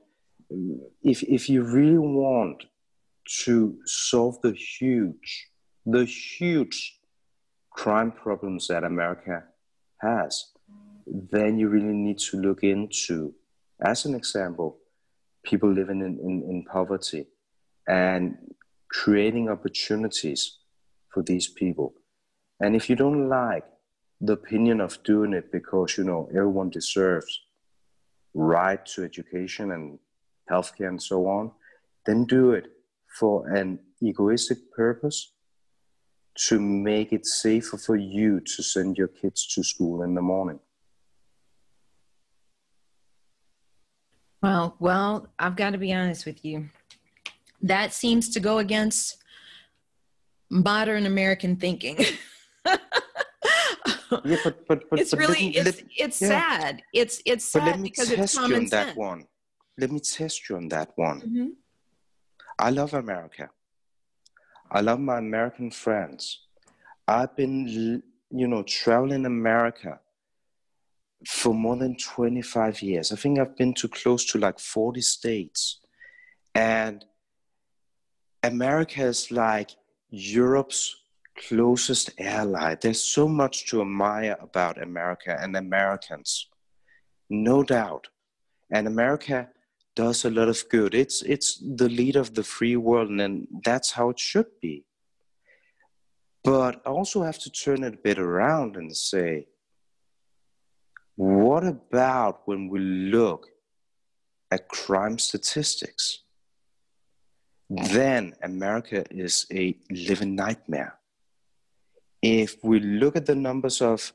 if 1.04 1.24
if 1.24 1.50
you 1.50 1.64
really 1.64 1.98
want 1.98 2.64
to 3.44 3.78
solve 3.86 4.42
the 4.42 4.54
huge 4.54 5.50
the 5.86 6.06
huge 6.06 7.00
crime 7.72 8.12
problems 8.12 8.68
that 8.68 8.84
America 8.84 9.44
has, 10.02 10.52
then 11.32 11.58
you 11.58 11.70
really 11.70 11.93
need 11.93 12.20
to 12.20 12.38
look 12.38 12.64
into, 12.64 13.34
as 13.82 14.05
an 14.05 14.16
example, 14.16 14.78
people 15.43 15.72
living 15.72 16.01
in, 16.01 16.20
in, 16.20 16.43
in 16.49 16.66
poverty 16.66 17.26
and 17.88 18.38
creating 18.89 19.49
opportunities 19.49 20.58
for 21.14 21.24
these 21.24 21.47
people. 21.47 21.93
And 22.60 22.76
if 22.76 22.89
you 22.89 22.95
don't 22.95 23.30
like 23.30 23.64
the 24.20 24.34
opinion 24.34 24.82
of 24.82 25.01
doing 25.03 25.34
it 25.34 25.51
because 25.51 25.97
you 25.97 26.03
know 26.03 26.28
everyone 26.32 26.70
deserves 26.70 27.41
right 28.34 28.84
to 28.88 29.03
education 29.03 29.72
and 29.72 29.99
healthcare 30.49 30.89
and 30.89 31.01
so 31.01 31.28
on, 31.28 31.51
then 32.05 32.26
do 32.26 32.51
it 32.51 32.68
for 33.20 33.47
an 33.49 33.80
egoistic 34.01 34.72
purpose 34.76 35.34
to 36.36 36.60
make 36.60 37.14
it 37.14 37.26
safer 37.26 37.78
for 37.78 37.95
you 37.95 38.39
to 38.39 38.64
send 38.64 38.97
your 38.97 39.08
kids 39.08 39.47
to 39.47 39.64
school 39.64 40.03
in 40.03 40.14
the 40.14 40.22
morning. 40.22 40.60
Well, 44.42 44.76
well, 44.80 45.28
I've 45.40 45.56
got 45.56 45.72
to 45.72 45.78
be 45.78 45.94
honest 45.94 46.26
with 46.26 46.46
you. 46.46 46.70
That 47.62 47.94
seems 47.94 48.30
to 48.30 48.40
go 48.40 48.60
against 48.60 49.18
modern 50.50 51.06
American 51.06 51.56
thinking. 51.56 51.98
yeah, 52.66 52.78
but, 54.44 54.68
but, 54.68 54.90
but 54.90 55.00
it's 55.00 55.12
but 55.12 55.20
really 55.20 55.54
let, 55.54 55.68
it's 55.68 55.84
it's 55.98 56.22
yeah. 56.22 56.28
sad. 56.28 56.82
It's 56.94 57.22
it's 57.26 57.46
sad 57.46 57.82
because 57.82 58.12
it's 58.12 58.38
common 58.38 58.68
sense. 58.68 58.70
That 58.70 58.96
one 58.96 59.26
let 59.78 59.92
me 59.92 60.00
test 60.00 60.50
you 60.50 60.56
on 60.56 60.68
that 60.70 60.92
one. 60.96 61.22
Mm-hmm. 61.22 61.48
I 62.60 62.70
love 62.72 62.94
America. 62.94 63.50
I 64.72 64.82
love 64.82 65.00
my 65.00 65.20
American 65.20 65.72
friends. 65.72 66.40
I've 67.08 67.36
been, 67.36 68.02
you 68.32 68.48
know, 68.48 68.64
traveling 68.64 69.26
America 69.26 70.00
for 71.26 71.53
more 71.53 71.76
than 71.76 71.97
25 71.97 72.82
years. 72.82 73.11
I 73.11 73.15
think 73.15 73.39
I've 73.39 73.57
been 73.57 73.74
to 73.76 73.88
close 73.88 74.26
to 74.32 74.38
like 74.38 74.59
40 74.59 75.01
states. 75.01 75.80
And 76.53 77.03
America 78.43 79.03
is 79.03 79.32
like 79.32 79.72
Europe's 80.09 80.95
closest 81.47 82.20
ally. 82.20 82.76
There's 82.76 83.03
so 83.03 83.28
much 83.28 83.68
to 83.68 83.82
admire 83.82 84.38
about 84.39 84.82
America 84.82 85.38
and 85.39 85.55
Americans, 85.55 86.47
no 87.30 87.63
doubt. 87.63 88.07
And 88.72 88.88
America 88.88 89.49
does 89.95 90.26
a 90.26 90.30
lot 90.30 90.49
of 90.49 90.63
good. 90.70 90.93
It's 90.93 91.22
it's 91.24 91.57
the 91.59 91.89
leader 91.89 92.20
of 92.20 92.34
the 92.34 92.43
free 92.43 92.76
world, 92.76 93.09
and 93.09 93.47
that's 93.63 93.91
how 93.91 94.09
it 94.09 94.20
should 94.20 94.51
be. 94.61 94.86
But 96.43 96.82
I 96.86 96.89
also 96.89 97.24
have 97.24 97.39
to 97.39 97.49
turn 97.49 97.84
it 97.84 97.95
a 97.95 98.03
bit 98.03 98.20
around 98.20 98.76
and 98.78 98.95
say, 98.95 99.47
what 101.18 101.65
about 101.65 102.43
when 102.45 102.70
we 102.70 102.80
look 102.80 103.47
at 104.51 104.70
crime 104.70 105.18
statistics? 105.18 106.20
Then 107.70 108.36
America 108.43 109.03
is 109.09 109.47
a 109.51 109.76
living 109.89 110.36
nightmare. 110.36 110.93
If 112.22 112.63
we 112.63 112.80
look 112.80 113.15
at 113.15 113.26
the 113.26 113.36
numbers 113.36 113.82
of 113.82 114.13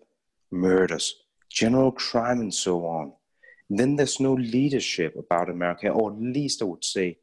murders, 0.52 1.14
general 1.50 1.90
crime, 1.90 2.40
and 2.40 2.54
so 2.54 2.86
on, 2.86 3.12
then 3.68 3.96
there's 3.96 4.20
no 4.20 4.34
leadership 4.34 5.16
about 5.16 5.50
America, 5.50 5.88
or 5.88 6.12
at 6.12 6.20
least 6.20 6.62
I 6.62 6.66
would 6.66 6.84
say 6.84 7.18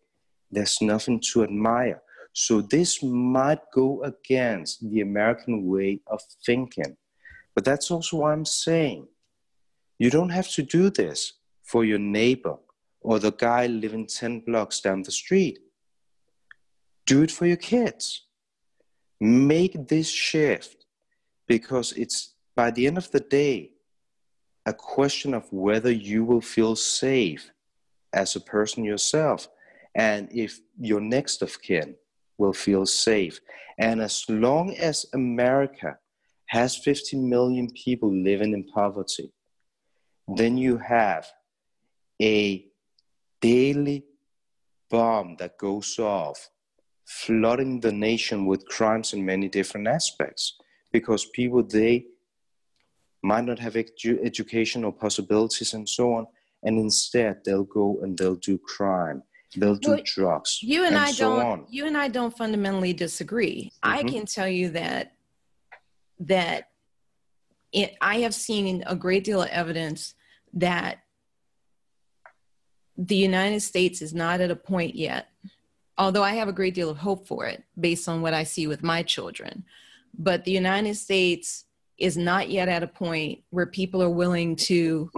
there's 0.52 0.82
nothing 0.82 1.22
to 1.32 1.44
admire. 1.44 2.02
So 2.34 2.62
this 2.62 3.02
might 3.02 3.62
go 3.74 4.04
against 4.04 4.90
the 4.92 5.02
American 5.02 5.68
way 5.68 6.02
of 6.08 6.22
thinking. 6.46 6.98
But 7.56 7.64
that's 7.64 7.90
also 7.92 8.18
what 8.18 8.34
I'm 8.34 8.46
saying. 8.46 9.08
You 10.00 10.10
don't 10.10 10.30
have 10.30 10.50
to 10.52 10.64
do 10.64 10.90
this 10.90 11.34
for 11.62 11.84
your 11.84 12.00
neighbor 12.00 12.56
or 13.02 13.20
the 13.20 13.34
guy 13.34 13.68
living 13.68 14.08
10 14.08 14.40
blocks 14.40 14.80
down 14.80 15.04
the 15.04 15.12
street. 15.12 15.60
Do 17.06 17.22
it 17.22 17.32
for 17.32 17.46
your 17.46 17.58
kids. 17.58 18.26
Make 19.20 19.90
this 19.90 20.10
shift 20.10 20.86
because 21.48 21.92
it's 21.94 22.36
by 22.56 22.72
the 22.72 22.88
end 22.88 22.98
of 22.98 23.12
the 23.12 23.20
day 23.20 23.72
a 24.66 24.74
question 24.74 25.34
of 25.34 25.52
whether 25.52 25.92
you 25.92 26.24
will 26.24 26.42
feel 26.42 26.76
safe 26.76 27.52
as 28.14 28.36
a 28.36 28.42
person 28.42 28.84
yourself 28.86 29.50
and 29.96 30.30
if 30.32 30.60
your 30.80 31.02
next 31.02 31.42
of 31.42 31.62
kin 31.62 31.96
will 32.38 32.54
feel 32.54 32.86
safe. 32.86 33.42
And 33.78 34.02
as 34.02 34.24
long 34.30 34.76
as 34.76 35.06
America 35.14 35.98
has 36.48 36.78
50 36.78 37.18
million 37.18 37.70
people 37.72 38.14
living 38.14 38.54
in 38.54 38.64
poverty, 38.64 39.34
then 40.36 40.58
you 40.58 40.78
have 40.78 41.28
a 42.22 42.66
daily 43.42 44.06
bomb 44.90 45.36
that 45.38 45.58
goes 45.58 45.98
off, 46.00 46.50
flooding 47.06 47.80
the 47.80 47.92
nation 47.92 48.46
with 48.46 48.66
crimes 48.68 49.14
in 49.14 49.26
many 49.26 49.48
different 49.48 49.88
aspects 49.88 50.58
because 50.92 51.26
people, 51.26 51.64
they 51.64 52.06
might 53.24 53.46
not 53.46 53.60
have 53.60 53.74
edu- 53.74 54.24
educational 54.24 54.92
possibilities 54.92 55.74
and 55.74 55.88
so 55.88 56.14
on, 56.14 56.28
and 56.64 56.78
instead 56.78 57.42
they'll 57.46 57.64
go 57.64 58.00
and 58.02 58.18
they'll 58.18 58.36
do 58.36 58.58
crime 58.58 59.24
they'll 59.56 59.76
do 59.76 59.92
well, 59.92 60.02
drugs 60.06 60.60
you 60.62 60.86
and, 60.86 60.96
and 60.96 61.06
i 61.06 61.12
so 61.12 61.38
don't 61.38 61.46
on. 61.46 61.66
you 61.70 61.88
and 61.88 61.98
i 61.98 62.08
don't 62.08 62.36
fundamentally 62.38 62.94
disagree 62.94 63.72
mm-hmm. 63.84 63.98
i 63.98 64.04
can 64.04 64.26
tell 64.26 64.48
you 64.48 64.70
that 64.70 65.14
that 66.20 66.70
it, 67.72 67.96
i 68.02 68.20
have 68.20 68.36
seen 68.36 68.84
a 68.86 68.96
great 68.96 69.24
deal 69.24 69.42
of 69.42 69.50
evidence 69.50 70.14
that 70.54 71.00
the 72.98 73.16
united 73.16 73.62
states 73.62 74.02
is 74.02 74.14
not 74.14 74.42
at 74.42 74.52
a 74.52 74.56
point 74.56 74.96
yet 74.96 75.30
although 75.98 76.24
i 76.24 76.34
have 76.34 76.48
a 76.48 76.54
great 76.54 76.74
deal 76.74 76.90
of 76.90 76.98
hope 76.98 77.28
for 77.28 77.46
it 77.46 77.64
based 77.80 78.08
on 78.10 78.22
what 78.22 78.34
i 78.34 78.44
see 78.44 78.68
with 78.68 78.84
my 78.84 79.04
children 79.04 79.64
but 80.18 80.44
the 80.46 80.52
united 80.52 80.96
states 80.96 81.66
is 81.98 82.18
not 82.18 82.50
yet 82.50 82.70
at 82.70 82.84
a 82.84 82.88
point 82.88 83.42
where 83.50 83.66
people 83.66 84.02
are 84.02 84.10
willing 84.10 84.56
to 84.56 85.10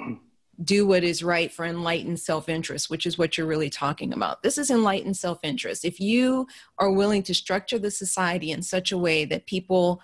do 0.64 0.86
what 0.86 1.04
is 1.04 1.24
right 1.24 1.52
for 1.52 1.66
enlightened 1.66 2.20
self 2.20 2.50
interest, 2.50 2.90
which 2.90 3.06
is 3.06 3.18
what 3.18 3.38
you're 3.38 3.48
really 3.48 3.70
talking 3.70 4.14
about. 4.14 4.44
This 4.44 4.58
is 4.58 4.70
enlightened 4.70 5.18
self 5.18 5.40
interest. 5.44 5.86
If 5.86 6.00
you 6.00 6.48
are 6.78 6.92
willing 6.92 7.24
to 7.24 7.34
structure 7.34 7.80
the 7.80 7.92
society 7.92 8.52
in 8.52 8.62
such 8.62 8.92
a 8.92 8.98
way 8.98 9.26
that 9.26 9.48
people 9.48 10.02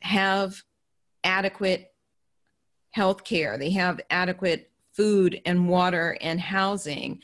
have 0.00 0.62
adequate 1.24 1.91
health 2.92 3.24
care, 3.24 3.58
they 3.58 3.70
have 3.70 4.00
adequate 4.10 4.70
food 4.92 5.40
and 5.46 5.68
water 5.68 6.16
and 6.20 6.40
housing, 6.40 7.20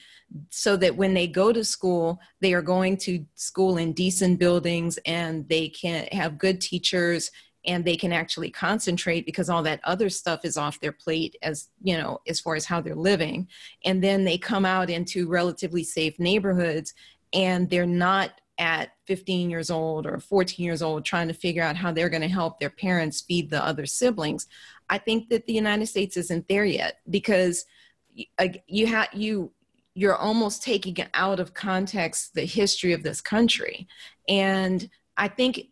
so 0.51 0.77
that 0.77 0.97
when 0.97 1.15
they 1.15 1.27
go 1.27 1.53
to 1.53 1.65
school, 1.65 2.21
they 2.41 2.53
are 2.53 2.63
going 2.63 2.97
to 2.97 3.25
school 3.35 3.79
in 3.79 3.93
decent 3.93 4.39
buildings 4.39 4.99
and 5.07 5.49
they 5.49 5.69
can 5.69 6.07
have 6.13 6.39
good 6.39 6.61
teachers 6.61 7.31
and 7.65 7.85
they 7.85 7.97
can 7.97 8.13
actually 8.13 8.51
concentrate 8.51 9.27
because 9.27 9.51
all 9.51 9.63
that 9.63 9.81
other 9.85 10.09
stuff 10.09 10.45
is 10.45 10.57
off 10.57 10.81
their 10.81 10.93
plate 10.93 11.37
as 11.43 11.69
you 11.83 11.97
know 11.97 12.21
as 12.27 12.41
far 12.41 12.55
as 12.55 12.65
how 12.65 12.81
they're 12.81 12.95
living. 12.95 13.49
And 13.85 14.03
then 14.03 14.25
they 14.25 14.39
come 14.39 14.65
out 14.65 14.91
into 14.91 15.29
relatively 15.29 15.85
safe 15.85 16.19
neighborhoods 16.19 16.95
and 17.33 17.69
they're 17.69 17.87
not 17.87 18.41
at 18.59 18.91
15 19.07 19.51
years 19.51 19.71
old 19.71 20.07
or 20.07 20.19
14 20.19 20.65
years 20.65 20.83
old 20.83 21.05
trying 21.05 21.29
to 21.29 21.35
figure 21.35 21.63
out 21.63 21.77
how 21.77 21.93
they're 21.93 22.09
going 22.09 22.23
to 22.23 22.29
help 22.29 22.59
their 22.59 22.71
parents 22.71 23.21
feed 23.21 23.51
the 23.51 23.65
other 23.65 23.87
siblings 23.87 24.47
i 24.91 24.99
think 24.99 25.29
that 25.29 25.47
the 25.47 25.53
united 25.53 25.87
states 25.87 26.17
isn't 26.17 26.49
there 26.49 26.65
yet 26.65 26.99
because 27.09 27.65
you 28.67 28.87
have 28.87 29.09
you 29.13 29.53
you're 29.95 30.17
almost 30.17 30.63
taking 30.63 30.97
out 31.15 31.41
of 31.41 31.55
context 31.55 32.35
the 32.35 32.45
history 32.45 32.93
of 32.93 33.03
this 33.03 33.21
country. 33.21 33.89
And 34.29 34.89
i 35.17 35.29
think 35.29 35.69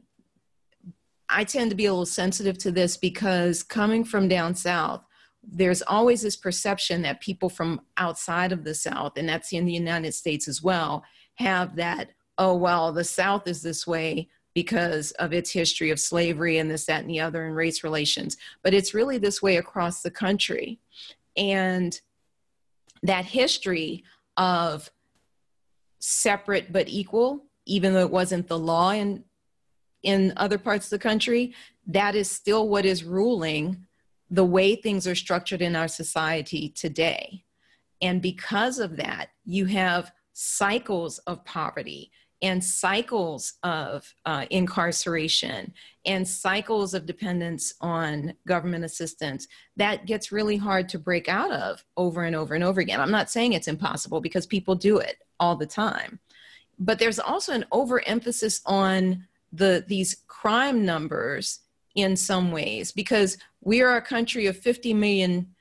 I 1.29 1.45
tend 1.45 1.71
to 1.71 1.77
be 1.77 1.87
a 1.87 1.93
little 1.93 2.07
sensitive 2.07 2.57
to 2.59 2.71
this 2.71 2.97
because 2.97 3.65
coming 3.65 4.05
from 4.05 4.29
down 4.29 4.55
south, 4.55 5.03
there's 5.43 5.83
always 5.83 6.23
this 6.23 6.37
perception 6.37 7.03
that 7.03 7.21
people 7.21 7.49
from 7.49 7.81
outside 7.97 8.53
of 8.53 8.63
the 8.63 8.75
South, 8.75 9.17
and 9.17 9.29
that's 9.29 9.53
in 9.53 9.65
the 9.65 9.73
United 9.73 10.15
States 10.15 10.47
as 10.47 10.63
well, 10.63 11.05
have 11.35 11.75
that, 11.77 12.11
oh, 12.39 12.55
well, 12.55 12.93
the 12.93 13.05
South 13.05 13.47
is 13.47 13.63
this 13.63 13.87
way 13.87 14.29
because 14.55 15.11
of 15.13 15.33
its 15.33 15.51
history 15.51 15.91
of 15.91 16.01
slavery 16.01 16.59
and 16.59 16.71
this, 16.71 16.87
that, 16.87 17.03
and 17.03 17.11
the 17.11 17.21
other, 17.21 17.45
and 17.45 17.55
race 17.55 17.85
relations. 17.85 18.37
But 18.63 18.73
it's 18.73 18.95
really 18.95 19.19
this 19.19 19.43
way 19.43 19.57
across 19.57 20.03
the 20.03 20.11
country. 20.11 20.79
And 21.37 22.01
that 23.03 23.27
history 23.27 24.05
of 24.37 24.91
separate 25.99 26.73
but 26.73 26.89
equal, 26.89 27.45
even 27.67 27.93
though 27.93 28.01
it 28.01 28.11
wasn't 28.11 28.49
the 28.49 28.59
law 28.59 28.93
in 28.93 29.25
in 30.03 30.33
other 30.37 30.59
parts 30.59 30.87
of 30.87 30.91
the 30.91 30.99
country, 31.01 31.53
that 31.87 32.15
is 32.15 32.31
still 32.31 32.69
what 32.69 32.85
is 32.85 33.03
ruling 33.03 33.87
the 34.31 34.45
way 34.45 34.77
things 34.77 35.07
are 35.07 35.17
structured 35.17 35.61
in 35.61 35.75
our 35.75 35.89
society 35.89 36.69
today. 36.69 37.45
And 38.01 38.23
because 38.23 38.79
of 38.79 38.97
that, 38.97 39.31
you 39.45 39.67
have 39.67 40.13
cycles 40.33 41.19
of 41.21 41.45
poverty 41.45 42.13
and 42.43 42.63
cycles 42.63 43.55
of 43.63 44.13
uh, 44.27 44.45
incarceration 44.51 45.73
and 46.05 46.27
cycles 46.27 46.95
of 46.95 47.07
dependence 47.07 47.75
on 47.81 48.35
government 48.47 48.85
assistance 48.85 49.49
that 49.77 50.07
gets 50.07 50.33
really 50.33 50.57
hard 50.57 50.89
to 50.89 50.99
break 50.99 51.29
out 51.29 51.51
of 51.51 51.83
over 51.97 52.25
and 52.25 52.37
over 52.37 52.55
and 52.55 52.63
over 52.63 52.81
again. 52.81 53.01
I'm 53.01 53.11
not 53.11 53.31
saying 53.31 53.55
it's 53.55 53.69
impossible 53.69 54.21
because 54.21 54.47
people 54.47 54.75
do 54.75 54.99
it 54.99 55.17
all 55.41 55.57
the 55.57 55.67
time. 55.67 56.21
But 56.79 56.99
there's 56.99 57.19
also 57.19 57.53
an 57.53 57.65
overemphasis 57.73 58.61
on 58.67 59.27
the 59.53 59.85
these 59.87 60.25
crime 60.27 60.85
numbers 60.85 61.61
in 61.95 62.17
some 62.17 62.53
ways 62.53 62.93
because 62.93 63.39
we 63.63 63.81
are 63.81 63.97
a 63.97 64.03
country 64.03 64.47
of 64.47 64.57
50 64.59 64.93
million 64.93 65.55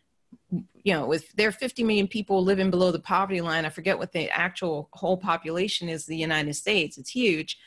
you 0.86 0.93
know 0.93 1.05
with 1.05 1.29
there 1.33 1.49
are 1.49 1.51
50 1.51 1.83
million 1.83 2.07
people 2.07 2.41
living 2.41 2.69
below 2.69 2.91
the 2.91 2.99
poverty 2.99 3.41
line. 3.41 3.65
I 3.65 3.69
forget 3.69 3.97
what 3.97 4.13
the 4.13 4.29
actual 4.29 4.88
whole 4.93 5.17
population 5.17 5.89
is 5.89 6.05
the 6.05 6.15
united 6.15 6.53
states. 6.55 6.97
It's 6.97 7.09
huge. 7.09 7.57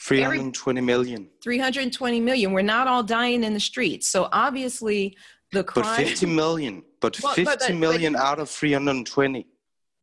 320 0.00 0.80
million. 0.82 1.30
320 1.42 2.20
million. 2.20 2.52
We're 2.52 2.60
not 2.62 2.88
all 2.88 3.02
dying 3.02 3.42
in 3.42 3.54
the 3.54 3.60
streets. 3.60 4.08
So 4.08 4.28
obviously 4.32 5.16
the 5.52 5.64
crime 5.64 5.84
but 5.84 6.08
50 6.08 6.26
million 6.26 6.82
but 7.00 7.18
well, 7.22 7.32
50 7.32 7.44
but, 7.44 7.60
but, 7.60 7.74
million 7.76 8.12
but, 8.14 8.22
out 8.22 8.38
of 8.40 8.50
320 8.50 9.46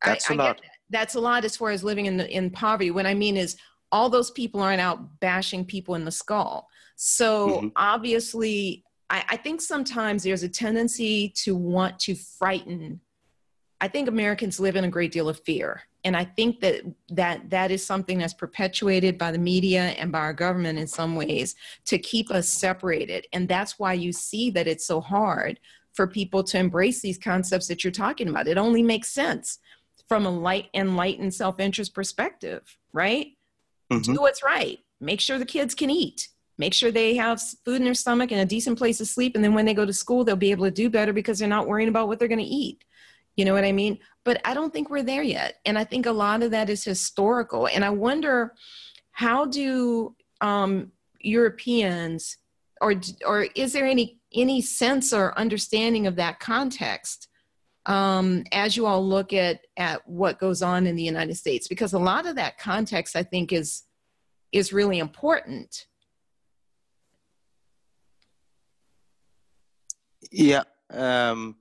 that's 0.02 0.30
I, 0.30 0.34
a 0.34 0.36
lot. 0.36 0.60
that's 0.88 1.14
a 1.14 1.20
lot 1.20 1.44
as 1.44 1.56
far 1.56 1.70
as 1.70 1.84
living 1.84 2.06
in 2.06 2.16
the, 2.16 2.28
in 2.28 2.50
poverty. 2.50 2.90
What 2.90 3.06
i 3.06 3.14
mean 3.14 3.36
is 3.36 3.56
all 3.92 4.08
those 4.08 4.30
people 4.30 4.62
aren't 4.62 4.80
out 4.80 5.20
bashing 5.20 5.66
people 5.66 5.94
in 5.94 6.06
the 6.06 6.10
skull. 6.10 6.66
So 6.96 7.48
mm-hmm. 7.48 7.68
obviously, 7.76 8.84
I, 9.12 9.24
I 9.28 9.36
think 9.36 9.60
sometimes 9.60 10.24
there's 10.24 10.42
a 10.42 10.48
tendency 10.48 11.28
to 11.44 11.54
want 11.54 12.00
to 12.00 12.16
frighten. 12.16 13.00
I 13.80 13.86
think 13.86 14.08
Americans 14.08 14.58
live 14.58 14.74
in 14.74 14.84
a 14.84 14.90
great 14.90 15.12
deal 15.12 15.28
of 15.28 15.38
fear. 15.40 15.82
And 16.04 16.16
I 16.16 16.24
think 16.24 16.60
that, 16.60 16.82
that 17.10 17.50
that 17.50 17.70
is 17.70 17.86
something 17.86 18.18
that's 18.18 18.34
perpetuated 18.34 19.18
by 19.18 19.30
the 19.30 19.38
media 19.38 19.82
and 19.98 20.10
by 20.10 20.18
our 20.18 20.32
government 20.32 20.80
in 20.80 20.88
some 20.88 21.14
ways 21.14 21.54
to 21.84 21.98
keep 21.98 22.32
us 22.32 22.48
separated. 22.48 23.28
And 23.32 23.48
that's 23.48 23.78
why 23.78 23.92
you 23.92 24.12
see 24.12 24.50
that 24.50 24.66
it's 24.66 24.84
so 24.84 25.00
hard 25.00 25.60
for 25.92 26.08
people 26.08 26.42
to 26.42 26.58
embrace 26.58 27.02
these 27.02 27.18
concepts 27.18 27.68
that 27.68 27.84
you're 27.84 27.92
talking 27.92 28.26
about. 28.26 28.48
It 28.48 28.58
only 28.58 28.82
makes 28.82 29.10
sense 29.10 29.60
from 30.08 30.26
a 30.26 30.30
light 30.30 30.68
enlightened 30.74 31.34
self-interest 31.34 31.94
perspective, 31.94 32.76
right? 32.92 33.28
mm-hmm. 33.92 34.14
do 34.14 34.20
what's 34.20 34.42
right 34.42 34.78
make 35.00 35.20
sure 35.20 35.38
the 35.38 35.44
kids 35.44 35.74
can 35.74 35.90
eat 35.90 36.28
make 36.58 36.74
sure 36.74 36.90
they 36.90 37.14
have 37.16 37.40
food 37.64 37.76
in 37.76 37.84
their 37.84 37.94
stomach 37.94 38.30
and 38.30 38.40
a 38.40 38.46
decent 38.46 38.78
place 38.78 38.98
to 38.98 39.06
sleep 39.06 39.34
and 39.34 39.44
then 39.44 39.54
when 39.54 39.64
they 39.64 39.74
go 39.74 39.86
to 39.86 39.92
school 39.92 40.24
they'll 40.24 40.36
be 40.36 40.50
able 40.50 40.64
to 40.64 40.70
do 40.70 40.90
better 40.90 41.12
because 41.12 41.38
they're 41.38 41.48
not 41.48 41.66
worrying 41.66 41.88
about 41.88 42.08
what 42.08 42.18
they're 42.18 42.28
going 42.28 42.38
to 42.38 42.44
eat 42.44 42.84
you 43.36 43.44
know 43.44 43.54
what 43.54 43.64
i 43.64 43.72
mean 43.72 43.98
but 44.24 44.40
i 44.44 44.54
don't 44.54 44.72
think 44.72 44.90
we're 44.90 45.02
there 45.02 45.22
yet 45.22 45.56
and 45.64 45.78
i 45.78 45.84
think 45.84 46.06
a 46.06 46.12
lot 46.12 46.42
of 46.42 46.50
that 46.50 46.68
is 46.68 46.84
historical 46.84 47.68
and 47.68 47.84
i 47.84 47.90
wonder 47.90 48.52
how 49.12 49.44
do 49.44 50.14
um, 50.40 50.90
europeans 51.20 52.38
or 52.80 52.94
or 53.24 53.46
is 53.54 53.72
there 53.72 53.86
any 53.86 54.18
any 54.34 54.60
sense 54.60 55.12
or 55.12 55.38
understanding 55.38 56.06
of 56.06 56.16
that 56.16 56.40
context 56.40 57.28
um, 57.86 58.44
as 58.52 58.76
you 58.76 58.86
all 58.86 59.06
look 59.06 59.32
at 59.32 59.60
at 59.76 60.06
what 60.06 60.38
goes 60.38 60.62
on 60.62 60.86
in 60.86 60.96
the 60.96 61.02
United 61.02 61.36
States? 61.36 61.68
Because 61.68 61.92
a 61.92 61.98
lot 61.98 62.26
of 62.26 62.36
that 62.36 62.58
context, 62.58 63.16
I 63.16 63.22
think, 63.22 63.52
is 63.52 63.82
is 64.52 64.72
really 64.72 64.98
important. 64.98 65.86
Yeah. 70.32 70.62
Um, 70.90 71.56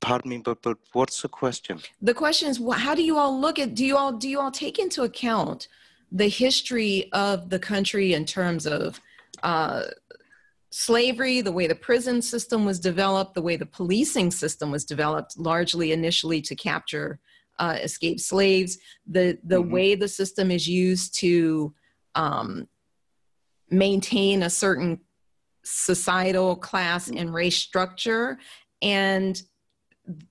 pardon 0.00 0.30
me, 0.30 0.38
but 0.38 0.62
but 0.62 0.78
what's 0.92 1.22
the 1.22 1.28
question? 1.28 1.80
The 2.00 2.14
question 2.14 2.48
is, 2.48 2.60
how 2.74 2.94
do 2.94 3.02
you 3.02 3.18
all 3.18 3.38
look 3.38 3.58
at? 3.58 3.74
Do 3.74 3.84
you 3.84 3.96
all 3.96 4.12
do 4.12 4.28
you 4.28 4.40
all 4.40 4.50
take 4.50 4.78
into 4.78 5.02
account 5.02 5.68
the 6.10 6.28
history 6.28 7.10
of 7.12 7.50
the 7.50 7.58
country 7.58 8.14
in 8.14 8.24
terms 8.24 8.66
of 8.66 9.00
uh, 9.42 9.82
slavery, 10.70 11.40
the 11.40 11.52
way 11.52 11.66
the 11.66 11.74
prison 11.74 12.22
system 12.22 12.64
was 12.64 12.80
developed, 12.80 13.34
the 13.34 13.42
way 13.42 13.56
the 13.56 13.66
policing 13.66 14.30
system 14.30 14.70
was 14.70 14.84
developed, 14.84 15.38
largely 15.38 15.92
initially 15.92 16.40
to 16.40 16.54
capture 16.54 17.18
uh, 17.58 17.78
escaped 17.82 18.20
slaves, 18.20 18.78
the 19.06 19.38
the 19.44 19.60
mm-hmm. 19.60 19.70
way 19.70 19.94
the 19.94 20.08
system 20.08 20.50
is 20.50 20.66
used 20.66 21.18
to 21.18 21.74
um, 22.14 22.68
maintain 23.70 24.42
a 24.42 24.50
certain 24.50 25.00
societal 25.66 26.56
class 26.56 27.08
and 27.08 27.34
race 27.34 27.56
structure, 27.56 28.38
and 28.80 29.42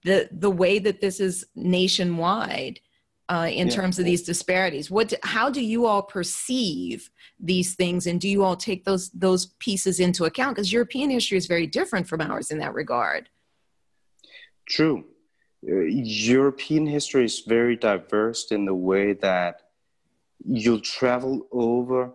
the 0.03 0.29
the 0.31 0.49
way 0.49 0.79
that 0.79 1.01
this 1.01 1.19
is 1.19 1.45
nationwide 1.55 2.79
uh, 3.27 3.49
in 3.51 3.67
yeah. 3.67 3.73
terms 3.73 3.99
of 3.99 4.05
these 4.05 4.23
disparities. 4.23 4.89
What, 4.89 5.13
how 5.23 5.49
do 5.49 5.63
you 5.63 5.85
all 5.85 6.03
perceive 6.03 7.09
these 7.39 7.75
things, 7.75 8.07
and 8.07 8.21
do 8.21 8.29
you 8.29 8.43
all 8.43 8.55
take 8.55 8.85
those 8.85 9.09
those 9.11 9.47
pieces 9.59 9.99
into 9.99 10.25
account? 10.25 10.55
Because 10.55 10.71
European 10.71 11.09
history 11.09 11.37
is 11.37 11.47
very 11.47 11.67
different 11.67 12.07
from 12.07 12.21
ours 12.21 12.51
in 12.51 12.59
that 12.59 12.73
regard. 12.73 13.29
True, 14.67 15.03
uh, 15.69 15.75
European 15.75 16.87
history 16.87 17.25
is 17.25 17.41
very 17.41 17.75
diverse 17.75 18.51
in 18.51 18.65
the 18.65 18.75
way 18.75 19.13
that 19.13 19.61
you'll 20.47 20.79
travel 20.79 21.47
over 21.51 22.13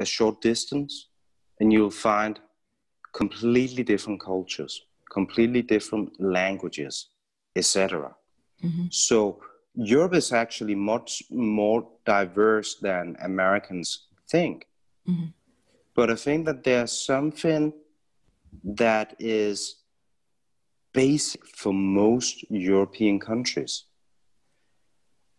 a 0.00 0.04
short 0.04 0.40
distance, 0.40 1.08
and 1.60 1.72
you'll 1.72 1.90
find 1.90 2.40
completely 3.12 3.82
different 3.82 4.20
cultures, 4.20 4.82
completely 5.12 5.62
different 5.62 6.10
languages, 6.20 7.08
etc. 7.56 8.14
Mm-hmm. 8.62 8.86
So 8.90 9.40
Europe 9.74 10.14
is 10.14 10.32
actually 10.32 10.74
much 10.74 11.22
more 11.30 11.88
diverse 12.04 12.76
than 12.80 13.16
Americans 13.22 14.06
think. 14.28 14.66
Mm-hmm. 15.08 15.26
But 15.94 16.10
I 16.10 16.16
think 16.16 16.46
that 16.46 16.64
there's 16.64 16.92
something 16.92 17.72
that 18.64 19.14
is 19.18 19.76
basic 20.92 21.46
for 21.46 21.72
most 21.72 22.44
European 22.50 23.20
countries. 23.20 23.84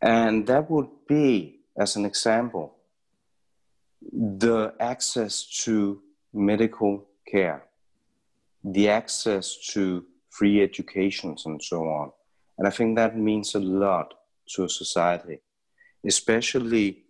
And 0.02 0.46
that 0.48 0.70
would 0.70 0.90
be, 1.08 1.62
as 1.78 1.96
an 1.96 2.06
example, 2.06 2.76
the 4.02 4.74
access 4.80 5.46
to 5.64 6.02
medical 6.36 7.08
care, 7.28 7.64
the 8.64 8.90
access 8.90 9.58
to 9.74 10.06
free 10.30 10.62
educations, 10.62 11.46
and 11.46 11.62
so 11.64 11.84
on. 11.84 12.12
And 12.58 12.68
I 12.68 12.72
think 12.72 12.96
that 12.96 13.18
means 13.18 13.56
a 13.56 13.60
lot 13.60 14.14
to 14.50 14.66
a 14.66 14.70
society, 14.70 15.40
especially 16.06 17.04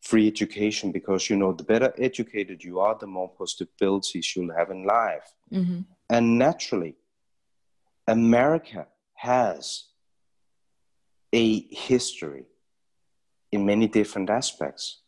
free 0.00 0.26
education, 0.26 0.92
because 0.92 1.28
you 1.28 1.36
know 1.36 1.52
the 1.52 1.64
better 1.64 1.92
educated 1.98 2.64
you 2.64 2.80
are, 2.80 2.96
the 2.98 3.06
more 3.06 3.28
possibilities 3.28 4.34
you'll 4.34 4.56
have 4.56 4.70
in 4.70 4.84
life. 4.84 5.32
Mm-hmm. 5.52 5.80
And 6.08 6.38
naturally, 6.38 6.96
America 8.06 8.86
has 9.14 9.84
a 11.32 11.60
history 11.70 12.44
in 13.52 13.66
many 13.66 13.86
different 13.86 14.30
aspects. 14.30 15.00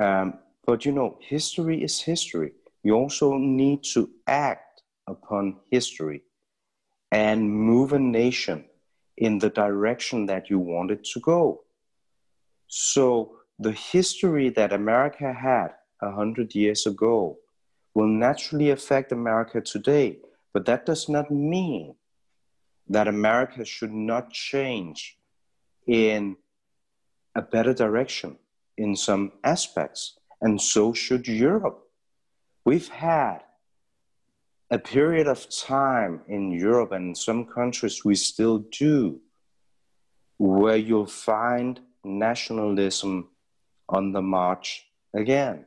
Um, 0.00 0.38
but 0.66 0.84
you 0.84 0.92
know, 0.92 1.18
history 1.20 1.82
is 1.82 2.00
history. 2.00 2.52
You 2.82 2.94
also 2.94 3.36
need 3.36 3.84
to 3.94 4.10
act 4.26 4.82
upon 5.06 5.56
history 5.70 6.22
and 7.12 7.50
move 7.50 7.92
a 7.92 7.98
nation 7.98 8.64
in 9.16 9.38
the 9.38 9.50
direction 9.50 10.26
that 10.26 10.48
you 10.48 10.58
want 10.58 10.90
it 10.90 11.04
to 11.04 11.20
go. 11.20 11.64
So 12.66 13.36
the 13.58 13.72
history 13.72 14.48
that 14.50 14.72
America 14.72 15.32
had 15.32 15.74
a 16.00 16.10
hundred 16.10 16.54
years 16.54 16.86
ago 16.86 17.38
will 17.94 18.06
naturally 18.06 18.70
affect 18.70 19.12
America 19.12 19.60
today, 19.60 20.18
but 20.54 20.64
that 20.66 20.86
does 20.86 21.08
not 21.08 21.30
mean 21.30 21.94
that 22.88 23.08
America 23.08 23.64
should 23.64 23.92
not 23.92 24.32
change 24.32 25.18
in 25.86 26.36
a 27.34 27.42
better 27.42 27.74
direction 27.74 28.38
in 28.78 28.96
some 28.96 29.32
aspects, 29.44 30.18
and 30.40 30.60
so 30.60 30.92
should 30.92 31.28
Europe. 31.28 31.89
We've 32.64 32.88
had 32.88 33.40
a 34.70 34.78
period 34.78 35.26
of 35.26 35.48
time 35.48 36.20
in 36.28 36.52
Europe 36.52 36.92
and 36.92 37.08
in 37.08 37.14
some 37.14 37.44
countries 37.46 38.04
we 38.04 38.14
still 38.14 38.58
do, 38.58 39.20
where 40.38 40.76
you'll 40.76 41.06
find 41.06 41.80
nationalism 42.04 43.28
on 43.88 44.12
the 44.12 44.22
march 44.22 44.86
again. 45.14 45.66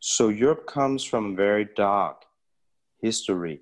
So 0.00 0.28
Europe 0.28 0.66
comes 0.66 1.04
from 1.04 1.32
a 1.32 1.36
very 1.36 1.68
dark 1.76 2.24
history 3.02 3.60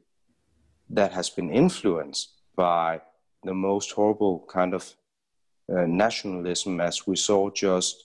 that 0.91 1.13
has 1.13 1.31
been 1.31 1.51
influenced 1.51 2.33
by 2.57 3.01
the 3.43 3.55
most 3.55 3.91
horrible 3.93 4.47
kind 4.49 4.75
of 4.75 4.95
uh, 5.69 5.87
nationalism 5.87 6.81
as 6.81 7.07
we 7.07 7.17
saw 7.17 7.51
just 7.51 8.05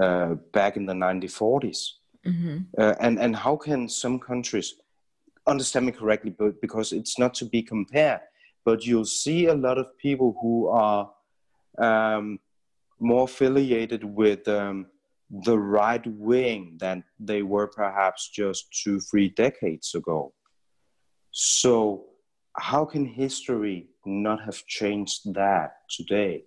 uh, 0.00 0.34
back 0.52 0.76
in 0.76 0.86
the 0.86 0.94
1940s. 0.94 1.97
Mm-hmm. 2.26 2.58
Uh, 2.76 2.94
and, 3.00 3.18
and 3.18 3.34
how 3.34 3.56
can 3.56 3.88
some 3.88 4.18
countries 4.18 4.74
understand 5.46 5.86
me 5.86 5.92
correctly, 5.92 6.34
but 6.38 6.60
because 6.60 6.92
it's 6.92 7.18
not 7.18 7.34
to 7.34 7.44
be 7.44 7.62
compared. 7.62 8.20
But 8.64 8.84
you'll 8.84 9.04
see 9.06 9.46
a 9.46 9.54
lot 9.54 9.78
of 9.78 9.96
people 9.98 10.36
who 10.40 10.68
are 10.68 11.10
um, 11.78 12.38
more 13.00 13.24
affiliated 13.24 14.04
with 14.04 14.46
um, 14.48 14.86
the 15.30 15.58
right 15.58 16.06
wing 16.06 16.76
than 16.78 17.04
they 17.18 17.42
were 17.42 17.66
perhaps 17.66 18.28
just 18.28 18.66
two, 18.82 19.00
three 19.00 19.28
decades 19.30 19.94
ago. 19.94 20.32
So, 21.30 22.06
how 22.56 22.84
can 22.84 23.06
history 23.06 23.88
not 24.04 24.42
have 24.44 24.66
changed 24.66 25.32
that 25.34 25.76
today? 25.88 26.44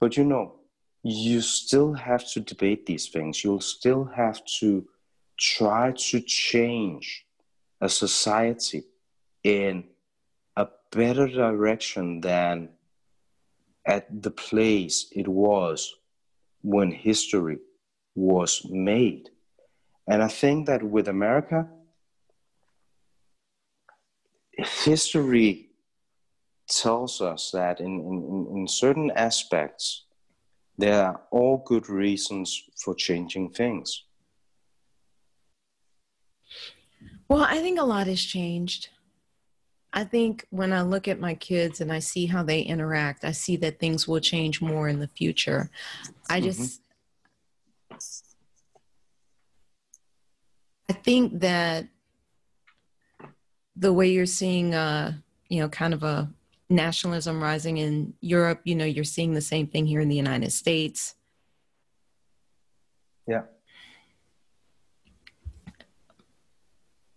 But 0.00 0.16
you 0.16 0.24
know, 0.24 0.56
you 1.02 1.40
still 1.40 1.92
have 1.94 2.28
to 2.32 2.40
debate 2.40 2.86
these 2.86 3.08
things. 3.08 3.44
You'll 3.44 3.60
still 3.60 4.04
have 4.04 4.44
to 4.60 4.86
try 5.38 5.92
to 5.92 6.20
change 6.20 7.26
a 7.80 7.88
society 7.88 8.84
in 9.42 9.84
a 10.56 10.66
better 10.90 11.28
direction 11.28 12.20
than 12.20 12.70
at 13.84 14.22
the 14.22 14.30
place 14.30 15.06
it 15.12 15.28
was 15.28 15.94
when 16.62 16.90
history 16.90 17.58
was 18.14 18.66
made. 18.68 19.28
And 20.08 20.22
I 20.22 20.28
think 20.28 20.66
that 20.66 20.82
with 20.82 21.08
America, 21.08 21.68
history 24.56 25.70
tells 26.68 27.20
us 27.20 27.50
that 27.52 27.80
in, 27.80 28.00
in, 28.00 28.56
in 28.56 28.68
certain 28.68 29.10
aspects, 29.12 30.04
there 30.78 31.04
are 31.04 31.20
all 31.30 31.62
good 31.64 31.88
reasons 31.88 32.62
for 32.76 32.94
changing 32.94 33.50
things. 33.50 34.05
Well, 37.28 37.42
I 37.42 37.58
think 37.58 37.80
a 37.80 37.84
lot 37.84 38.06
has 38.06 38.22
changed. 38.22 38.88
I 39.92 40.04
think 40.04 40.46
when 40.50 40.72
I 40.72 40.82
look 40.82 41.08
at 41.08 41.18
my 41.18 41.34
kids 41.34 41.80
and 41.80 41.92
I 41.92 42.00
see 42.00 42.26
how 42.26 42.42
they 42.42 42.60
interact, 42.60 43.24
I 43.24 43.32
see 43.32 43.56
that 43.56 43.80
things 43.80 44.06
will 44.06 44.20
change 44.20 44.60
more 44.60 44.88
in 44.88 45.00
the 45.00 45.08
future. 45.08 45.70
I 46.28 46.40
just, 46.40 46.82
mm-hmm. 47.90 47.96
I 50.90 50.92
think 50.92 51.40
that 51.40 51.88
the 53.74 53.92
way 53.92 54.08
you're 54.08 54.26
seeing, 54.26 54.74
uh, 54.74 55.14
you 55.48 55.60
know, 55.60 55.68
kind 55.68 55.94
of 55.94 56.02
a 56.02 56.30
nationalism 56.68 57.42
rising 57.42 57.78
in 57.78 58.14
Europe, 58.20 58.60
you 58.64 58.74
know, 58.74 58.84
you're 58.84 59.04
seeing 59.04 59.32
the 59.32 59.40
same 59.40 59.66
thing 59.66 59.86
here 59.86 60.00
in 60.00 60.08
the 60.08 60.16
United 60.16 60.52
States. 60.52 61.14
Yeah. 63.26 63.42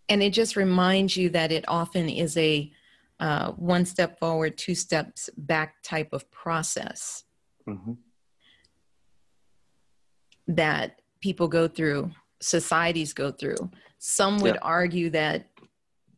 And 0.09 0.21
it 0.23 0.33
just 0.33 0.55
reminds 0.55 1.15
you 1.15 1.29
that 1.29 1.51
it 1.51 1.65
often 1.67 2.09
is 2.09 2.35
a 2.37 2.71
uh, 3.19 3.51
one 3.51 3.85
step 3.85 4.17
forward, 4.19 4.57
two 4.57 4.75
steps 4.75 5.29
back 5.37 5.81
type 5.83 6.09
of 6.13 6.29
process 6.31 7.25
mm-hmm. 7.67 7.93
that 10.47 11.01
people 11.21 11.47
go 11.47 11.67
through 11.67 12.11
societies 12.39 13.13
go 13.13 13.31
through. 13.31 13.69
Some 13.97 14.39
would 14.39 14.55
yeah. 14.55 14.61
argue 14.61 15.09
that, 15.11 15.47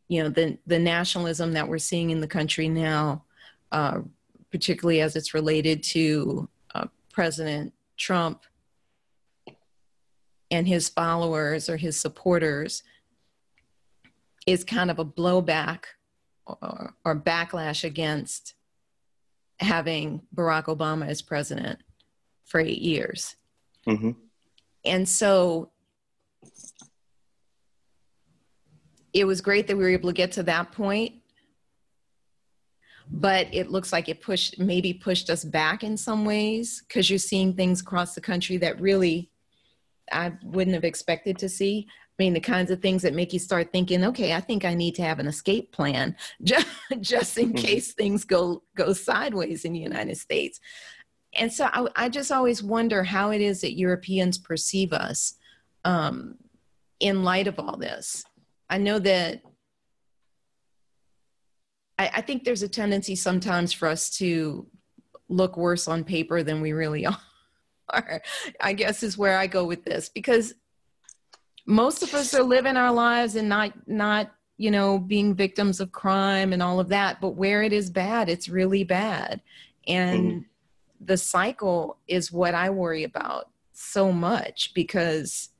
you 0.08 0.22
know, 0.22 0.28
the 0.28 0.58
the 0.66 0.78
nationalism 0.78 1.52
that 1.52 1.68
we're 1.68 1.78
seeing 1.78 2.10
in 2.10 2.20
the 2.20 2.28
country 2.28 2.68
now, 2.68 3.24
uh, 3.72 4.00
particularly 4.50 5.00
as 5.00 5.16
it's 5.16 5.34
related 5.34 5.82
to 5.82 6.48
uh, 6.74 6.86
President 7.12 7.72
Trump 7.96 8.42
and 10.50 10.68
his 10.68 10.88
followers 10.88 11.68
or 11.68 11.76
his 11.76 11.98
supporters, 11.98 12.82
is 14.46 14.64
kind 14.64 14.90
of 14.90 14.98
a 14.98 15.04
blowback 15.04 15.84
or, 16.46 16.94
or 17.04 17.16
backlash 17.16 17.84
against 17.84 18.54
having 19.60 20.22
Barack 20.34 20.64
Obama 20.64 21.06
as 21.06 21.22
president 21.22 21.78
for 22.44 22.60
eight 22.60 22.80
years. 22.80 23.36
Mm-hmm. 23.86 24.12
And 24.84 25.08
so 25.08 25.70
it 29.12 29.24
was 29.24 29.40
great 29.40 29.66
that 29.66 29.76
we 29.76 29.84
were 29.84 29.90
able 29.90 30.10
to 30.10 30.14
get 30.14 30.32
to 30.32 30.42
that 30.44 30.72
point 30.72 31.14
but 33.10 33.46
it 33.52 33.70
looks 33.70 33.92
like 33.92 34.08
it 34.08 34.22
pushed 34.22 34.58
maybe 34.58 34.94
pushed 34.94 35.28
us 35.28 35.44
back 35.44 35.84
in 35.84 35.96
some 35.96 36.24
ways 36.24 36.82
because 36.86 37.10
you're 37.10 37.18
seeing 37.18 37.52
things 37.52 37.80
across 37.80 38.14
the 38.14 38.20
country 38.20 38.56
that 38.56 38.80
really 38.80 39.30
i 40.12 40.32
wouldn't 40.42 40.74
have 40.74 40.84
expected 40.84 41.36
to 41.36 41.48
see 41.48 41.86
mean 42.18 42.34
the 42.34 42.40
kinds 42.40 42.70
of 42.70 42.80
things 42.80 43.02
that 43.02 43.14
make 43.14 43.32
you 43.32 43.38
start 43.38 43.72
thinking 43.72 44.04
okay 44.04 44.34
i 44.34 44.40
think 44.40 44.64
i 44.64 44.74
need 44.74 44.94
to 44.94 45.02
have 45.02 45.18
an 45.18 45.26
escape 45.26 45.72
plan 45.72 46.14
just, 46.42 46.66
just 47.00 47.38
in 47.38 47.48
mm-hmm. 47.48 47.56
case 47.56 47.92
things 47.94 48.24
go 48.24 48.62
go 48.76 48.92
sideways 48.92 49.64
in 49.64 49.72
the 49.72 49.78
united 49.78 50.16
states 50.16 50.60
and 51.34 51.50
so 51.50 51.64
I, 51.72 51.86
I 51.96 52.08
just 52.10 52.30
always 52.30 52.62
wonder 52.62 53.02
how 53.02 53.30
it 53.30 53.40
is 53.40 53.62
that 53.62 53.76
europeans 53.76 54.38
perceive 54.38 54.92
us 54.92 55.34
um, 55.84 56.36
in 57.00 57.24
light 57.24 57.48
of 57.48 57.58
all 57.58 57.76
this 57.76 58.24
I 58.72 58.78
know 58.78 58.98
that 59.00 59.42
I, 61.98 62.10
I 62.14 62.20
think 62.22 62.42
there's 62.42 62.62
a 62.62 62.68
tendency 62.68 63.14
sometimes 63.14 63.70
for 63.74 63.86
us 63.86 64.08
to 64.16 64.66
look 65.28 65.58
worse 65.58 65.86
on 65.88 66.04
paper 66.04 66.42
than 66.42 66.62
we 66.62 66.72
really 66.72 67.06
are. 67.90 68.22
I 68.62 68.72
guess 68.72 69.02
is 69.02 69.18
where 69.18 69.36
I 69.36 69.46
go 69.46 69.66
with 69.66 69.84
this 69.84 70.08
because 70.08 70.54
most 71.66 72.02
of 72.02 72.12
us 72.14 72.34
are 72.34 72.42
living 72.42 72.76
our 72.76 72.92
lives 72.92 73.36
and 73.36 73.48
not 73.48 73.72
not 73.86 74.32
you 74.56 74.70
know 74.70 74.98
being 74.98 75.34
victims 75.34 75.80
of 75.80 75.92
crime 75.92 76.52
and 76.52 76.62
all 76.62 76.80
of 76.80 76.88
that 76.88 77.20
but 77.20 77.30
where 77.30 77.62
it 77.62 77.72
is 77.72 77.90
bad 77.90 78.28
it's 78.28 78.48
really 78.48 78.84
bad 78.84 79.40
and 79.86 80.32
mm. 80.32 80.44
the 81.00 81.16
cycle 81.16 81.98
is 82.08 82.32
what 82.32 82.54
i 82.54 82.68
worry 82.68 83.04
about 83.04 83.48
so 83.72 84.12
much 84.12 84.72
because 84.74 85.50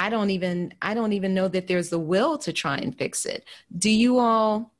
I 0.00 0.08
don't 0.08 0.30
even 0.30 0.72
I 0.80 0.94
don't 0.94 1.12
even 1.12 1.34
know 1.34 1.46
that 1.48 1.66
there's 1.66 1.90
the 1.90 1.98
will 1.98 2.38
to 2.38 2.54
try 2.54 2.78
and 2.78 2.96
fix 2.96 3.26
it. 3.26 3.44
Do 3.76 3.90
you 3.90 4.18
all 4.18 4.72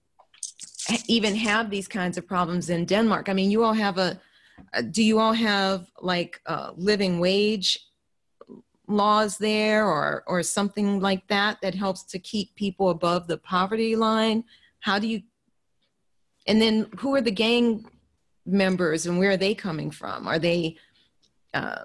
even 1.08 1.36
have 1.36 1.68
these 1.68 1.86
kinds 1.86 2.16
of 2.16 2.26
problems 2.26 2.70
in 2.70 2.86
Denmark? 2.86 3.28
I 3.28 3.34
mean, 3.34 3.50
you 3.50 3.62
all 3.62 3.74
have 3.74 3.98
a 3.98 4.18
do 4.90 5.02
you 5.02 5.18
all 5.18 5.34
have 5.34 5.90
like 6.00 6.40
uh, 6.46 6.72
living 6.74 7.20
wage 7.20 7.78
laws 8.90 9.38
there 9.38 9.86
or 9.86 10.24
or 10.26 10.42
something 10.42 11.00
like 11.00 11.26
that 11.28 11.60
that 11.62 11.74
helps 11.74 12.02
to 12.04 12.18
keep 12.18 12.54
people 12.56 12.90
above 12.90 13.26
the 13.26 13.38
poverty 13.38 13.96
line? 13.96 14.44
How 14.80 14.98
do 14.98 15.06
you 15.06 15.22
and 16.46 16.60
then 16.60 16.90
who 16.98 17.14
are 17.14 17.20
the 17.20 17.30
gang 17.30 17.84
members 18.46 19.06
and 19.06 19.18
where 19.18 19.30
are 19.30 19.36
they 19.36 19.54
coming 19.54 19.90
from? 19.90 20.26
Are 20.26 20.38
they 20.38 20.76
uh, 21.54 21.84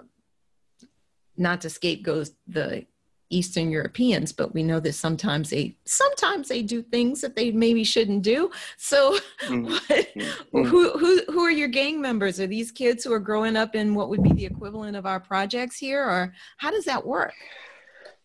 not 1.37 1.61
to 1.61 1.69
scapegoat 1.69 2.29
the 2.47 2.85
Eastern 3.29 3.71
Europeans, 3.71 4.31
but 4.31 4.53
we 4.53 4.61
know 4.61 4.79
that 4.79 4.93
sometimes 4.93 5.49
they 5.49 5.75
sometimes 5.85 6.47
they 6.47 6.61
do 6.61 6.81
things 6.81 7.21
that 7.21 7.35
they 7.35 7.51
maybe 7.51 7.83
shouldn't 7.83 8.21
do. 8.21 8.51
So, 8.77 9.17
mm-hmm. 9.41 10.19
who 10.51 10.91
who 10.91 11.23
who 11.25 11.39
are 11.41 11.51
your 11.51 11.67
gang 11.67 11.99
members? 11.99 12.39
Are 12.39 12.47
these 12.47 12.71
kids 12.71 13.03
who 13.03 13.11
are 13.13 13.19
growing 13.19 13.55
up 13.55 13.75
in 13.75 13.95
what 13.95 14.09
would 14.09 14.23
be 14.23 14.33
the 14.33 14.45
equivalent 14.45 14.95
of 14.95 15.05
our 15.05 15.19
projects 15.19 15.77
here, 15.77 16.03
or 16.03 16.33
how 16.57 16.71
does 16.71 16.85
that 16.85 17.05
work? 17.05 17.33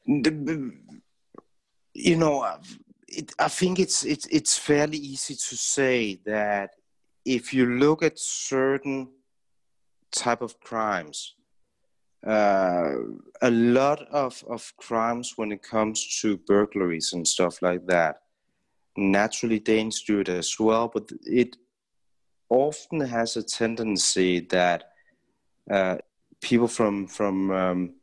You 0.07 0.77
know, 2.17 2.59
it, 3.09 3.33
I 3.39 3.49
think 3.49 3.79
it's 3.79 4.05
it's 4.05 4.27
it's 4.27 4.59
fairly 4.59 4.99
easy 4.99 5.35
to 5.35 5.57
say 5.57 6.21
that 6.27 6.71
if 7.25 7.55
you 7.55 7.67
look 7.67 8.03
at 8.03 8.19
certain 8.19 9.09
type 10.13 10.43
of 10.43 10.61
crimes 10.61 11.35
uh, 12.27 12.93
a 13.41 13.51
lot 13.51 14.03
of, 14.11 14.45
of 14.49 14.73
crimes 14.77 15.35
when 15.37 15.53
it 15.53 15.63
comes 15.63 16.21
to 16.21 16.37
burglaries 16.37 17.13
and 17.13 17.27
stuff 17.27 17.63
like 17.63 17.87
that. 17.87 18.23
Naturally, 18.97 19.59
Danes 19.59 20.03
do 20.03 20.21
it 20.21 20.29
as 20.29 20.59
well, 20.59 20.89
but 20.93 21.11
it 21.23 21.57
often 22.51 23.01
has 23.01 23.37
a 23.37 23.43
tendency 23.43 24.41
that 24.41 24.85
uh, 25.71 25.97
people 26.41 26.69
from 26.69 27.07
from 27.07 27.51
um, 27.51 27.95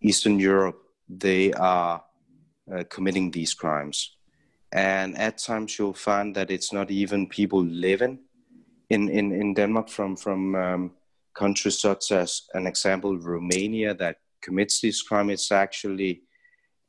Eastern 0.00 0.38
Europe 0.38 0.78
they 1.08 1.52
are 1.52 2.02
uh, 2.72 2.84
committing 2.88 3.30
these 3.30 3.52
crimes, 3.52 4.16
and 4.72 5.18
at 5.18 5.38
times 5.38 5.78
you'll 5.78 5.92
find 5.92 6.34
that 6.36 6.50
it's 6.50 6.72
not 6.72 6.90
even 6.90 7.28
people 7.28 7.62
living 7.64 8.18
in 8.88 9.08
in, 9.08 9.32
in 9.32 9.54
Denmark 9.54 9.88
from 9.88 10.16
from 10.16 10.54
um, 10.54 10.92
countries 11.34 11.78
such 11.78 12.12
as 12.12 12.42
an 12.54 12.66
example 12.66 13.18
Romania 13.18 13.94
that 13.94 14.16
commits 14.42 14.80
this 14.80 15.02
crime. 15.02 15.30
It's 15.30 15.52
actually 15.52 16.22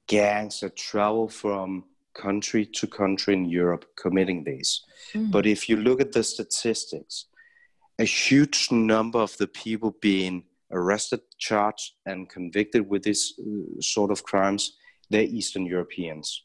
gangs 0.07 0.59
that 0.59 0.75
travel 0.75 1.29
from 1.29 1.85
country 2.13 2.65
to 2.65 2.87
country 2.87 3.33
in 3.33 3.45
Europe 3.45 3.85
committing 3.95 4.43
these. 4.43 4.81
Mm. 5.13 5.31
But 5.31 5.45
if 5.45 5.67
you 5.69 5.77
look 5.77 6.01
at 6.01 6.11
the 6.11 6.23
statistics, 6.23 7.25
a 7.99 8.03
huge 8.03 8.71
number 8.71 9.19
of 9.19 9.35
the 9.37 9.47
people 9.47 9.95
being 10.01 10.43
arrested, 10.71 11.21
charged, 11.37 11.93
and 12.05 12.29
convicted 12.29 12.89
with 12.89 13.03
this 13.03 13.33
uh, 13.39 13.81
sort 13.81 14.11
of 14.11 14.23
crimes, 14.23 14.77
they're 15.09 15.23
Eastern 15.23 15.65
Europeans. 15.65 16.43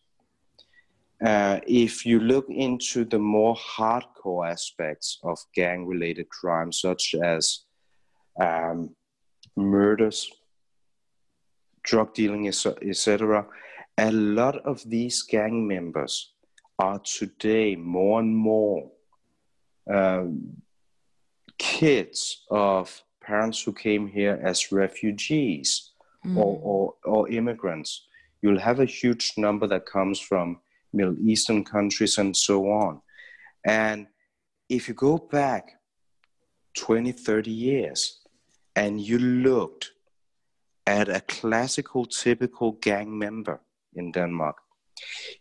Uh, 1.24 1.59
if 1.66 2.07
you 2.07 2.20
look 2.20 2.46
into 2.49 3.05
the 3.05 3.18
more 3.18 3.57
hardcore 3.57 4.49
aspects 4.49 5.18
of 5.24 5.38
gang 5.55 5.86
related 5.86 6.28
crimes, 6.28 6.80
such 6.80 7.14
as 7.24 7.64
um, 8.41 8.95
murders, 9.57 10.30
drug 11.82 12.14
dealing, 12.14 12.49
etc. 12.49 13.47
A 13.99 14.11
lot 14.11 14.57
of 14.64 14.82
these 14.89 15.22
gang 15.22 15.66
members 15.66 16.32
are 16.78 17.01
today 17.01 17.74
more 17.74 18.20
and 18.20 18.36
more 18.36 18.91
um, 19.91 20.62
kids 21.59 22.45
of 22.51 23.03
parents 23.20 23.62
who 23.62 23.72
came 23.72 24.07
here 24.07 24.41
as 24.43 24.70
refugees 24.70 25.93
mm. 26.24 26.36
or, 26.36 26.61
or, 26.62 26.95
or 27.05 27.28
immigrants. 27.30 28.07
You'll 28.43 28.61
have 28.61 28.80
a 28.80 28.84
huge 28.84 29.32
number 29.36 29.66
that 29.66 29.86
comes 29.86 30.20
from 30.20 30.61
Middle 30.93 31.16
Eastern 31.20 31.64
countries 31.64 32.18
and 32.18 32.36
so 32.36 32.70
on. 32.70 33.01
And 33.66 34.07
if 34.68 34.89
you 34.89 34.95
go 34.95 35.18
back 35.18 35.72
20, 36.76 37.12
30 37.12 37.51
years, 37.51 38.20
and 38.79 39.01
you 39.01 39.18
looked 39.18 39.93
at 40.87 41.09
a 41.09 41.20
classical, 41.20 42.07
typical 42.07 42.70
gang 42.81 43.18
member 43.18 43.61
in 43.95 44.12
Denmark, 44.12 44.57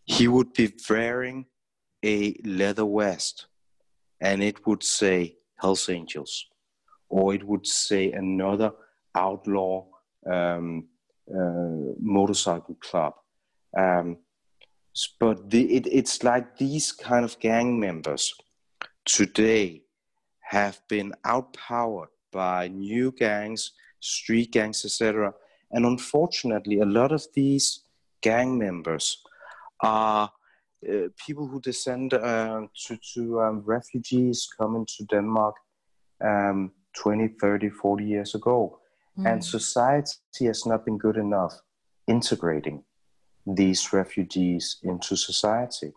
he 0.06 0.28
would 0.28 0.54
be 0.54 0.74
wearing 0.90 1.46
a 2.04 2.36
leather 2.44 2.88
vest 3.00 3.48
and 4.20 4.42
it 4.42 4.66
would 4.66 4.84
say 4.84 5.36
Hells 5.62 5.88
Angels, 5.90 6.48
or 7.10 7.36
it 7.36 7.44
would 7.44 7.68
say 7.68 8.12
another 8.12 8.72
outlaw 9.14 9.86
um, 10.26 10.88
uh, 11.30 11.94
motorcycle 12.00 12.78
club. 12.88 13.14
Um, 13.78 14.18
but 15.20 15.50
the, 15.52 15.62
it, 15.78 15.86
it's 16.00 16.24
like 16.24 16.58
these 16.58 16.92
kind 16.92 17.24
of 17.24 17.40
gang 17.40 17.80
members 17.80 18.34
today 19.06 19.84
have 20.42 20.82
been 20.88 21.14
outpowered 21.24 22.10
by 22.32 22.68
new 22.68 23.12
gangs, 23.12 23.72
street 24.00 24.52
gangs, 24.52 24.86
etc. 24.86 25.34
And 25.72 25.86
unfortunately, 25.86 26.80
a 26.80 26.86
lot 26.86 27.12
of 27.12 27.26
these 27.34 27.84
gang 28.22 28.58
members 28.58 29.22
are 29.84 30.32
uh, 30.88 31.08
people 31.26 31.48
who 31.48 31.60
descend 31.62 32.14
uh, 32.14 32.62
to, 32.86 32.98
to 33.14 33.42
um, 33.42 33.64
refugees 33.66 34.48
coming 34.60 34.86
to 34.98 35.06
Denmark 35.06 35.56
um, 36.24 36.72
20, 36.96 37.30
30, 37.40 37.70
40 37.70 38.06
years 38.06 38.36
ago. 38.36 38.80
Mm. 39.18 39.32
And 39.32 39.46
society 39.46 40.46
has 40.46 40.66
not 40.66 40.86
been 40.86 40.98
good 40.98 41.18
enough 41.18 41.54
integrating 42.08 42.84
these 43.46 43.94
refugees 43.94 44.78
into 44.84 45.16
society. 45.16 45.94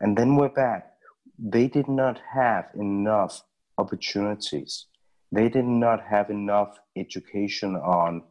And 0.00 0.16
then 0.16 0.36
we're 0.36 0.48
back. 0.48 0.92
They 1.38 1.68
did 1.68 1.88
not 1.88 2.20
have 2.32 2.68
enough 2.74 3.42
opportunities 3.78 4.86
they 5.32 5.48
did 5.48 5.64
not 5.64 6.00
have 6.04 6.30
enough 6.30 6.78
education 6.94 7.74
on 7.76 8.22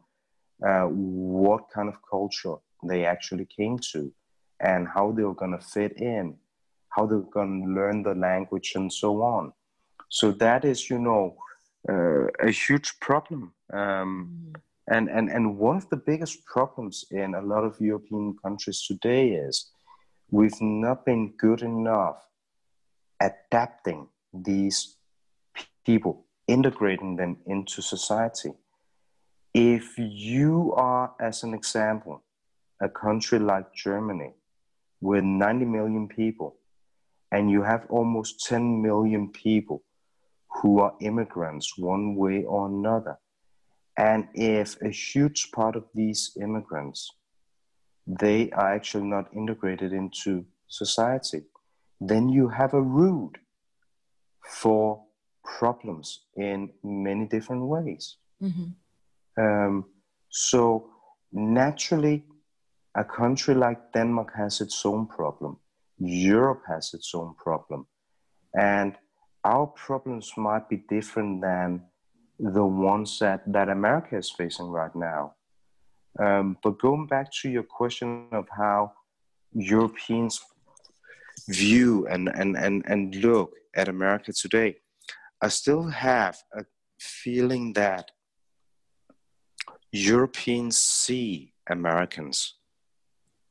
uh, 0.66 0.84
what 0.84 1.64
kind 1.74 1.88
of 1.88 1.96
culture 2.08 2.54
they 2.88 3.04
actually 3.04 3.46
came 3.46 3.78
to 3.92 4.12
and 4.60 4.86
how 4.94 5.10
they 5.12 5.24
were 5.24 5.34
going 5.34 5.56
to 5.58 5.64
fit 5.74 5.92
in, 6.00 6.36
how 6.90 7.04
they 7.06 7.16
were 7.16 7.32
going 7.32 7.62
to 7.62 7.72
learn 7.72 8.02
the 8.02 8.14
language 8.14 8.72
and 8.76 8.92
so 8.92 9.20
on. 9.22 9.52
So 10.08 10.30
that 10.32 10.64
is, 10.64 10.88
you 10.88 10.98
know, 10.98 11.36
uh, 11.88 12.26
a 12.40 12.50
huge 12.50 13.00
problem. 13.00 13.52
Um, 13.72 14.52
mm. 14.52 14.60
and, 14.88 15.08
and, 15.08 15.28
and 15.28 15.58
one 15.58 15.76
of 15.76 15.88
the 15.88 15.96
biggest 15.96 16.44
problems 16.44 17.04
in 17.10 17.34
a 17.34 17.42
lot 17.42 17.64
of 17.64 17.80
European 17.80 18.36
countries 18.40 18.84
today 18.86 19.30
is 19.30 19.70
we've 20.30 20.60
not 20.60 21.04
been 21.04 21.32
good 21.38 21.62
enough 21.62 22.18
adapting 23.20 24.08
these 24.32 24.96
people, 25.84 26.26
integrating 26.52 27.16
them 27.16 27.38
into 27.46 27.80
society. 27.80 28.52
If 29.54 29.98
you 29.98 30.74
are, 30.76 31.14
as 31.18 31.42
an 31.42 31.54
example, 31.54 32.22
a 32.80 32.88
country 32.88 33.38
like 33.38 33.74
Germany 33.74 34.32
with 35.00 35.24
90 35.24 35.64
million 35.64 36.08
people, 36.08 36.56
and 37.30 37.50
you 37.50 37.62
have 37.62 37.86
almost 37.88 38.44
10 38.46 38.82
million 38.82 39.28
people 39.30 39.82
who 40.56 40.80
are 40.80 40.94
immigrants 41.00 41.78
one 41.78 42.16
way 42.16 42.44
or 42.44 42.66
another. 42.66 43.16
And 43.96 44.28
if 44.34 44.80
a 44.82 44.90
huge 44.90 45.50
part 45.52 45.74
of 45.76 45.84
these 45.94 46.36
immigrants, 46.40 47.10
they 48.06 48.50
are 48.50 48.74
actually 48.74 49.06
not 49.06 49.32
integrated 49.34 49.92
into 49.92 50.44
society, 50.68 51.42
then 52.00 52.28
you 52.28 52.48
have 52.48 52.74
a 52.74 52.82
root 52.82 53.38
for 54.46 55.02
problems 55.44 56.26
in 56.36 56.70
many 56.82 57.26
different 57.26 57.64
ways. 57.64 58.16
Mm-hmm. 58.42 59.42
Um, 59.42 59.84
so 60.28 60.90
naturally, 61.32 62.24
a 62.94 63.04
country 63.04 63.54
like 63.54 63.92
Denmark 63.92 64.32
has 64.36 64.60
its 64.60 64.84
own 64.84 65.06
problem. 65.06 65.58
Europe 65.98 66.62
has 66.68 66.94
its 66.94 67.14
own 67.14 67.34
problem. 67.34 67.86
And 68.54 68.94
our 69.44 69.66
problems 69.66 70.32
might 70.36 70.68
be 70.68 70.84
different 70.88 71.40
than 71.40 71.82
the 72.38 72.64
ones 72.64 73.18
that, 73.18 73.40
that 73.52 73.68
America 73.68 74.16
is 74.16 74.30
facing 74.30 74.66
right 74.66 74.94
now. 74.94 75.34
Um, 76.18 76.58
but 76.62 76.78
going 76.80 77.06
back 77.06 77.30
to 77.40 77.48
your 77.48 77.62
question 77.62 78.28
of 78.32 78.46
how 78.50 78.92
Europeans 79.52 80.40
view 81.48 82.06
and, 82.08 82.28
and, 82.28 82.56
and, 82.56 82.82
and 82.86 83.14
look 83.16 83.52
at 83.74 83.88
America 83.88 84.32
today, 84.32 84.76
I 85.42 85.48
still 85.48 85.88
have 85.88 86.38
a 86.56 86.64
feeling 87.00 87.72
that 87.72 88.12
Europeans 89.90 90.78
see 90.78 91.52
Americans 91.68 92.54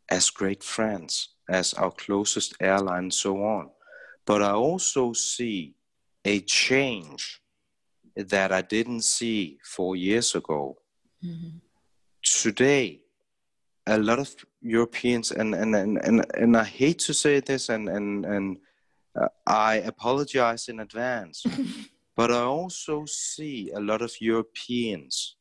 as 0.09 0.29
great 0.29 0.63
friends, 0.63 1.35
as 1.49 1.73
our 1.73 1.91
closest 1.91 2.55
airline, 2.61 3.03
and 3.03 3.13
so 3.13 3.43
on. 3.43 3.69
But 4.25 4.41
I 4.41 4.51
also 4.51 5.11
see 5.11 5.75
a 6.23 6.39
change 6.41 7.41
that 8.15 8.51
I 8.51 8.61
didn't 8.61 9.01
see 9.03 9.59
four 9.63 9.95
years 9.95 10.33
ago. 10.33 10.77
Mm-hmm. 11.23 11.57
Today, 12.23 13.01
a 13.85 13.97
lot 13.97 14.19
of 14.19 14.33
Europeans, 14.61 15.31
and, 15.31 15.53
and, 15.55 15.75
and, 15.75 15.97
and, 15.97 16.25
and 16.35 16.55
I 16.57 16.63
hate 16.63 16.99
to 16.99 17.13
say 17.13 17.41
this, 17.41 17.69
and, 17.69 17.89
and, 17.89 18.25
and 18.25 18.57
uh, 19.19 19.27
I 19.45 19.75
apologize 19.75 20.69
in 20.69 20.79
advance, 20.79 21.43
but 22.15 22.31
I 22.31 22.41
also 22.41 23.05
see 23.05 23.71
a 23.71 23.79
lot 23.79 24.01
of 24.01 24.13
Europeans, 24.21 25.35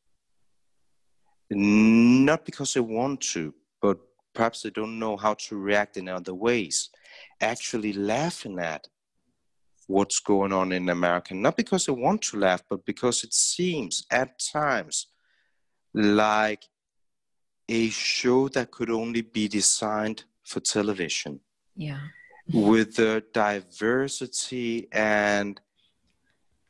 not 1.49 2.45
because 2.45 2.73
they 2.73 2.81
want 2.81 3.21
to, 3.33 3.53
but 3.81 3.97
perhaps 4.33 4.61
they 4.61 4.69
don't 4.69 4.99
know 4.99 5.17
how 5.17 5.33
to 5.33 5.57
react 5.57 5.97
in 5.97 6.07
other 6.07 6.33
ways, 6.33 6.89
actually 7.41 7.93
laughing 7.93 8.59
at 8.59 8.87
what's 9.87 10.19
going 10.19 10.53
on 10.53 10.71
in 10.71 10.89
America. 10.89 11.33
Not 11.33 11.57
because 11.57 11.85
they 11.85 11.91
want 11.91 12.21
to 12.23 12.37
laugh, 12.37 12.63
but 12.69 12.85
because 12.85 13.23
it 13.23 13.33
seems 13.33 14.05
at 14.09 14.39
times 14.39 15.07
like 15.93 16.63
a 17.67 17.89
show 17.89 18.47
that 18.49 18.71
could 18.71 18.89
only 18.89 19.21
be 19.21 19.47
designed 19.47 20.23
for 20.43 20.59
television. 20.59 21.39
Yeah. 21.75 21.99
With 22.51 22.95
the 22.95 23.23
diversity 23.33 24.87
and 24.91 25.59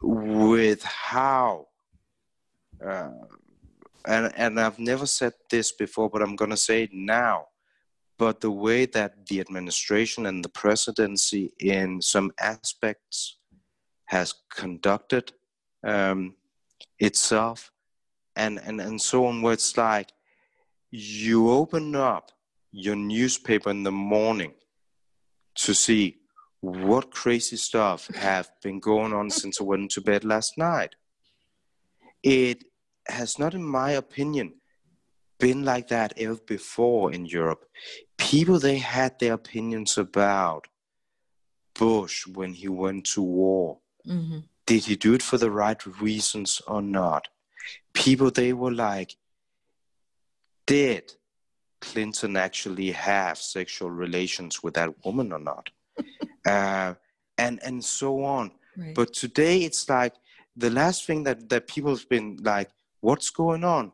with 0.01 0.83
how 0.83 1.67
uh, 2.85 3.09
and 4.05 4.31
and 4.35 4.59
I've 4.59 4.79
never 4.79 5.05
said 5.05 5.33
this 5.49 5.71
before, 5.71 6.09
but 6.09 6.21
I'm 6.21 6.35
gonna 6.35 6.57
say 6.57 6.83
it 6.83 6.93
now 6.93 7.45
but 8.21 8.39
the 8.39 8.51
way 8.51 8.85
that 8.85 9.25
the 9.25 9.39
administration 9.39 10.27
and 10.27 10.45
the 10.45 10.49
presidency 10.49 11.51
in 11.57 11.99
some 11.99 12.31
aspects 12.39 13.39
has 14.05 14.35
conducted 14.55 15.31
um, 15.83 16.35
itself 16.99 17.71
and, 18.35 18.59
and, 18.63 18.79
and 18.79 19.01
so 19.01 19.25
on 19.25 19.41
where 19.41 19.53
it's 19.53 19.75
like 19.75 20.11
you 20.91 21.49
open 21.49 21.95
up 21.95 22.31
your 22.71 22.95
newspaper 22.95 23.71
in 23.71 23.81
the 23.81 23.91
morning 23.91 24.53
to 25.55 25.73
see 25.73 26.17
what 26.61 27.11
crazy 27.11 27.57
stuff 27.57 28.07
have 28.15 28.49
been 28.61 28.79
going 28.79 29.13
on 29.13 29.29
since 29.29 29.59
I 29.59 29.63
went 29.63 29.91
to 29.91 30.01
bed 30.01 30.23
last 30.23 30.57
night. 30.57 30.95
It 32.23 32.63
has 33.07 33.39
not, 33.39 33.53
in 33.53 33.63
my 33.63 33.91
opinion, 33.91 34.53
been 35.39 35.65
like 35.65 35.87
that 35.87 36.13
ever 36.17 36.39
before 36.47 37.11
in 37.11 37.25
Europe. 37.25 37.65
People 38.17 38.59
they 38.59 38.77
had 38.77 39.17
their 39.19 39.33
opinions 39.33 39.97
about 39.97 40.67
Bush 41.73 42.27
when 42.27 42.53
he 42.53 42.67
went 42.67 43.05
to 43.07 43.23
war. 43.23 43.79
Mm-hmm. 44.07 44.39
Did 44.67 44.85
he 44.85 44.95
do 44.95 45.15
it 45.15 45.23
for 45.23 45.37
the 45.37 45.49
right 45.49 45.83
reasons 45.99 46.61
or 46.67 46.81
not? 46.81 47.27
People 47.93 48.29
they 48.29 48.53
were 48.53 48.71
like, 48.71 49.15
did 50.67 51.13
Clinton 51.81 52.37
actually 52.37 52.91
have 52.91 53.37
sexual 53.37 53.91
relations 53.91 54.63
with 54.63 54.75
that 54.75 54.93
woman 55.05 55.31
or 55.33 55.39
not? 55.39 55.69
uh, 56.47 56.93
and 57.37 57.59
and 57.63 57.83
so 57.83 58.23
on. 58.23 58.51
Right. 58.77 58.95
But 58.95 59.13
today 59.13 59.63
it's 59.63 59.89
like 59.89 60.13
the 60.55 60.69
last 60.69 61.05
thing 61.05 61.23
that 61.23 61.49
that 61.49 61.67
people 61.67 61.91
have 61.91 62.07
been 62.09 62.37
like, 62.41 62.69
what's 63.01 63.29
going 63.29 63.63
on? 63.63 63.91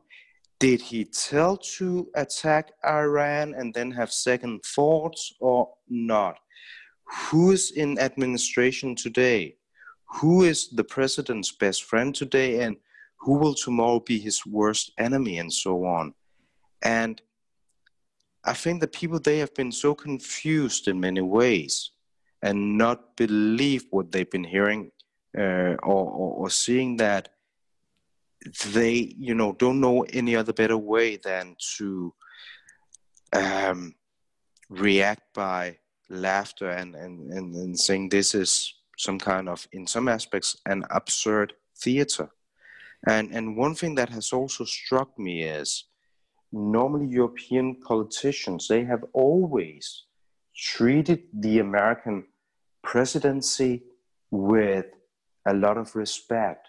did 0.59 0.81
he 0.81 1.05
tell 1.05 1.57
to 1.57 2.09
attack 2.15 2.71
Iran 2.85 3.53
and 3.53 3.73
then 3.73 3.91
have 3.91 4.11
second 4.11 4.63
thoughts 4.63 5.33
or 5.39 5.69
not? 5.87 6.39
Who 7.29 7.51
is 7.51 7.71
in 7.71 7.99
administration 7.99 8.95
today? 8.95 9.57
Who 10.19 10.43
is 10.43 10.69
the 10.69 10.83
president's 10.83 11.51
best 11.51 11.83
friend 11.83 12.13
today? 12.13 12.61
And 12.61 12.77
who 13.19 13.37
will 13.37 13.53
tomorrow 13.53 13.99
be 13.99 14.19
his 14.19 14.45
worst 14.45 14.91
enemy 14.97 15.37
and 15.37 15.53
so 15.53 15.85
on? 15.85 16.13
And 16.81 17.21
I 18.47 18.53
think 18.53 18.79
the 18.79 18.87
people 18.87 19.19
they 19.19 19.39
have 19.39 19.53
been 19.53 19.71
so 19.71 19.93
confused 19.93 20.87
in 20.87 20.99
many 20.99 21.21
ways 21.21 21.91
and 22.41 22.77
not 22.77 23.17
believe 23.17 23.85
what 23.89 24.11
they've 24.11 24.29
been 24.29 24.43
hearing 24.43 24.91
uh, 25.37 25.75
or, 25.83 26.05
or, 26.19 26.33
or 26.37 26.49
seeing 26.49 26.97
that 26.97 27.29
they 28.67 29.13
you 29.17 29.35
know 29.35 29.51
don't 29.53 29.81
know 29.81 30.03
any 30.13 30.35
other 30.35 30.53
better 30.53 30.77
way 30.77 31.17
than 31.17 31.55
to 31.77 32.13
um, 33.33 33.93
react 34.69 35.33
by 35.33 35.77
laughter 36.09 36.69
and, 36.69 36.95
and, 36.95 37.31
and, 37.33 37.53
and 37.55 37.77
saying 37.77 38.07
this 38.07 38.33
is 38.33 38.73
some 38.97 39.19
kind 39.19 39.49
of 39.49 39.67
in 39.73 39.85
some 39.85 40.07
aspects 40.07 40.57
an 40.65 40.85
absurd 40.91 41.53
theater. 41.75 42.29
And 43.07 43.31
and 43.33 43.57
one 43.57 43.75
thing 43.75 43.95
that 43.95 44.09
has 44.09 44.31
also 44.31 44.63
struck 44.63 45.19
me 45.19 45.43
is 45.43 45.83
normally 46.51 47.07
european 47.07 47.75
politicians 47.75 48.67
they 48.67 48.83
have 48.83 49.03
always 49.13 50.03
treated 50.55 51.23
the 51.33 51.59
american 51.59 52.25
presidency 52.83 53.83
with 54.31 54.85
a 55.45 55.53
lot 55.53 55.77
of 55.77 55.95
respect 55.95 56.67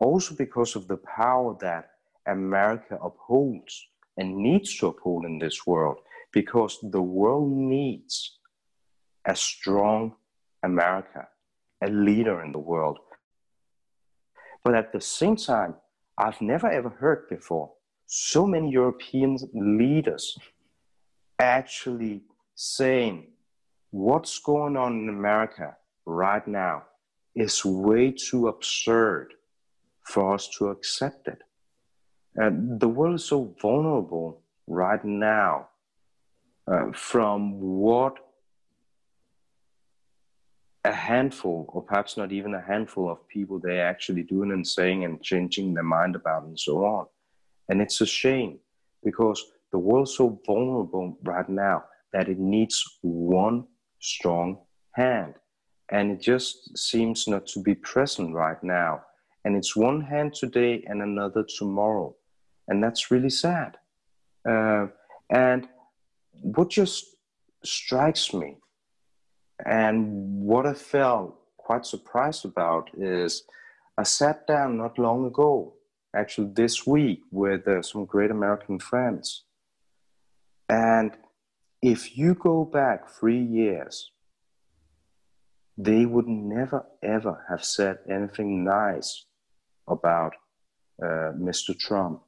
also 0.00 0.34
because 0.34 0.74
of 0.74 0.88
the 0.88 0.96
power 0.96 1.56
that 1.60 1.90
America 2.26 2.98
upholds 3.02 3.86
and 4.16 4.36
needs 4.36 4.76
to 4.78 4.88
uphold 4.88 5.24
in 5.24 5.38
this 5.38 5.66
world, 5.66 5.98
because 6.32 6.78
the 6.82 7.02
world 7.02 7.50
needs 7.50 8.38
a 9.26 9.36
strong 9.36 10.14
America, 10.62 11.28
a 11.82 11.88
leader 11.88 12.42
in 12.42 12.52
the 12.52 12.58
world. 12.58 12.98
But 14.64 14.74
at 14.74 14.92
the 14.92 15.00
same 15.00 15.36
time, 15.36 15.74
I've 16.18 16.40
never 16.40 16.70
ever 16.70 16.90
heard 16.90 17.28
before 17.28 17.72
so 18.12 18.44
many 18.44 18.72
European 18.72 19.38
leaders 19.54 20.36
actually 21.38 22.22
saying 22.56 23.28
what's 23.92 24.40
going 24.40 24.76
on 24.76 24.98
in 24.98 25.08
America 25.08 25.76
right 26.06 26.44
now 26.48 26.82
is 27.36 27.64
way 27.64 28.10
too 28.10 28.48
absurd 28.48 29.32
for 30.02 30.34
us 30.34 30.48
to 30.48 30.70
accept 30.70 31.28
it. 31.28 31.38
And 32.34 32.80
the 32.80 32.88
world 32.88 33.14
is 33.14 33.24
so 33.26 33.54
vulnerable 33.62 34.42
right 34.66 35.04
now 35.04 35.68
uh, 36.66 36.90
from 36.92 37.60
what 37.60 38.16
a 40.84 40.92
handful, 40.92 41.66
or 41.68 41.80
perhaps 41.80 42.16
not 42.16 42.32
even 42.32 42.54
a 42.54 42.60
handful 42.60 43.08
of 43.08 43.28
people 43.28 43.60
they're 43.60 43.86
actually 43.86 44.24
doing 44.24 44.50
and 44.50 44.66
saying 44.66 45.04
and 45.04 45.22
changing 45.22 45.74
their 45.74 45.84
mind 45.84 46.16
about 46.16 46.42
and 46.42 46.58
so 46.58 46.84
on. 46.84 47.06
And 47.70 47.80
it's 47.80 48.00
a 48.00 48.06
shame 48.06 48.58
because 49.04 49.42
the 49.72 49.78
world's 49.78 50.16
so 50.16 50.38
vulnerable 50.44 51.16
right 51.22 51.48
now 51.48 51.84
that 52.12 52.28
it 52.28 52.38
needs 52.38 52.84
one 53.00 53.64
strong 54.00 54.58
hand. 54.92 55.34
And 55.90 56.10
it 56.10 56.20
just 56.20 56.76
seems 56.76 57.26
not 57.28 57.46
to 57.48 57.62
be 57.62 57.74
present 57.74 58.34
right 58.34 58.62
now. 58.62 59.02
And 59.44 59.56
it's 59.56 59.74
one 59.74 60.02
hand 60.02 60.34
today 60.34 60.84
and 60.86 61.00
another 61.00 61.44
tomorrow. 61.58 62.14
And 62.68 62.82
that's 62.82 63.10
really 63.10 63.30
sad. 63.30 63.76
Uh, 64.46 64.88
and 65.30 65.68
what 66.42 66.70
just 66.70 67.16
strikes 67.64 68.34
me 68.34 68.56
and 69.64 70.42
what 70.42 70.66
I 70.66 70.74
felt 70.74 71.36
quite 71.56 71.86
surprised 71.86 72.44
about 72.44 72.90
is 72.94 73.44
I 73.96 74.02
sat 74.02 74.46
down 74.46 74.78
not 74.78 74.98
long 74.98 75.26
ago, 75.26 75.74
actually 76.14 76.50
this 76.54 76.86
week, 76.86 77.20
with 77.30 77.66
uh, 77.68 77.82
some 77.82 78.04
great 78.04 78.30
American 78.30 78.78
friends. 78.78 79.44
And 80.68 81.12
if 81.82 82.16
you 82.16 82.34
go 82.34 82.64
back 82.64 83.10
three 83.10 83.42
years, 83.42 84.10
they 85.76 86.04
would 86.04 86.28
never 86.28 86.84
ever 87.02 87.44
have 87.48 87.64
said 87.64 87.98
anything 88.08 88.64
nice 88.64 89.24
about 89.88 90.34
uh, 91.02 91.32
Mr. 91.38 91.76
Trump. 91.78 92.20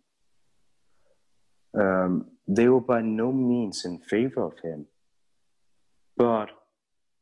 Um, 1.75 2.27
they 2.49 2.69
were 2.69 2.81
by 2.81 3.03
no 3.03 3.33
means 3.33 3.85
in 3.85 3.99
favor 3.99 4.45
of 4.45 4.59
him. 4.63 4.87
But 6.17 6.49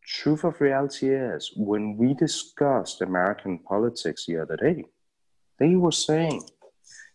truth 0.04 0.44
of 0.44 0.60
reality 0.60 1.08
is, 1.14 1.52
when 1.56 1.96
we 1.96 2.14
discussed 2.14 3.02
American 3.02 3.58
politics 3.58 4.26
the 4.26 4.38
other 4.38 4.56
day, 4.56 4.84
they 5.60 5.76
were 5.76 5.92
saying, 5.92 6.42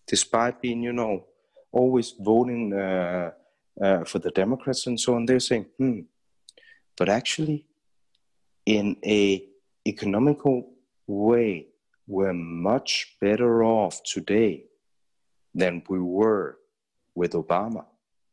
despite 0.08 0.62
being, 0.62 0.82
you 0.84 0.94
know, 0.94 1.26
always 1.72 2.14
voting 2.20 2.74
uh, 2.74 3.32
uh, 3.82 4.04
for 4.06 4.20
the 4.20 4.32
Democrats 4.32 4.88
and 4.88 5.00
so 5.00 5.16
on, 5.16 5.26
they're 5.26 5.40
saying, 5.40 5.66
hmm, 5.78 6.02
but 6.96 7.10
actually, 7.10 7.66
in 8.66 8.96
a 9.04 9.44
economical 9.86 10.70
way, 11.08 11.68
we're 12.08 12.34
much 12.34 13.18
better 13.20 13.64
off 13.64 14.02
today 14.04 14.66
than 15.54 15.84
we 15.90 16.00
were 16.00 16.58
with 17.16 17.34
Obama. 17.34 17.86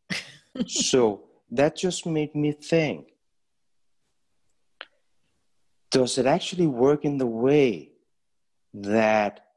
so 0.67 1.25
that 1.51 1.75
just 1.77 2.07
made 2.07 2.35
me 2.35 2.53
think 2.53 3.09
does 5.91 6.17
it 6.17 6.25
actually 6.25 6.67
work 6.67 7.05
in 7.05 7.19
the 7.19 7.27
way 7.27 7.91
that 8.73 9.52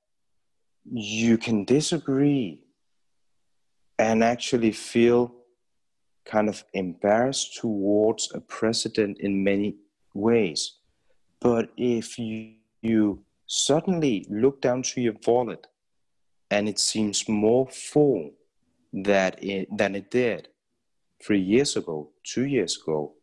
you 0.92 1.38
can 1.38 1.66
disagree 1.66 2.62
and 3.98 4.24
actually 4.24 4.72
feel 4.72 5.34
kind 6.26 6.50
of 6.50 6.64
embarrassed 6.74 7.58
towards 7.58 8.32
a 8.34 8.40
president 8.40 9.18
in 9.20 9.44
many 9.44 9.76
ways. 10.14 10.78
But 11.40 11.70
if 11.78 12.18
you, 12.18 12.54
you 12.82 13.24
suddenly 13.48 14.26
look 14.30 14.62
down 14.62 14.82
to 14.84 15.02
your 15.02 15.14
wallet 15.26 15.68
and 16.50 16.68
it 16.68 16.80
seems 16.80 17.28
more 17.28 17.68
full 17.68 18.32
that 18.94 19.44
it, 19.44 19.68
than 19.76 19.96
it 19.96 20.10
did 20.10 20.48
three 21.24 21.42
years 21.42 21.76
ago, 21.76 22.10
two 22.24 22.46
years 22.46 22.80
ago, 22.82 23.14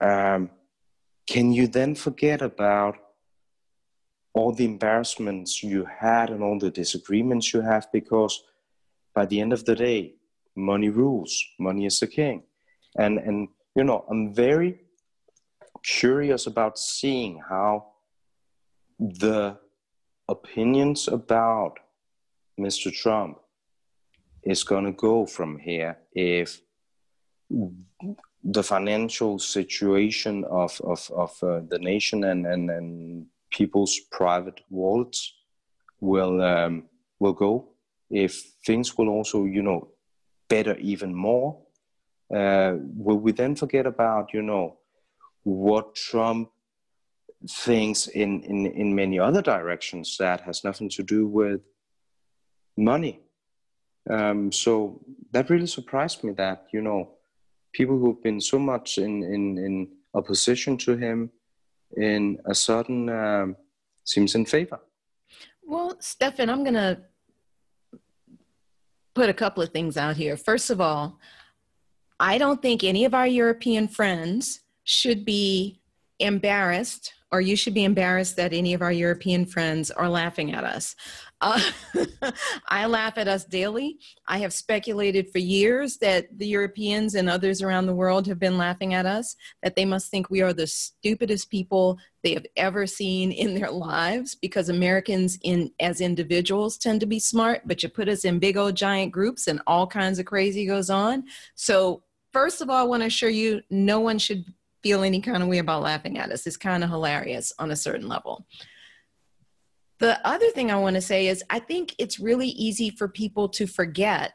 um, 0.00 0.50
can 1.26 1.52
you 1.52 1.66
then 1.66 1.94
forget 1.94 2.42
about 2.42 2.96
all 4.34 4.52
the 4.52 4.64
embarrassments 4.64 5.62
you 5.62 5.84
had 5.84 6.30
and 6.30 6.42
all 6.42 6.58
the 6.58 6.70
disagreements 6.70 7.52
you 7.52 7.60
have 7.60 7.86
because 7.92 8.42
by 9.14 9.26
the 9.26 9.40
end 9.40 9.52
of 9.52 9.64
the 9.64 9.74
day 9.74 10.14
money 10.56 10.88
rules 10.88 11.44
money 11.58 11.86
is 11.86 12.00
the 12.00 12.06
king. 12.06 12.42
And 12.96 13.18
and 13.18 13.48
you 13.74 13.84
know 13.84 14.04
i'm 14.10 14.34
very 14.34 14.80
curious 15.82 16.46
about 16.46 16.78
seeing 16.78 17.40
how 17.48 17.86
the 18.98 19.56
opinions 20.28 21.08
about 21.08 21.78
mr 22.60 22.92
trump 22.92 23.38
is 24.44 24.62
going 24.62 24.84
to 24.84 24.92
go 24.92 25.26
from 25.26 25.58
here 25.58 25.98
if 26.12 26.60
the 28.44 28.62
financial 28.62 29.38
situation 29.38 30.44
of 30.44 30.80
of, 30.84 31.10
of 31.14 31.42
uh, 31.42 31.60
the 31.68 31.78
nation 31.78 32.24
and, 32.24 32.46
and 32.46 32.70
and 32.70 33.26
people's 33.52 33.98
private 34.10 34.60
wallets 34.70 35.32
will 36.00 36.42
um, 36.42 36.84
will 37.20 37.32
go. 37.32 37.68
If 38.10 38.42
things 38.66 38.98
will 38.98 39.08
also 39.08 39.44
you 39.44 39.62
know 39.62 39.88
better 40.48 40.76
even 40.78 41.14
more 41.14 41.62
uh, 42.32 42.76
will 42.96 43.18
we 43.18 43.32
then 43.32 43.54
forget 43.54 43.86
about 43.86 44.32
you 44.32 44.42
know 44.42 44.78
what 45.42 45.94
Trump 45.94 46.50
thinks 47.48 48.06
in, 48.06 48.42
in 48.44 48.66
in 48.66 48.94
many 48.94 49.18
other 49.18 49.42
directions 49.42 50.16
that 50.18 50.40
has 50.40 50.64
nothing 50.64 50.88
to 50.88 51.02
do 51.02 51.26
with 51.26 51.60
money? 52.76 53.20
Um, 54.08 54.50
so 54.50 55.00
that 55.32 55.50
really 55.50 55.66
surprised 55.66 56.24
me 56.24 56.32
that 56.32 56.66
you 56.72 56.80
know 56.80 57.10
people 57.72 57.98
who've 57.98 58.22
been 58.22 58.40
so 58.40 58.58
much 58.58 58.98
in, 58.98 59.22
in, 59.22 59.58
in 59.58 59.88
opposition 60.14 60.76
to 60.76 60.96
him 60.96 61.30
in 61.96 62.38
a 62.46 62.54
certain 62.54 63.08
um, 63.08 63.56
seems 64.04 64.34
in 64.34 64.46
favor. 64.46 64.80
Well, 65.62 65.96
Steffen, 66.00 66.48
I'm 66.48 66.64
going 66.64 66.74
to 66.74 67.00
put 69.14 69.28
a 69.28 69.34
couple 69.34 69.62
of 69.62 69.70
things 69.70 69.96
out 69.96 70.16
here. 70.16 70.36
First 70.36 70.70
of 70.70 70.80
all, 70.80 71.18
I 72.18 72.38
don't 72.38 72.62
think 72.62 72.84
any 72.84 73.04
of 73.04 73.14
our 73.14 73.26
European 73.26 73.88
friends 73.88 74.60
should 74.84 75.24
be 75.24 75.80
embarrassed 76.18 77.12
or 77.32 77.40
you 77.40 77.56
should 77.56 77.74
be 77.74 77.84
embarrassed 77.84 78.36
that 78.36 78.52
any 78.52 78.74
of 78.74 78.82
our 78.82 78.92
European 78.92 79.46
friends 79.46 79.90
are 79.90 80.08
laughing 80.08 80.52
at 80.52 80.64
us. 80.64 80.94
Uh, 81.42 81.60
I 82.68 82.86
laugh 82.86 83.18
at 83.18 83.26
us 83.26 83.44
daily. 83.44 83.98
I 84.28 84.38
have 84.38 84.52
speculated 84.52 85.28
for 85.30 85.38
years 85.38 85.96
that 85.96 86.38
the 86.38 86.46
Europeans 86.46 87.16
and 87.16 87.28
others 87.28 87.60
around 87.60 87.86
the 87.86 87.94
world 87.94 88.28
have 88.28 88.38
been 88.38 88.56
laughing 88.56 88.94
at 88.94 89.06
us, 89.06 89.34
that 89.60 89.74
they 89.74 89.84
must 89.84 90.08
think 90.08 90.30
we 90.30 90.40
are 90.40 90.52
the 90.52 90.68
stupidest 90.68 91.50
people 91.50 91.98
they 92.22 92.32
have 92.34 92.46
ever 92.56 92.86
seen 92.86 93.32
in 93.32 93.54
their 93.54 93.72
lives 93.72 94.36
because 94.36 94.68
Americans 94.68 95.36
in 95.42 95.72
as 95.80 96.00
individuals 96.00 96.78
tend 96.78 97.00
to 97.00 97.06
be 97.06 97.18
smart, 97.18 97.62
but 97.66 97.82
you 97.82 97.88
put 97.88 98.08
us 98.08 98.24
in 98.24 98.38
big 98.38 98.56
old 98.56 98.76
giant 98.76 99.10
groups 99.10 99.48
and 99.48 99.60
all 99.66 99.88
kinds 99.88 100.20
of 100.20 100.26
crazy 100.26 100.64
goes 100.64 100.90
on. 100.90 101.24
So 101.56 102.04
first 102.32 102.60
of 102.60 102.70
all, 102.70 102.76
I 102.76 102.84
want 102.84 103.02
to 103.02 103.08
assure 103.08 103.30
you 103.30 103.62
no 103.68 103.98
one 103.98 104.20
should 104.20 104.44
feel 104.84 105.02
any 105.02 105.20
kind 105.20 105.42
of 105.42 105.48
way 105.48 105.58
about 105.58 105.82
laughing 105.82 106.18
at 106.18 106.30
us. 106.30 106.46
It's 106.46 106.56
kind 106.56 106.84
of 106.84 106.90
hilarious 106.90 107.52
on 107.58 107.72
a 107.72 107.76
certain 107.76 108.08
level. 108.08 108.46
The 110.02 110.18
other 110.26 110.50
thing 110.50 110.72
I 110.72 110.80
want 110.80 110.96
to 110.96 111.00
say 111.00 111.28
is 111.28 111.44
I 111.48 111.60
think 111.60 111.94
it's 111.96 112.18
really 112.18 112.48
easy 112.48 112.90
for 112.90 113.06
people 113.06 113.48
to 113.50 113.68
forget 113.68 114.32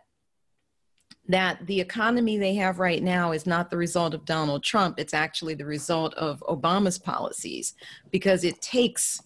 that 1.27 1.67
the 1.67 1.81
economy 1.81 2.37
they 2.37 2.55
have 2.55 2.79
right 2.79 3.03
now 3.03 3.33
is 3.33 3.45
not 3.45 3.69
the 3.69 3.75
result 3.75 4.13
of 4.13 4.23
Donald 4.23 4.63
Trump. 4.63 4.97
It's 4.97 5.13
actually 5.13 5.55
the 5.55 5.65
result 5.65 6.13
of 6.13 6.41
Obama's 6.47 6.97
policies 6.97 7.73
because 8.11 8.45
it 8.45 8.61
takes 8.61 9.21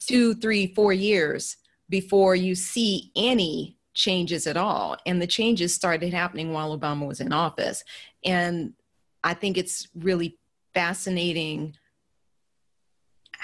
two, 0.00 0.32
three, 0.32 0.68
four 0.68 0.94
years 0.94 1.58
before 1.90 2.34
you 2.34 2.54
see 2.54 3.10
any 3.14 3.76
changes 3.92 4.46
at 4.46 4.56
all. 4.56 4.96
And 5.04 5.20
the 5.20 5.26
changes 5.26 5.74
started 5.74 6.14
happening 6.14 6.54
while 6.54 6.78
Obama 6.78 7.06
was 7.06 7.20
in 7.20 7.34
office. 7.34 7.84
And 8.24 8.72
I 9.22 9.34
think 9.34 9.58
it's 9.58 9.86
really 9.94 10.38
fascinating 10.72 11.76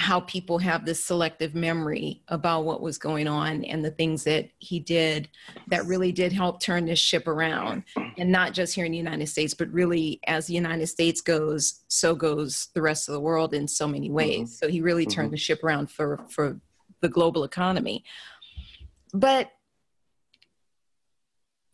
how 0.02 0.20
people 0.20 0.58
have 0.58 0.84
this 0.84 1.02
selective 1.02 1.54
memory 1.54 2.22
about 2.28 2.64
what 2.64 2.80
was 2.80 2.98
going 2.98 3.28
on 3.28 3.64
and 3.64 3.84
the 3.84 3.90
things 3.90 4.24
that 4.24 4.50
he 4.58 4.80
did 4.80 5.28
that 5.68 5.86
really 5.86 6.12
did 6.12 6.32
help 6.32 6.60
turn 6.60 6.84
this 6.84 6.98
ship 6.98 7.28
around 7.28 7.84
and 8.18 8.30
not 8.30 8.52
just 8.52 8.74
here 8.74 8.84
in 8.84 8.92
the 8.92 8.98
united 8.98 9.26
states 9.26 9.54
but 9.54 9.68
really 9.70 10.20
as 10.26 10.46
the 10.46 10.54
united 10.54 10.86
states 10.86 11.20
goes 11.20 11.80
so 11.88 12.14
goes 12.14 12.68
the 12.74 12.82
rest 12.82 13.08
of 13.08 13.12
the 13.12 13.20
world 13.20 13.54
in 13.54 13.68
so 13.68 13.86
many 13.86 14.10
ways 14.10 14.50
mm-hmm. 14.50 14.66
so 14.66 14.68
he 14.68 14.80
really 14.80 15.06
turned 15.06 15.26
mm-hmm. 15.26 15.34
the 15.34 15.38
ship 15.38 15.62
around 15.62 15.90
for 15.90 16.18
for 16.28 16.60
the 17.00 17.08
global 17.08 17.44
economy 17.44 18.04
but 19.14 19.52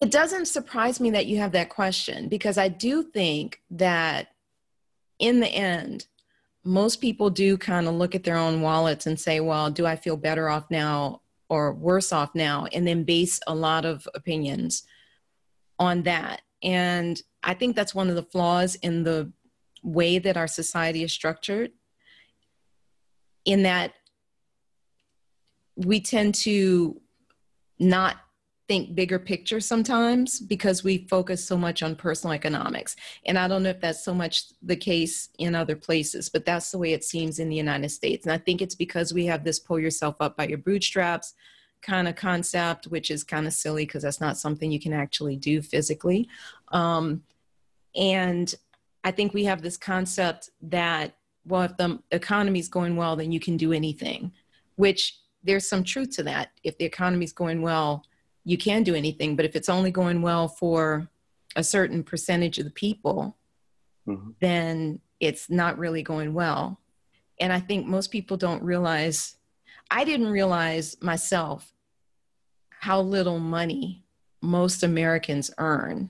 it 0.01 0.11
doesn't 0.11 0.47
surprise 0.47 1.01
me 1.01 1.11
that 1.11 1.27
you 1.27 1.39
have 1.39 1.53
that 1.53 1.71
question 1.71 2.29
because 2.29 2.57
I 2.57 2.69
do 2.69 3.03
think 3.03 3.61
that 3.71 4.29
in 5.19 5.41
the 5.41 5.49
end, 5.49 6.07
most 6.65 7.01
people 7.01 7.31
do 7.31 7.57
kind 7.57 7.87
of 7.89 7.95
look 7.95 8.15
at 8.15 8.25
their 8.25 8.37
own 8.37 8.61
wallets 8.63 9.07
and 9.07 9.19
say, 9.19 9.41
well, 9.41 9.71
do 9.71 9.87
I 9.87 9.97
feel 9.97 10.17
better 10.17 10.49
off 10.49 10.71
now 10.71 11.23
or 11.49 11.73
worse 11.73 12.13
off 12.13 12.35
now, 12.35 12.67
and 12.73 12.87
then 12.87 13.05
base 13.05 13.41
a 13.47 13.55
lot 13.55 13.85
of 13.85 14.07
opinions 14.15 14.83
on 15.79 16.03
that. 16.03 16.43
And 16.63 17.21
I 17.43 17.55
think 17.55 17.75
that's 17.75 17.95
one 17.95 18.11
of 18.11 18.17
the 18.17 18.23
flaws 18.23 18.75
in 18.77 19.05
the 19.05 19.33
way 19.83 20.19
that 20.19 20.37
our 20.37 20.49
society 20.49 21.03
is 21.03 21.13
structured, 21.13 21.71
in 23.45 23.63
that 23.63 23.93
we 25.77 26.01
tend 26.01 26.35
to 26.35 27.01
not 27.79 28.17
think 28.69 28.95
bigger 28.95 29.19
picture 29.19 29.61
sometimes 29.61 30.41
because 30.41 30.85
we 30.85 31.07
focus 31.09 31.45
so 31.45 31.57
much 31.57 31.83
on 31.83 31.97
personal 31.97 32.35
economics. 32.35 32.95
And 33.27 33.39
I 33.39 33.49
don't 33.49 33.63
know 33.63 33.71
if 33.71 33.81
that's 33.81 34.05
so 34.05 34.15
much 34.15 34.45
the 34.63 34.77
case 34.77 35.31
in 35.39 35.55
other 35.55 35.75
places, 35.75 36.29
but 36.29 36.45
that's 36.45 36.71
the 36.71 36.79
way 36.79 36.93
it 36.93 37.03
seems 37.03 37.39
in 37.39 37.49
the 37.49 37.57
United 37.57 37.89
States. 37.89 38.27
And 38.27 38.33
I 38.33 38.39
think 38.39 38.61
it's 38.61 38.75
because 38.75 39.15
we 39.15 39.25
have 39.27 39.43
this 39.43 39.59
pull 39.59 39.81
yourself 39.81 40.17
up 40.21 40.37
by 40.37 40.47
your 40.47 40.59
bootstraps 40.59 41.35
kind 41.81 42.09
of 42.09 42.17
concept, 42.17 42.87
which 42.87 43.11
is 43.11 43.25
kind 43.25 43.47
of 43.47 43.53
silly 43.53 43.87
because 43.87 44.03
that's 44.03 44.21
not 44.21 44.37
something 44.37 44.71
you 44.71 44.81
can 44.81 44.93
actually 44.93 45.37
do 45.37 45.63
physically. 45.63 46.29
Um, 46.69 47.23
and 47.97 48.55
I 49.05 49.13
think 49.13 49.33
we 49.33 49.45
have 49.45 49.63
this 49.63 49.77
concept 49.77 50.51
that, 50.63 51.15
well, 51.47 51.63
if 51.63 51.77
the 51.79 51.99
economy 52.11 52.59
is 52.59 52.69
going 52.69 52.97
well, 52.97 53.17
then 53.17 53.33
you 53.33 53.41
can 53.41 53.57
do 53.57 53.73
anything, 53.73 54.33
which 54.77 55.19
there's 55.43 55.69
some 55.69 55.85
truth 55.85 56.11
to 56.17 56.23
that. 56.25 56.51
If 56.65 56.77
the 56.77 56.85
economy 56.85 57.25
is 57.25 57.33
going 57.33 57.63
well, 57.63 58.05
you 58.49 58.57
can 58.57 58.83
do 58.83 58.95
anything. 58.95 59.37
But 59.37 59.45
if 59.45 59.55
it's 59.55 59.69
only 59.69 59.91
going 59.91 60.23
well 60.23 60.49
for 60.49 61.07
a 61.55 61.63
certain 61.63 62.03
percentage 62.03 62.57
of 62.57 62.65
the 62.65 62.71
people, 62.71 63.37
mm-hmm. 64.09 64.31
then 64.41 65.01
it's 65.21 65.51
not 65.51 65.77
really 65.77 66.03
going 66.03 66.33
well. 66.33 66.81
And 67.39 67.53
I 67.53 67.61
think 67.61 67.87
most 67.87 68.11
people 68.11 68.39
don't 68.39 68.63
realize, 68.63 69.37
I 69.91 70.03
didn't 70.05 70.29
realize 70.29 70.97
myself 71.03 71.75
how 72.71 73.03
little 73.03 73.39
money 73.39 74.07
most 74.41 74.83
Americans 74.83 75.51
earn 75.59 76.09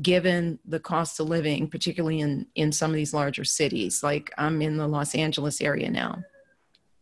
given 0.00 0.58
the 0.64 0.80
cost 0.80 1.20
of 1.20 1.28
living, 1.28 1.68
particularly 1.68 2.20
in, 2.20 2.46
in 2.54 2.72
some 2.72 2.90
of 2.90 2.96
these 2.96 3.12
larger 3.12 3.44
cities. 3.44 4.02
Like 4.02 4.32
I'm 4.38 4.62
in 4.62 4.78
the 4.78 4.88
Los 4.88 5.14
Angeles 5.14 5.60
area 5.60 5.90
now. 5.90 6.22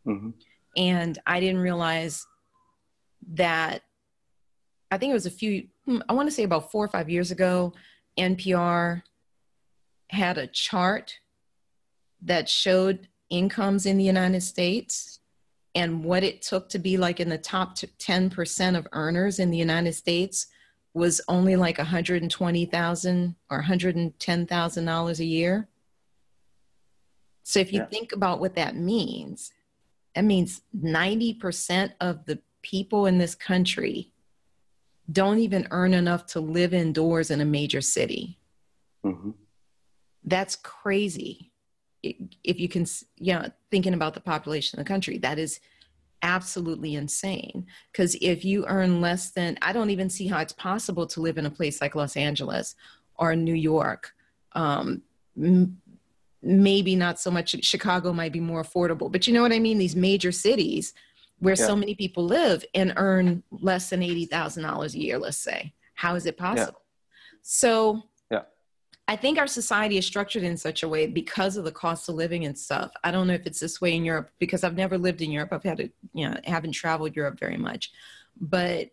Mm-hmm. 0.04 0.30
And 0.76 1.18
I 1.24 1.38
didn't 1.38 1.60
realize 1.60 2.26
that 3.34 3.82
I 4.90 4.98
think 4.98 5.10
it 5.10 5.14
was 5.14 5.26
a 5.26 5.30
few, 5.30 5.68
hmm, 5.84 5.98
I 6.08 6.12
want 6.12 6.28
to 6.28 6.34
say 6.34 6.42
about 6.42 6.70
four 6.70 6.84
or 6.84 6.88
five 6.88 7.08
years 7.08 7.30
ago, 7.30 7.72
NPR 8.18 9.02
had 10.08 10.38
a 10.38 10.46
chart 10.46 11.18
that 12.22 12.48
showed 12.48 13.08
incomes 13.30 13.86
in 13.86 13.96
the 13.96 14.04
United 14.04 14.42
States 14.42 15.20
and 15.74 16.04
what 16.04 16.24
it 16.24 16.42
took 16.42 16.68
to 16.70 16.78
be 16.78 16.96
like 16.96 17.20
in 17.20 17.28
the 17.28 17.38
top 17.38 17.76
10% 17.76 18.76
of 18.76 18.88
earners 18.92 19.38
in 19.38 19.50
the 19.50 19.56
United 19.56 19.92
States 19.92 20.48
was 20.94 21.20
only 21.28 21.54
like 21.54 21.78
120,000 21.78 23.34
or 23.48 23.62
$110,000 23.62 25.18
a 25.18 25.24
year. 25.24 25.68
So 27.44 27.60
if 27.60 27.72
you 27.72 27.80
yeah. 27.80 27.86
think 27.86 28.12
about 28.12 28.40
what 28.40 28.56
that 28.56 28.74
means, 28.74 29.52
that 30.16 30.24
means 30.24 30.62
90% 30.76 31.92
of 32.00 32.26
the 32.26 32.40
people 32.62 33.06
in 33.06 33.18
this 33.18 33.36
country 33.36 34.12
don't 35.10 35.38
even 35.38 35.66
earn 35.70 35.94
enough 35.94 36.26
to 36.26 36.40
live 36.40 36.74
indoors 36.74 37.30
in 37.30 37.40
a 37.40 37.44
major 37.44 37.80
city. 37.80 38.38
Mm-hmm. 39.04 39.30
That's 40.24 40.56
crazy. 40.56 41.52
If 42.02 42.60
you 42.60 42.68
can, 42.68 42.86
you 43.16 43.34
know, 43.34 43.50
thinking 43.70 43.94
about 43.94 44.14
the 44.14 44.20
population 44.20 44.78
of 44.78 44.84
the 44.84 44.88
country, 44.88 45.18
that 45.18 45.38
is 45.38 45.60
absolutely 46.22 46.94
insane. 46.94 47.66
Because 47.92 48.16
if 48.20 48.44
you 48.44 48.66
earn 48.66 49.00
less 49.00 49.30
than, 49.30 49.58
I 49.62 49.72
don't 49.72 49.90
even 49.90 50.10
see 50.10 50.26
how 50.26 50.38
it's 50.40 50.52
possible 50.52 51.06
to 51.08 51.20
live 51.20 51.38
in 51.38 51.46
a 51.46 51.50
place 51.50 51.80
like 51.80 51.94
Los 51.94 52.16
Angeles 52.16 52.74
or 53.16 53.34
New 53.36 53.54
York. 53.54 54.12
Um, 54.52 55.02
m- 55.36 55.80
maybe 56.42 56.96
not 56.96 57.18
so 57.20 57.30
much. 57.30 57.62
Chicago 57.64 58.12
might 58.12 58.32
be 58.32 58.40
more 58.40 58.62
affordable, 58.62 59.12
but 59.12 59.26
you 59.26 59.34
know 59.34 59.42
what 59.42 59.52
I 59.52 59.58
mean? 59.58 59.78
These 59.78 59.96
major 59.96 60.32
cities, 60.32 60.94
where 61.40 61.54
yeah. 61.58 61.66
so 61.66 61.74
many 61.74 61.94
people 61.94 62.24
live 62.24 62.64
and 62.74 62.92
earn 62.96 63.42
less 63.50 63.90
than 63.90 64.00
$80,000 64.00 64.94
a 64.94 64.98
year, 64.98 65.18
let's 65.18 65.38
say. 65.38 65.74
How 65.94 66.14
is 66.14 66.26
it 66.26 66.36
possible? 66.36 66.82
Yeah. 66.82 67.38
So 67.42 68.02
yeah. 68.30 68.42
I 69.08 69.16
think 69.16 69.38
our 69.38 69.46
society 69.46 69.98
is 69.98 70.06
structured 70.06 70.42
in 70.42 70.56
such 70.56 70.82
a 70.82 70.88
way 70.88 71.06
because 71.06 71.56
of 71.56 71.64
the 71.64 71.72
cost 71.72 72.08
of 72.08 72.14
living 72.14 72.44
and 72.44 72.56
stuff. 72.56 72.92
I 73.02 73.10
don't 73.10 73.26
know 73.26 73.34
if 73.34 73.46
it's 73.46 73.60
this 73.60 73.80
way 73.80 73.96
in 73.96 74.04
Europe 74.04 74.30
because 74.38 74.64
I've 74.64 74.76
never 74.76 74.98
lived 74.98 75.22
in 75.22 75.30
Europe. 75.30 75.52
I've 75.52 75.62
had 75.62 75.78
to, 75.78 75.90
you 76.12 76.28
know, 76.28 76.36
haven't 76.44 76.72
traveled 76.72 77.16
Europe 77.16 77.40
very 77.40 77.56
much. 77.56 77.90
But 78.38 78.90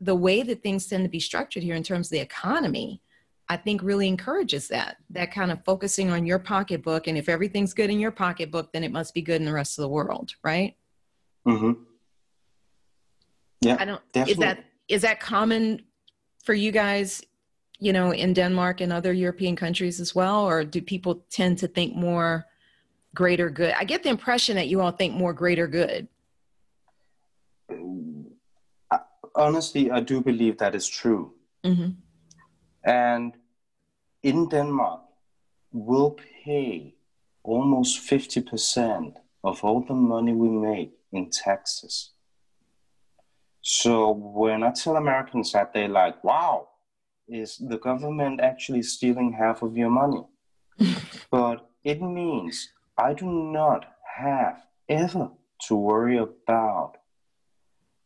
the 0.00 0.14
way 0.14 0.42
that 0.42 0.62
things 0.62 0.86
tend 0.86 1.04
to 1.04 1.10
be 1.10 1.20
structured 1.20 1.62
here 1.62 1.76
in 1.76 1.82
terms 1.82 2.08
of 2.08 2.10
the 2.12 2.20
economy, 2.20 3.00
I 3.48 3.56
think 3.56 3.82
really 3.82 4.08
encourages 4.08 4.68
that, 4.68 4.96
that 5.10 5.32
kind 5.32 5.50
of 5.50 5.64
focusing 5.64 6.10
on 6.10 6.26
your 6.26 6.38
pocketbook. 6.38 7.08
And 7.08 7.18
if 7.18 7.28
everything's 7.28 7.74
good 7.74 7.90
in 7.90 8.00
your 8.00 8.10
pocketbook, 8.12 8.72
then 8.72 8.84
it 8.84 8.92
must 8.92 9.14
be 9.14 9.22
good 9.22 9.40
in 9.40 9.44
the 9.44 9.52
rest 9.52 9.78
of 9.78 9.82
the 9.82 9.88
world, 9.88 10.34
right? 10.44 10.76
Mm-hmm. 11.46 11.72
Yeah. 13.60 13.76
I 13.78 13.84
don't 13.84 14.02
definitely. 14.12 14.32
is 14.32 14.38
that 14.38 14.64
is 14.88 15.02
that 15.02 15.20
common 15.20 15.82
for 16.44 16.54
you 16.54 16.72
guys, 16.72 17.22
you 17.78 17.92
know, 17.92 18.12
in 18.12 18.32
Denmark 18.32 18.80
and 18.80 18.92
other 18.92 19.12
European 19.12 19.56
countries 19.56 20.00
as 20.00 20.14
well? 20.14 20.44
Or 20.44 20.64
do 20.64 20.82
people 20.82 21.24
tend 21.30 21.58
to 21.58 21.68
think 21.68 21.94
more 21.94 22.44
greater 23.14 23.50
good? 23.50 23.74
I 23.78 23.84
get 23.84 24.02
the 24.02 24.10
impression 24.10 24.56
that 24.56 24.68
you 24.68 24.80
all 24.80 24.90
think 24.90 25.14
more 25.14 25.32
greater 25.32 25.66
good. 25.66 26.08
Honestly, 29.34 29.90
I 29.90 30.00
do 30.00 30.20
believe 30.20 30.58
that 30.58 30.74
is 30.74 30.86
true. 30.86 31.32
Mm-hmm. 31.64 31.90
And 32.84 33.32
in 34.22 34.48
Denmark, 34.48 35.00
we'll 35.72 36.16
pay 36.44 36.94
almost 37.42 38.00
50% 38.08 39.14
of 39.42 39.64
all 39.64 39.80
the 39.80 39.94
money 39.94 40.32
we 40.32 40.48
make 40.48 40.92
in 41.12 41.30
Texas. 41.30 42.12
So 43.60 44.10
when 44.10 44.62
I 44.62 44.72
tell 44.72 44.96
Americans 44.96 45.52
that, 45.52 45.72
they're 45.72 45.88
like, 45.88 46.22
wow, 46.24 46.68
is 47.28 47.56
the 47.58 47.78
government 47.78 48.40
actually 48.40 48.82
stealing 48.82 49.32
half 49.32 49.62
of 49.62 49.76
your 49.76 49.90
money? 49.90 50.24
but 51.30 51.70
it 51.84 52.02
means 52.02 52.70
I 52.98 53.14
do 53.14 53.26
not 53.26 53.86
have 54.16 54.62
ever 54.88 55.30
to 55.68 55.76
worry 55.76 56.18
about 56.18 56.94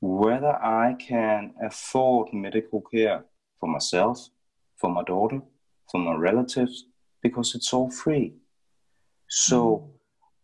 whether 0.00 0.54
I 0.62 0.94
can 0.98 1.54
afford 1.62 2.32
medical 2.32 2.82
care 2.82 3.24
for 3.58 3.68
myself, 3.68 4.28
for 4.76 4.90
my 4.90 5.02
daughter, 5.02 5.40
for 5.90 5.98
my 5.98 6.14
relatives, 6.14 6.84
because 7.22 7.54
it's 7.54 7.72
all 7.72 7.90
free. 7.90 8.34
So 9.28 9.58
mm. 9.64 9.88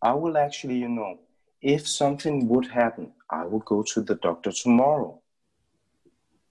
I 0.01 0.13
will 0.13 0.37
actually, 0.37 0.77
you 0.77 0.89
know, 0.89 1.19
if 1.63 1.87
something 1.87 2.49
would 2.49 2.67
happen, 2.67 3.13
I 3.29 3.45
would 3.45 3.63
go 3.63 3.83
to 3.83 4.01
the 4.01 4.15
doctor 4.15 4.51
tomorrow. 4.51 5.21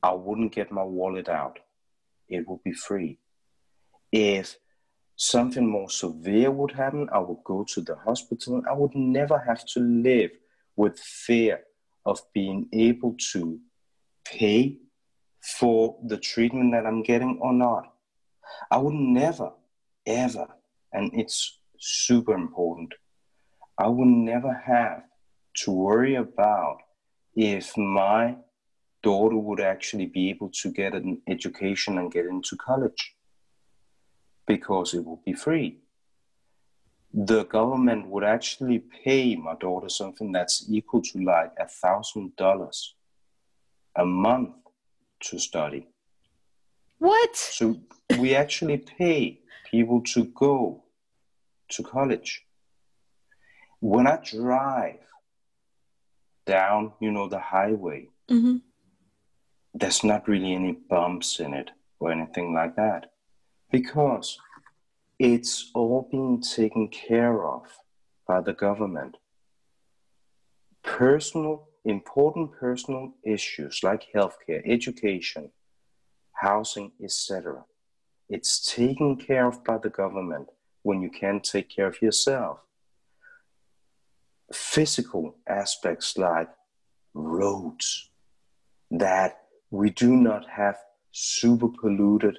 I 0.03 0.15
wouldn't 0.15 0.55
get 0.55 0.73
my 0.73 0.83
wallet 0.83 1.29
out. 1.29 1.59
It 2.31 2.49
would 2.49 2.63
be 2.65 2.73
free. 2.73 3.19
If 4.11 4.57
something 5.17 5.67
more 5.67 5.91
severe 5.91 6.51
would 6.51 6.73
happen, 6.73 7.09
I 7.13 7.19
would 7.19 7.45
go 7.45 7.63
to 7.75 7.81
the 7.83 7.95
hospital. 7.97 8.63
I 8.69 8.73
would 8.73 8.95
never 8.95 9.39
have 9.39 9.67
to 9.75 9.81
live 9.81 10.31
with 10.77 10.99
fear 10.99 11.61
of 12.07 12.21
being 12.33 12.69
able 12.73 13.15
to 13.33 13.61
pay 14.25 14.79
for 15.59 15.99
the 16.07 16.17
treatment 16.17 16.73
that 16.73 16.87
I'm 16.87 17.03
getting 17.03 17.39
or 17.43 17.53
not. 17.53 17.93
I 18.71 18.79
would 18.79 18.95
never, 18.95 19.53
ever, 20.07 20.47
and 20.93 21.11
it's 21.13 21.59
super 21.79 22.33
important, 22.33 22.95
I 23.83 23.89
would 23.89 24.15
never 24.33 24.53
have 24.53 25.03
to 25.63 25.73
worry 25.73 26.15
about 26.15 26.79
if 27.35 27.77
my 27.77 28.37
daughter 29.03 29.37
would 29.37 29.61
actually 29.61 30.07
be 30.07 30.31
able 30.31 30.51
to 30.63 30.71
get 30.71 30.95
an 30.95 31.21
education 31.27 31.99
and 31.99 32.13
get 32.13 32.27
into 32.27 32.57
college 32.57 33.17
because 34.47 34.95
it 34.95 35.05
would 35.05 35.25
be 35.25 35.33
free. 35.33 35.81
The 37.13 37.43
government 37.45 38.07
would 38.07 38.23
actually 38.23 38.85
pay 39.05 39.35
my 39.35 39.57
daughter 39.57 39.89
something 39.89 40.31
that's 40.31 40.65
equal 40.71 41.03
to 41.03 41.19
like 41.25 41.53
a 41.59 41.67
thousand 41.67 42.37
dollars 42.37 42.95
a 43.97 44.05
month 44.05 44.55
to 45.25 45.41
study. 45.41 45.89
What? 46.99 47.35
So 47.35 47.81
we 48.21 48.37
actually 48.37 48.79
pay 48.79 49.41
people 49.69 50.03
to 50.15 50.27
go 50.27 50.85
to 51.71 51.83
college. 51.83 52.45
When 53.83 54.07
I 54.07 54.21
drive 54.23 55.01
down, 56.47 56.93
you 57.01 57.11
know, 57.11 57.29
the 57.29 57.41
highway, 57.41 58.11
mm-hmm. 58.31 58.59
there's 59.75 60.05
not 60.05 60.29
really 60.29 60.55
any 60.55 60.71
bumps 60.73 61.41
in 61.41 61.53
it 61.53 61.73
or 61.99 62.13
anything 62.13 62.55
like 62.55 62.77
that 62.77 63.11
because 63.73 64.39
it's 65.19 65.73
all 65.75 66.07
being 66.13 66.41
taken 66.41 66.87
care 66.87 67.45
of 67.45 67.65
by 68.25 68.41
the 68.41 68.53
government. 68.53 69.17
Personal 70.85 71.69
important 71.85 72.53
personal 72.53 73.13
issues 73.25 73.81
like 73.83 74.07
healthcare, 74.15 74.63
education, 74.65 75.51
housing, 76.35 76.93
etc. 77.03 77.65
It's 78.29 78.65
taken 78.65 79.17
care 79.17 79.49
of 79.49 79.65
by 79.65 79.79
the 79.79 79.91
government 79.91 80.51
when 80.83 81.03
you 81.03 81.11
can't 81.11 81.43
take 81.43 81.69
care 81.69 81.89
of 81.89 82.01
yourself. 82.01 82.61
Physical 84.53 85.37
aspects 85.49 86.17
like 86.19 86.49
roads, 87.15 88.11
that 88.91 89.39
we 89.71 89.91
do 89.91 90.17
not 90.17 90.47
have 90.49 90.77
super 91.13 91.69
polluted 91.69 92.39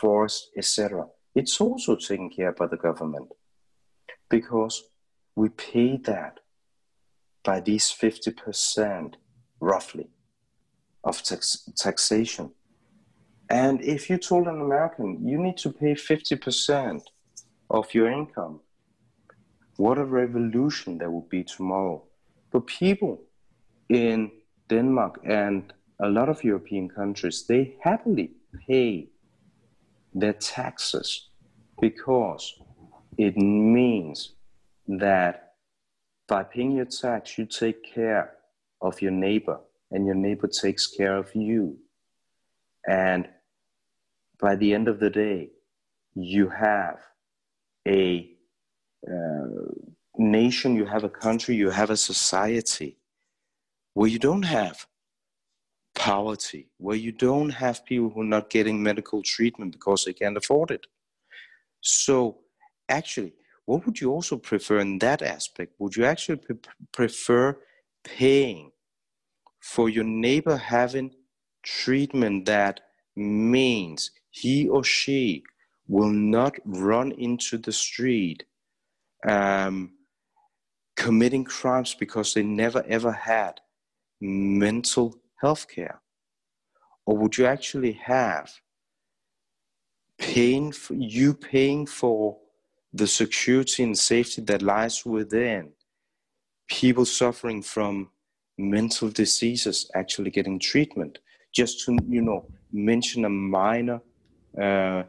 forests, 0.00 0.50
etc. 0.56 1.06
It's 1.34 1.60
also 1.60 1.96
taken 1.96 2.30
care 2.30 2.52
by 2.52 2.66
the 2.66 2.76
government 2.76 3.28
because 4.28 4.82
we 5.34 5.48
pay 5.48 5.96
that 6.04 6.40
by 7.44 7.60
these 7.60 7.90
50% 7.90 9.14
roughly 9.60 10.10
of 11.04 11.22
tax- 11.22 11.68
taxation. 11.76 12.52
And 13.50 13.82
if 13.82 14.08
you 14.08 14.18
told 14.18 14.46
an 14.46 14.60
American 14.60 15.26
you 15.26 15.38
need 15.38 15.58
to 15.58 15.72
pay 15.72 15.94
50% 15.94 17.02
of 17.70 17.94
your 17.94 18.10
income, 18.10 18.60
what 19.82 19.98
a 19.98 20.04
revolution 20.04 20.96
there 20.96 21.10
would 21.10 21.28
be 21.28 21.42
tomorrow. 21.42 22.00
But 22.52 22.68
people 22.68 23.20
in 23.88 24.30
Denmark 24.68 25.18
and 25.24 25.72
a 25.98 26.08
lot 26.08 26.28
of 26.28 26.44
European 26.44 26.88
countries, 26.88 27.46
they 27.48 27.74
happily 27.82 28.30
pay 28.68 29.08
their 30.14 30.34
taxes 30.34 31.30
because 31.80 32.44
it 33.18 33.36
means 33.36 34.34
that 34.86 35.54
by 36.28 36.44
paying 36.44 36.72
your 36.76 36.90
tax, 37.02 37.36
you 37.36 37.44
take 37.46 37.82
care 37.82 38.34
of 38.80 39.02
your 39.02 39.10
neighbor 39.10 39.58
and 39.90 40.06
your 40.06 40.14
neighbor 40.14 40.46
takes 40.46 40.86
care 40.86 41.16
of 41.16 41.34
you. 41.34 41.76
And 42.86 43.28
by 44.38 44.54
the 44.54 44.74
end 44.74 44.86
of 44.86 45.00
the 45.00 45.10
day, 45.10 45.50
you 46.14 46.50
have 46.50 47.00
a 47.88 48.31
Uh, 49.10 49.70
nation, 50.16 50.76
you 50.76 50.86
have 50.86 51.04
a 51.04 51.08
country, 51.08 51.54
you 51.56 51.70
have 51.70 51.90
a 51.90 51.96
society 51.96 52.98
where 53.94 54.08
you 54.08 54.18
don't 54.18 54.44
have 54.44 54.86
poverty, 55.94 56.68
where 56.78 56.96
you 56.96 57.12
don't 57.12 57.50
have 57.50 57.84
people 57.84 58.10
who 58.10 58.22
are 58.22 58.24
not 58.24 58.50
getting 58.50 58.82
medical 58.82 59.22
treatment 59.22 59.72
because 59.72 60.04
they 60.04 60.12
can't 60.12 60.36
afford 60.36 60.70
it. 60.70 60.86
So, 61.80 62.38
actually, 62.88 63.34
what 63.66 63.84
would 63.86 64.00
you 64.00 64.10
also 64.10 64.36
prefer 64.36 64.78
in 64.80 64.98
that 64.98 65.22
aspect? 65.22 65.74
Would 65.78 65.96
you 65.96 66.04
actually 66.04 66.36
pre- 66.36 66.56
prefer 66.92 67.58
paying 68.04 68.72
for 69.60 69.88
your 69.88 70.04
neighbor 70.04 70.56
having 70.56 71.12
treatment 71.62 72.46
that 72.46 72.80
means 73.16 74.10
he 74.30 74.68
or 74.68 74.82
she 74.82 75.42
will 75.88 76.10
not 76.10 76.54
run 76.64 77.12
into 77.12 77.58
the 77.58 77.72
street 77.72 78.44
um, 79.26 79.92
committing 80.96 81.44
crimes 81.44 81.94
because 81.94 82.34
they 82.34 82.42
never 82.42 82.84
ever 82.88 83.12
had 83.12 83.60
mental 84.20 85.16
health 85.40 85.66
care? 85.68 86.00
Or 87.06 87.16
would 87.16 87.36
you 87.36 87.46
actually 87.46 87.92
have 87.92 88.52
paying 90.18 90.72
for, 90.72 90.94
you 90.94 91.34
paying 91.34 91.86
for 91.86 92.38
the 92.92 93.06
security 93.06 93.82
and 93.82 93.98
safety 93.98 94.42
that 94.42 94.62
lies 94.62 95.04
within 95.04 95.72
people 96.68 97.04
suffering 97.04 97.62
from 97.62 98.10
mental 98.58 99.08
diseases 99.08 99.90
actually 99.94 100.30
getting 100.30 100.58
treatment 100.58 101.18
just 101.52 101.84
to 101.84 101.96
you 102.08 102.22
know 102.22 102.46
mention 102.72 103.24
a 103.24 103.28
minor 103.28 104.00
uh, 104.60 105.02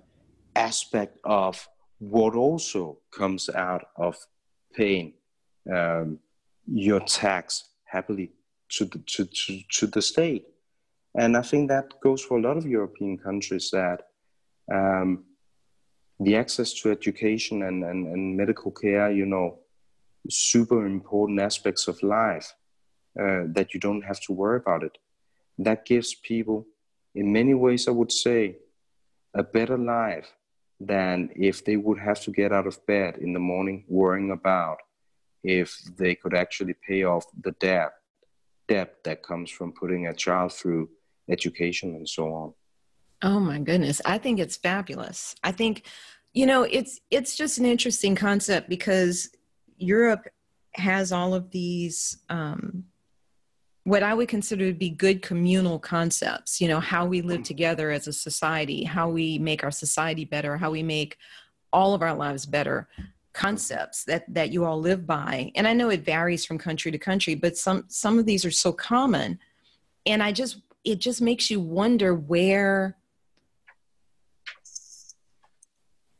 aspect 0.56 1.18
of 1.24 1.68
what 2.12 2.36
also 2.36 2.98
comes 3.12 3.50
out 3.50 3.86
of 3.96 4.16
paying 4.76 5.14
um, 5.74 6.20
your 6.66 7.00
tax 7.00 7.70
happily 7.86 8.32
to 8.70 8.86
the, 8.86 9.00
to, 9.08 9.26
to, 9.26 9.60
to 9.70 9.88
the 9.88 10.02
state. 10.02 10.46
And 11.16 11.38
I 11.38 11.42
think 11.42 11.70
that 11.70 11.94
goes 12.02 12.22
for 12.22 12.38
a 12.38 12.42
lot 12.42 12.58
of 12.58 12.66
European 12.66 13.18
countries 13.18 13.70
that 13.72 14.02
um, 14.74 15.26
the 16.20 16.36
access 16.36 16.74
to 16.82 16.92
education 16.92 17.64
and, 17.64 17.84
and, 17.84 18.08
and 18.08 18.36
medical 18.36 18.72
care, 18.72 19.12
you 19.12 19.26
know, 19.26 19.60
super 20.30 20.86
important 20.86 21.40
aspects 21.40 21.88
of 21.88 22.02
life 22.02 22.54
uh, 23.20 23.44
that 23.48 23.74
you 23.74 23.80
don't 23.80 24.02
have 24.02 24.20
to 24.22 24.34
worry 24.34 24.58
about 24.58 24.84
it. 24.84 24.98
That 25.58 25.86
gives 25.86 26.16
people, 26.16 26.66
in 27.14 27.32
many 27.32 27.54
ways, 27.54 27.88
I 27.88 27.92
would 27.92 28.12
say, 28.12 28.58
a 29.36 29.44
better 29.44 29.78
life 29.78 30.32
than 30.86 31.30
if 31.36 31.64
they 31.66 31.78
would 31.78 32.00
have 32.00 32.22
to 32.22 32.32
get 32.32 32.52
out 32.52 32.68
of 32.68 32.86
bed 32.86 33.18
in 33.18 33.34
the 33.34 33.40
morning 33.40 33.86
worrying 33.88 34.32
about 34.32 34.78
if 35.44 35.82
they 35.98 36.16
could 36.16 36.34
actually 36.34 36.76
pay 36.88 37.04
off 37.04 37.26
the 37.42 37.52
debt 37.60 37.92
debt 38.68 38.96
that 39.04 39.24
comes 39.24 39.52
from 39.52 39.74
putting 39.74 40.08
a 40.08 40.14
child 40.14 40.54
through 40.54 40.90
education 41.30 41.96
and 41.96 42.08
so 42.08 42.34
on. 42.34 42.54
Oh 43.22 43.40
my 43.40 43.60
goodness, 43.60 44.02
I 44.06 44.18
think 44.18 44.40
it's 44.40 44.56
fabulous. 44.56 45.36
I 45.44 45.52
think 45.52 45.86
you 46.34 46.48
know, 46.48 46.64
it's 46.64 47.00
it's 47.12 47.36
just 47.36 47.60
an 47.60 47.66
interesting 47.66 48.16
concept 48.16 48.68
because 48.68 49.30
Europe 49.78 50.28
has 50.74 51.12
all 51.12 51.34
of 51.36 51.52
these 51.52 52.18
um, 52.30 52.86
what 53.86 54.04
I 54.04 54.14
would 54.14 54.30
consider 54.30 54.68
to 54.68 54.78
be 54.78 54.90
good 54.90 55.22
communal 55.22 55.78
concepts, 55.78 56.62
you 56.62 56.68
know, 56.68 56.80
how 56.80 57.06
we 57.06 57.22
live 57.22 57.44
together 57.44 57.92
as 57.92 58.08
a 58.08 58.14
society, 58.14 58.84
how 58.84 59.10
we 59.10 59.38
make 59.40 59.64
our 59.64 59.72
society 59.72 60.24
better, 60.24 60.58
how 60.58 60.72
we 60.72 60.84
make 60.84 61.18
all 61.74 61.94
of 61.94 62.02
our 62.02 62.14
lives 62.14 62.46
better 62.46 62.88
concepts 63.34 64.04
that 64.06 64.32
that 64.34 64.52
you 64.52 64.64
all 64.64 64.80
live 64.80 65.06
by. 65.06 65.52
And 65.56 65.68
I 65.68 65.74
know 65.74 65.90
it 65.90 66.06
varies 66.06 66.46
from 66.46 66.58
country 66.60 66.92
to 66.92 66.98
country, 66.98 67.36
but 67.36 67.58
some 67.58 67.86
some 67.88 68.20
of 68.20 68.26
these 68.26 68.46
are 68.46 68.52
so 68.52 68.72
common. 68.72 69.40
And 70.06 70.24
I 70.24 70.32
just 70.32 70.62
it 70.86 71.00
just 71.00 71.22
makes 71.22 71.50
you 71.50 71.60
wonder 71.60 72.14
where 72.14 72.98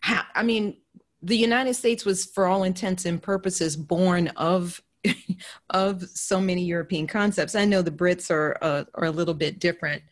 how, 0.04 0.24
I 0.36 0.44
mean, 0.44 0.76
the 1.22 1.38
United 1.38 1.76
States 1.76 2.04
was, 2.04 2.26
for 2.26 2.46
all 2.46 2.64
intents 2.64 3.06
and 3.06 3.24
purposes, 3.24 3.78
born 3.78 4.28
of 4.36 4.83
of 5.70 6.04
so 6.10 6.40
many 6.40 6.64
European 6.64 7.08
concepts. 7.08 7.56
I 7.56 7.66
know 7.66 7.82
the 7.82 7.92
Brits 7.92 8.32
are 8.32 8.58
uh, 8.62 8.86
are 8.96 9.06
a 9.06 9.12
little 9.12 9.34
bit 9.34 9.60
different 9.60 10.04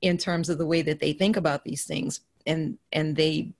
in 0.00 0.16
terms 0.16 0.48
of 0.48 0.58
the 0.58 0.66
way 0.66 0.82
that 0.82 1.00
they 1.00 1.12
think 1.12 1.36
about 1.36 1.64
these 1.64 1.84
things, 1.84 2.20
and 2.46 2.78
and 2.92 3.16
they 3.16 3.52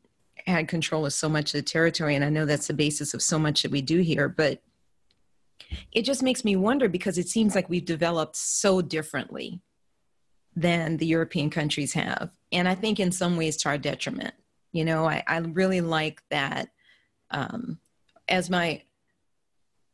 had 0.47 0.69
control 0.69 1.05
of 1.05 1.13
so 1.13 1.29
much 1.29 1.53
of 1.55 1.59
the 1.59 1.63
territory, 1.63 2.15
and 2.15 2.25
I 2.25 2.31
know 2.31 2.47
that's 2.47 2.69
the 2.69 2.75
basis 2.75 3.13
of 3.15 3.23
so 3.23 3.39
much 3.39 3.63
that 3.63 3.71
we 3.71 3.83
do 3.83 4.01
here. 4.01 4.29
But 4.29 4.63
it 5.93 6.03
just 6.03 6.23
makes 6.23 6.45
me 6.45 6.57
wonder 6.57 6.89
because 6.89 7.19
it 7.19 7.29
seems 7.29 7.55
like 7.55 7.69
we've 7.69 7.85
developed 7.85 8.37
so 8.37 8.81
differently 8.81 9.61
than 10.57 10.97
the 10.97 11.07
European 11.07 11.51
countries 11.51 11.93
have, 11.93 12.31
and 12.53 12.69
I 12.69 12.75
think 12.75 13.01
in 13.01 13.13
some 13.13 13.37
ways 13.37 13.57
to 13.59 13.69
our 13.69 13.79
detriment. 13.79 14.35
You 14.73 14.85
know, 14.85 15.07
I, 15.07 15.25
I 15.27 15.39
really 15.39 15.81
like 15.81 16.23
that. 16.31 16.69
Um, 17.31 17.79
as 18.29 18.51
my 18.51 18.83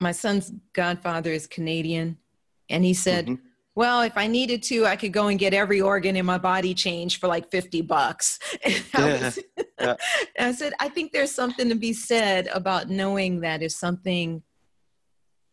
my 0.01 0.13
son's 0.13 0.53
godfather 0.73 1.33
is 1.33 1.47
Canadian, 1.47 2.19
and 2.69 2.85
he 2.85 2.95
said, 2.95 3.27
mm-hmm. 3.27 3.43
"Well, 3.75 4.03
if 4.03 4.17
I 4.17 4.27
needed 4.27 4.63
to, 4.65 4.87
I 4.87 4.97
could 4.97 5.13
go 5.13 5.29
and 5.29 5.39
get 5.39 5.55
every 5.55 5.81
organ 5.81 6.17
in 6.17 6.27
my 6.27 6.39
body 6.39 6.75
changed 6.75 7.21
for 7.21 7.29
like 7.29 7.51
fifty 7.51 7.83
bucks." 7.83 8.39
I, 8.95 9.05
was, 9.05 9.39
yeah. 9.81 9.95
I 10.39 10.53
said, 10.53 10.73
"I 10.81 10.89
think 10.89 11.13
there's 11.13 11.33
something 11.33 11.69
to 11.69 11.75
be 11.75 11.93
said 11.93 12.49
about 12.49 12.91
knowing 12.91 13.41
that 13.41 13.63
if 13.63 13.73
something." 13.73 14.43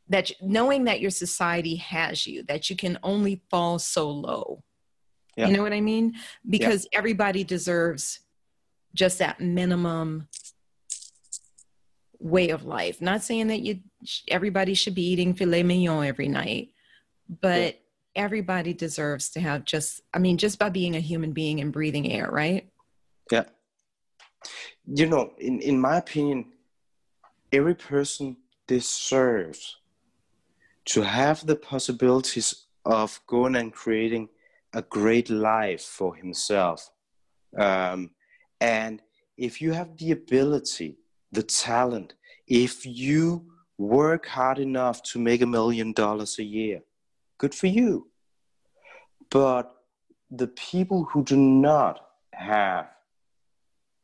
that 0.09 0.29
knowing 0.41 0.83
that 0.83 0.99
your 0.99 1.11
society 1.11 1.77
has 1.77 2.27
you 2.27 2.43
that 2.43 2.69
you 2.69 2.75
can 2.75 2.99
only 3.01 3.41
fall 3.49 3.79
so 3.79 4.09
low 4.09 4.61
yeah. 5.37 5.47
you 5.47 5.55
know 5.55 5.61
what 5.61 5.71
i 5.71 5.79
mean 5.79 6.13
because 6.49 6.85
yeah. 6.91 6.97
everybody 6.97 7.45
deserves 7.45 8.19
just 8.93 9.19
that 9.19 9.39
minimum 9.39 10.27
way 12.21 12.49
of 12.49 12.63
life. 12.63 13.01
Not 13.01 13.23
saying 13.23 13.47
that 13.47 13.61
you 13.61 13.79
everybody 14.27 14.73
should 14.73 14.95
be 14.95 15.07
eating 15.07 15.33
filet 15.33 15.63
mignon 15.63 16.05
every 16.05 16.27
night, 16.27 16.69
but 17.41 17.75
yeah. 17.75 18.23
everybody 18.23 18.73
deserves 18.73 19.29
to 19.31 19.39
have 19.39 19.65
just 19.65 20.01
I 20.13 20.19
mean 20.19 20.37
just 20.37 20.59
by 20.59 20.69
being 20.69 20.95
a 20.95 20.99
human 20.99 21.33
being 21.33 21.61
and 21.61 21.71
breathing 21.71 22.11
air, 22.11 22.29
right? 22.31 22.69
Yeah. 23.31 23.45
You 24.85 25.07
know, 25.07 25.33
in 25.37 25.61
in 25.61 25.79
my 25.79 25.97
opinion, 25.97 26.53
every 27.51 27.75
person 27.75 28.37
deserves 28.67 29.77
to 30.85 31.01
have 31.01 31.45
the 31.45 31.55
possibilities 31.55 32.65
of 32.85 33.19
going 33.27 33.55
and 33.55 33.71
creating 33.71 34.29
a 34.73 34.81
great 34.81 35.29
life 35.29 35.83
for 35.83 36.15
himself. 36.15 36.89
Um, 37.57 38.11
and 38.59 39.01
if 39.37 39.61
you 39.61 39.73
have 39.73 39.97
the 39.97 40.11
ability, 40.11 40.97
the 41.31 41.43
talent, 41.43 42.13
if 42.47 42.85
you 42.85 43.50
work 43.81 44.27
hard 44.27 44.59
enough 44.59 45.01
to 45.03 45.19
make 45.19 45.41
a 45.41 45.45
million 45.45 45.93
dollars 45.93 46.37
a 46.39 46.43
year, 46.43 46.81
good 47.37 47.55
for 47.55 47.67
you. 47.67 48.07
But 49.29 49.71
the 50.29 50.47
people 50.47 51.05
who 51.05 51.23
do 51.23 51.35
not 51.35 51.99
have 52.33 52.87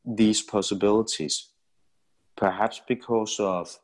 these 0.05 0.41
possibilities, 0.41 1.49
perhaps 2.35 2.81
because 2.87 3.39
of 3.39 3.77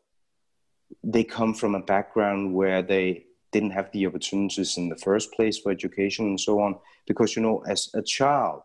they 1.04 1.24
come 1.24 1.54
from 1.54 1.76
a 1.76 1.80
background 1.80 2.54
where 2.54 2.82
they 2.82 3.26
didn't 3.52 3.72
have 3.72 3.92
the 3.92 4.06
opportunities 4.08 4.78
in 4.78 4.90
the 4.90 4.98
first 4.98 5.32
place 5.34 5.60
for 5.60 5.72
education 5.72 6.26
and 6.26 6.40
so 6.40 6.60
on. 6.60 6.76
Because, 7.08 7.36
you 7.36 7.42
know, 7.42 7.64
as 7.68 7.90
a 7.94 8.02
child, 8.02 8.62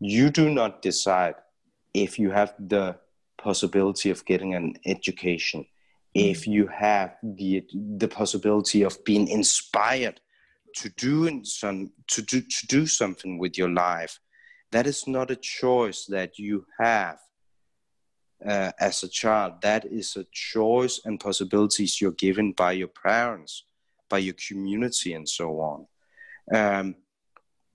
you 0.00 0.30
do 0.30 0.48
not 0.48 0.82
decide 0.82 1.34
if 1.94 2.18
you 2.18 2.30
have 2.30 2.54
the 2.58 2.96
possibility 3.36 4.10
of 4.10 4.24
getting 4.24 4.54
an 4.54 4.74
education, 4.86 5.66
if 6.14 6.46
you 6.46 6.66
have 6.68 7.16
the, 7.22 7.64
the 7.72 8.08
possibility 8.08 8.82
of 8.82 9.02
being 9.04 9.28
inspired 9.28 10.20
to 10.76 10.88
do, 10.90 11.44
some, 11.44 11.90
to, 12.08 12.22
do, 12.22 12.40
to 12.40 12.66
do 12.66 12.86
something 12.86 13.38
with 13.38 13.58
your 13.58 13.70
life. 13.70 14.18
That 14.70 14.86
is 14.86 15.06
not 15.06 15.30
a 15.30 15.36
choice 15.36 16.06
that 16.06 16.38
you 16.38 16.66
have 16.78 17.18
uh, 18.46 18.72
as 18.78 19.02
a 19.02 19.08
child. 19.08 19.62
That 19.62 19.86
is 19.86 20.16
a 20.16 20.26
choice 20.32 21.00
and 21.04 21.18
possibilities 21.18 22.00
you're 22.00 22.12
given 22.12 22.52
by 22.52 22.72
your 22.72 22.88
parents, 22.88 23.64
by 24.08 24.18
your 24.18 24.34
community, 24.34 25.14
and 25.14 25.28
so 25.28 25.60
on. 25.60 25.86
Um, 26.54 26.94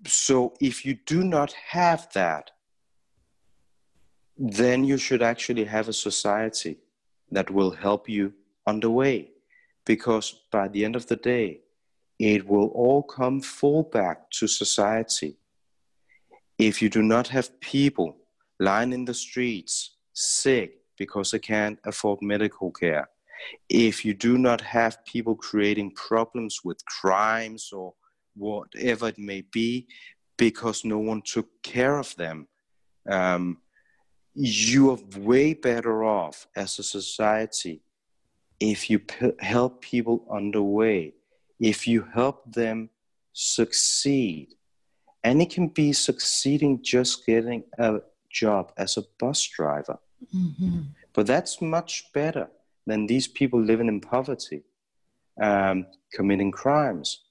so 0.05 0.53
if 0.59 0.85
you 0.85 0.97
do 1.05 1.23
not 1.23 1.53
have 1.69 2.11
that, 2.13 2.51
then 4.37 4.83
you 4.83 4.97
should 4.97 5.21
actually 5.21 5.65
have 5.65 5.87
a 5.87 5.93
society 5.93 6.77
that 7.33 7.49
will 7.51 7.71
help 7.71 8.07
you 8.07 8.33
on 8.65 8.79
the 8.79 8.89
way. 8.89 9.31
Because 9.85 10.41
by 10.51 10.67
the 10.67 10.85
end 10.85 10.95
of 10.95 11.07
the 11.07 11.17
day, 11.17 11.61
it 12.19 12.47
will 12.47 12.67
all 12.67 13.03
come 13.03 13.41
full 13.41 13.83
back 13.83 14.29
to 14.31 14.47
society. 14.47 15.37
If 16.57 16.81
you 16.81 16.89
do 16.89 17.01
not 17.01 17.27
have 17.29 17.59
people 17.59 18.17
lying 18.59 18.93
in 18.93 19.05
the 19.05 19.13
streets 19.13 19.97
sick 20.13 20.77
because 20.97 21.31
they 21.31 21.39
can't 21.39 21.79
afford 21.85 22.21
medical 22.21 22.71
care, 22.71 23.09
if 23.67 24.05
you 24.05 24.13
do 24.13 24.37
not 24.37 24.61
have 24.61 25.03
people 25.05 25.35
creating 25.35 25.91
problems 25.91 26.61
with 26.63 26.85
crimes 26.85 27.71
or 27.73 27.93
whatever 28.35 29.09
it 29.09 29.17
may 29.17 29.41
be 29.51 29.87
because 30.37 30.85
no 30.85 30.99
one 30.99 31.21
took 31.21 31.47
care 31.61 31.97
of 31.97 32.15
them, 32.15 32.47
um, 33.09 33.57
you 34.35 34.91
are 34.91 34.97
way 35.17 35.53
better 35.53 36.03
off 36.03 36.47
as 36.55 36.79
a 36.79 36.83
society 36.83 37.81
if 38.59 38.89
you 38.89 38.99
p- 38.99 39.33
help 39.39 39.81
people 39.81 40.25
on 40.29 40.51
the 40.51 40.61
way, 40.61 41.13
if 41.59 41.87
you 41.87 42.07
help 42.13 42.51
them 42.51 42.89
succeed. 43.33 44.55
And 45.23 45.41
it 45.41 45.49
can 45.49 45.67
be 45.67 45.93
succeeding 45.93 46.81
just 46.81 47.25
getting 47.25 47.63
a 47.77 48.01
job 48.29 48.71
as 48.77 48.97
a 48.97 49.03
bus 49.19 49.41
driver. 49.43 49.99
Mm-hmm. 50.33 50.81
But 51.13 51.27
that's 51.27 51.61
much 51.61 52.11
better 52.13 52.49
than 52.85 53.05
these 53.07 53.27
people 53.27 53.61
living 53.61 53.87
in 53.87 54.01
poverty, 54.01 54.63
um, 55.41 55.85
committing 56.11 56.51
crimes. 56.51 57.21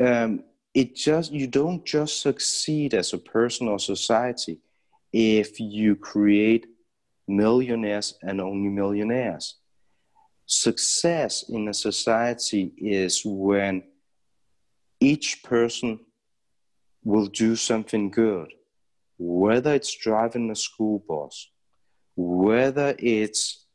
Um, 0.00 0.44
it 0.72 0.96
just 0.96 1.32
you 1.32 1.46
don't 1.46 1.84
just 1.84 2.20
succeed 2.20 2.94
as 2.94 3.12
a 3.12 3.18
person 3.18 3.68
or 3.68 3.78
society 3.78 4.58
if 5.14 5.60
you 5.60 5.94
create 5.94 6.66
millionaires 7.28 8.18
and 8.20 8.40
only 8.40 8.68
millionaires. 8.68 9.54
Success 10.44 11.44
in 11.48 11.68
a 11.68 11.74
society 11.74 12.72
is 12.76 13.22
when 13.24 13.84
each 14.98 15.44
person 15.44 16.00
will 17.04 17.26
do 17.26 17.54
something 17.54 18.10
good, 18.10 18.52
whether 19.16 19.72
it's 19.72 19.96
driving 19.96 20.50
a 20.50 20.56
school 20.56 21.04
bus, 21.08 21.48
whether 22.16 22.96
it's 22.98 23.66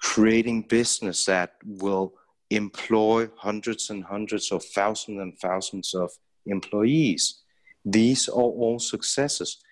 creating 0.00 0.62
business 0.62 1.26
that 1.26 1.52
will 1.64 2.12
employ 2.50 3.28
hundreds 3.36 3.88
and 3.88 4.02
hundreds 4.02 4.50
of 4.50 4.64
thousands 4.64 5.20
and 5.20 5.38
thousands 5.38 5.94
of 5.94 6.10
employees. 6.44 7.42
These 7.84 8.28
are 8.28 8.50
all 8.62 8.80
successes. 8.80 9.62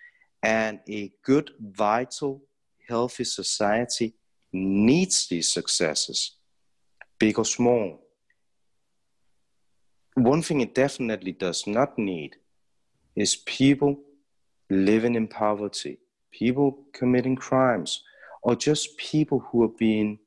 And 0.43 0.81
a 0.89 1.13
good, 1.23 1.51
vital, 1.61 2.43
healthy 2.89 3.25
society 3.25 4.15
needs 4.53 5.29
these 5.29 5.53
successes, 5.53 6.37
big 7.19 7.39
or 7.39 7.45
small. 7.45 8.01
One 10.15 10.43
thing 10.43 10.61
it 10.61 10.75
definitely 10.75 11.33
does 11.33 11.67
not 11.67 11.99
need 11.99 12.37
is 13.15 13.37
people 13.37 14.01
living 14.71 15.15
in 15.15 15.29
poverty, 15.29 15.99
people 16.33 16.85
committing 16.93 17.37
crimes, 17.37 18.03
or 18.43 18.57
just 18.57 18.97
people 18.97 19.41
who 19.41 19.63
are 19.65 19.75
being 19.79 20.19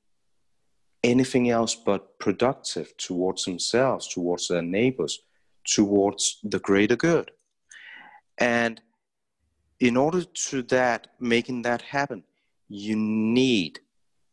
anything 1.03 1.49
else 1.49 1.75
but 1.75 2.17
productive 2.19 2.95
towards 2.97 3.45
themselves, 3.45 4.07
towards 4.07 4.47
their 4.47 4.61
neighbors, 4.61 5.19
towards 5.65 6.39
the 6.43 6.59
greater 6.59 6.95
good. 6.95 7.31
And 8.37 8.81
in 9.79 9.97
order 9.97 10.23
to 10.23 10.61
that 10.63 11.07
making 11.19 11.61
that 11.61 11.81
happen 11.81 12.23
you 12.69 12.95
need 12.95 13.79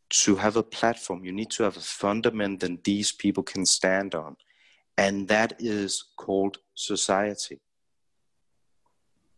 to 0.09 0.35
have 0.35 0.55
a 0.57 0.63
platform 0.63 1.23
you 1.23 1.31
need 1.31 1.49
to 1.49 1.63
have 1.63 1.77
a 1.77 1.81
fundament 1.81 2.59
that 2.59 2.83
these 2.83 3.11
people 3.11 3.43
can 3.43 3.65
stand 3.65 4.13
on 4.15 4.35
and 4.97 5.27
that 5.27 5.53
is 5.59 6.03
called 6.17 6.57
society 6.75 7.59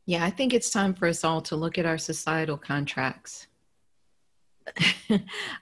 yeah 0.05 0.23
i 0.23 0.29
think 0.29 0.53
it's 0.53 0.69
time 0.69 0.93
for 0.93 1.07
us 1.07 1.23
all 1.23 1.41
to 1.41 1.55
look 1.55 1.77
at 1.77 1.85
our 1.85 1.97
societal 1.97 2.57
contracts 2.57 3.47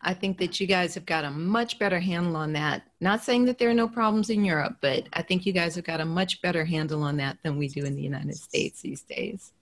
I 0.01 0.13
think 0.13 0.37
that 0.37 0.59
you 0.59 0.67
guys 0.67 0.93
have 0.95 1.05
got 1.05 1.25
a 1.25 1.31
much 1.31 1.79
better 1.79 1.99
handle 1.99 2.35
on 2.35 2.53
that. 2.53 2.83
Not 2.99 3.23
saying 3.23 3.45
that 3.45 3.57
there 3.57 3.69
are 3.69 3.73
no 3.73 3.87
problems 3.87 4.29
in 4.29 4.45
Europe, 4.45 4.77
but 4.81 5.07
I 5.13 5.21
think 5.21 5.45
you 5.45 5.53
guys 5.53 5.75
have 5.75 5.85
got 5.85 6.01
a 6.01 6.05
much 6.05 6.41
better 6.41 6.63
handle 6.63 7.03
on 7.03 7.17
that 7.17 7.37
than 7.43 7.57
we 7.57 7.67
do 7.67 7.83
in 7.83 7.95
the 7.95 8.01
United 8.01 8.35
States 8.35 8.81
these 8.81 9.01
days. 9.01 9.53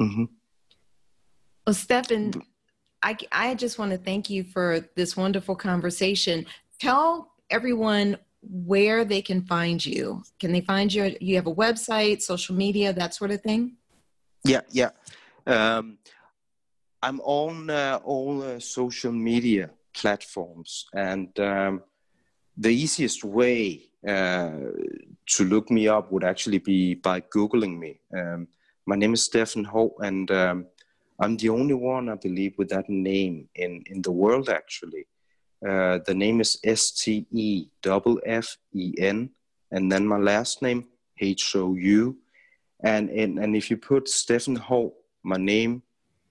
Mm-hmm. 0.00 0.24
Well, 1.66 1.74
Steffen, 1.74 2.40
I, 3.02 3.16
I 3.30 3.54
just 3.54 3.78
want 3.78 3.92
to 3.92 3.98
thank 3.98 4.30
you 4.30 4.44
for 4.44 4.80
this 4.96 5.16
wonderful 5.16 5.54
conversation. 5.54 6.46
Tell 6.80 7.32
everyone 7.50 8.18
where 8.42 9.04
they 9.04 9.22
can 9.22 9.42
find 9.42 9.84
you. 9.84 10.22
Can 10.38 10.52
they 10.52 10.60
find 10.60 10.92
you? 10.92 11.16
You 11.20 11.36
have 11.36 11.46
a 11.46 11.54
website, 11.54 12.22
social 12.22 12.54
media, 12.54 12.92
that 12.92 13.14
sort 13.14 13.30
of 13.30 13.42
thing? 13.42 13.76
Yeah, 14.44 14.60
yeah. 14.70 14.90
Um, 15.46 15.98
I'm 17.02 17.20
on 17.20 17.70
uh, 17.70 18.00
all 18.04 18.42
uh, 18.42 18.58
social 18.60 19.12
media 19.12 19.70
platforms, 19.94 20.86
and 20.94 21.38
um, 21.38 21.82
the 22.56 22.70
easiest 22.70 23.24
way 23.24 23.82
uh, 24.06 24.50
to 25.26 25.44
look 25.44 25.70
me 25.70 25.88
up 25.88 26.10
would 26.12 26.24
actually 26.24 26.58
be 26.58 26.94
by 26.94 27.20
Googling 27.20 27.78
me. 27.78 28.00
Um, 28.16 28.48
my 28.88 28.96
name 28.96 29.12
is 29.12 29.28
Steffen 29.28 29.66
Hou, 29.66 29.94
and 29.98 30.30
um, 30.30 30.66
I'm 31.20 31.36
the 31.36 31.50
only 31.50 31.74
one, 31.74 32.08
I 32.08 32.14
believe, 32.14 32.54
with 32.56 32.70
that 32.70 32.88
name 32.88 33.46
in, 33.54 33.84
in 33.90 34.00
the 34.00 34.10
world, 34.10 34.48
actually. 34.48 35.06
Uh, 35.62 35.98
the 36.06 36.14
name 36.14 36.40
is 36.40 36.58
S 36.64 36.92
T 36.92 37.26
E 37.30 37.66
F 37.84 38.06
F 38.24 38.56
E 38.72 38.94
N, 38.98 39.28
and 39.72 39.92
then 39.92 40.06
my 40.06 40.16
last 40.16 40.62
name, 40.62 40.86
H 41.20 41.54
O 41.54 41.74
U. 41.74 42.16
And, 42.82 43.10
and, 43.10 43.38
and 43.38 43.54
if 43.54 43.70
you 43.70 43.76
put 43.76 44.06
Steffen 44.06 44.56
Hou, 44.56 44.94
my 45.22 45.36
name, 45.36 45.82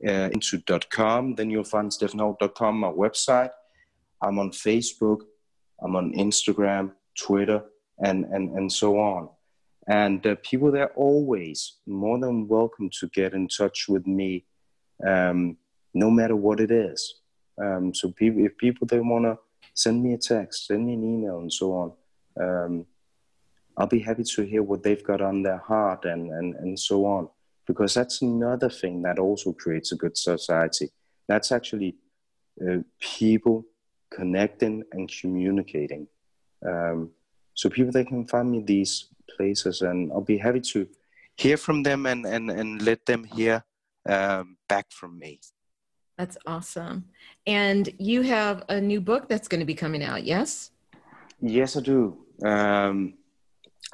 uh, 0.08 0.30
into 0.34 0.60
.com, 0.90 1.36
then 1.36 1.52
you'll 1.52 1.64
find 1.64 1.92
steffenhou.com, 1.92 2.80
my 2.80 2.90
website. 2.90 3.52
I'm 4.24 4.40
on 4.40 4.50
Facebook, 4.50 5.22
I'm 5.84 5.96
on 5.96 6.12
Instagram, 6.14 6.94
Twitter, 7.20 7.62
and, 8.04 8.26
and, 8.26 8.50
and 8.58 8.72
so 8.72 8.98
on. 8.98 9.30
And 9.88 10.26
uh, 10.28 10.36
people 10.44 10.72
there 10.72 10.92
always 10.96 11.78
more 11.86 12.20
than 12.20 12.48
welcome 12.48 12.90
to 13.00 13.08
get 13.08 13.34
in 13.34 13.48
touch 13.48 13.88
with 13.88 14.06
me, 14.06 14.46
um, 15.06 15.58
no 15.94 16.12
matter 16.12 16.36
what 16.36 16.60
it 16.60 16.72
is. 16.72 17.22
Um, 17.62 17.94
so 17.94 18.14
if 18.20 18.58
people 18.58 18.86
they 18.86 19.00
want 19.00 19.26
to 19.26 19.38
send 19.74 20.04
me 20.04 20.14
a 20.14 20.18
text, 20.18 20.68
send 20.68 20.86
me 20.86 20.94
an 20.94 21.04
email, 21.04 21.40
and 21.40 21.52
so 21.52 21.74
on, 21.74 21.94
um, 22.40 22.86
I'll 23.78 23.88
be 23.88 24.00
happy 24.00 24.24
to 24.24 24.42
hear 24.42 24.64
what 24.64 24.84
they've 24.84 25.04
got 25.04 25.22
on 25.22 25.44
their 25.44 25.60
heart 25.60 26.06
and, 26.06 26.32
and, 26.32 26.56
and 26.56 26.78
so 26.80 27.06
on. 27.06 27.30
Because 27.66 27.94
that's 27.94 28.22
another 28.22 28.70
thing 28.70 29.02
that 29.04 29.20
also 29.20 29.52
creates 29.54 29.92
a 29.92 29.96
good 29.96 30.18
society. 30.18 30.90
That's 31.28 31.52
actually 31.52 31.96
uh, 32.62 32.78
people 33.00 33.66
connecting 34.10 34.84
and 34.92 35.12
communicating. 35.22 36.08
Um, 36.66 37.12
so 37.58 37.70
people 37.70 37.92
they 37.92 38.06
can 38.06 38.26
find 38.28 38.52
me 38.52 38.62
these 38.62 39.08
places, 39.36 39.82
and 39.82 40.12
I'll 40.12 40.22
be 40.22 40.38
happy 40.38 40.62
to 40.74 40.88
hear 41.36 41.58
from 41.58 41.84
them 41.84 42.06
and 42.06 42.26
and 42.26 42.52
and 42.52 42.82
let 42.82 43.06
them 43.06 43.24
hear 43.24 43.66
um, 44.08 44.58
back 44.70 44.86
from 44.92 45.18
me. 45.18 45.40
That's 46.18 46.38
awesome. 46.46 47.06
And 47.46 47.90
you 48.00 48.22
have 48.22 48.64
a 48.70 48.80
new 48.80 49.02
book 49.02 49.28
that's 49.28 49.48
going 49.48 49.60
to 49.60 49.66
be 49.66 49.76
coming 49.76 50.04
out, 50.04 50.24
yes? 50.24 50.72
Yes, 51.42 51.78
I 51.78 51.82
do. 51.82 52.18
Um, 52.44 53.14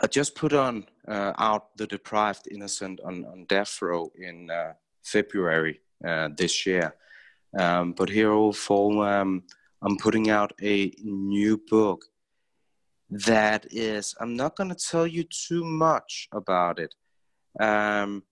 I 0.02 0.08
just 0.08 0.36
put 0.36 0.54
on 0.54 0.86
uh, 1.08 1.34
out 1.38 1.76
the 1.78 1.88
deprived 1.88 2.48
innocent 2.50 3.02
on, 3.02 3.26
on 3.26 3.46
death 3.50 3.82
row 3.82 4.10
in 4.16 4.50
uh, 4.50 4.74
February 5.04 5.82
uh, 6.08 6.30
this 6.38 6.66
year. 6.66 6.96
Um, 7.60 7.92
but 7.92 8.10
here 8.10 8.32
all 8.32 8.54
fall, 8.54 9.04
um, 9.04 9.44
I'm 9.82 9.98
putting 9.98 10.30
out 10.30 10.54
a 10.62 10.94
new 11.04 11.58
book 11.70 12.06
that 13.14 13.68
is, 13.72 14.16
I'm 14.20 14.36
not 14.36 14.56
going 14.56 14.70
to 14.70 14.76
tell 14.76 15.08
you 15.08 15.24
too 15.24 15.64
much 15.64 16.28
about 16.32 16.80
it. 16.80 16.94
Um, 17.60 18.24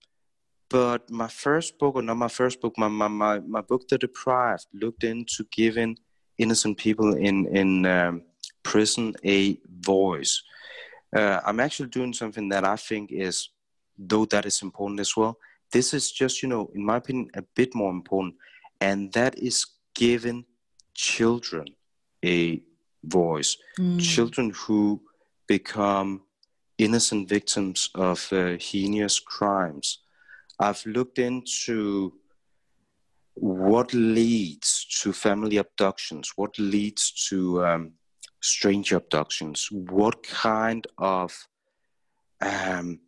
but 0.68 1.10
my 1.10 1.28
first 1.28 1.78
book, 1.78 1.96
or 1.96 2.02
not 2.02 2.16
my 2.16 2.28
first 2.28 2.60
book, 2.60 2.74
my, 2.78 2.88
my, 2.88 3.08
my, 3.08 3.40
my 3.40 3.60
book, 3.60 3.86
The 3.88 3.98
Deprived, 3.98 4.66
looked 4.72 5.04
into 5.04 5.44
giving 5.52 5.98
innocent 6.38 6.78
people 6.78 7.14
in, 7.14 7.46
in 7.46 7.86
um, 7.86 8.22
prison 8.62 9.14
a 9.24 9.58
voice. 9.80 10.42
Uh, 11.14 11.40
I'm 11.44 11.60
actually 11.60 11.90
doing 11.90 12.12
something 12.14 12.48
that 12.48 12.64
I 12.64 12.76
think 12.76 13.12
is, 13.12 13.50
though 13.98 14.24
that 14.26 14.46
is 14.46 14.62
important 14.62 15.00
as 15.00 15.16
well, 15.16 15.38
this 15.72 15.94
is 15.94 16.10
just, 16.10 16.42
you 16.42 16.48
know, 16.48 16.70
in 16.74 16.84
my 16.84 16.96
opinion, 16.96 17.30
a 17.34 17.42
bit 17.54 17.74
more 17.74 17.90
important, 17.90 18.34
and 18.80 19.12
that 19.12 19.38
is 19.38 19.66
giving 19.94 20.44
children 20.94 21.66
a 22.24 22.62
voice. 23.04 23.56
Mm. 23.78 24.00
Children 24.00 24.52
who 24.54 25.02
become 25.46 26.22
innocent 26.78 27.28
victims 27.28 27.90
of 27.94 28.28
uh, 28.32 28.56
heinous 28.58 29.18
crimes. 29.20 29.98
I've 30.58 30.84
looked 30.86 31.18
into 31.18 32.14
what 33.34 33.92
leads 33.94 34.86
to 35.00 35.12
family 35.12 35.56
abductions, 35.56 36.32
what 36.36 36.58
leads 36.58 37.10
to 37.28 37.64
um, 37.64 37.92
strange 38.40 38.92
abductions, 38.92 39.68
what 39.70 40.22
kind 40.22 40.86
of 40.98 41.48
um, 42.40 43.00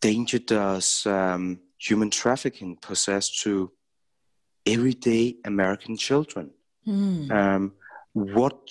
danger 0.00 0.38
does 0.38 1.06
um, 1.06 1.60
human 1.78 2.10
trafficking 2.10 2.76
possess 2.80 3.42
to 3.42 3.70
everyday 4.66 5.36
American 5.44 5.96
children? 5.96 6.50
Mm. 6.86 7.72
What 8.14 8.70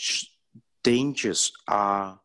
dangers 0.84 1.52
are 1.68 2.20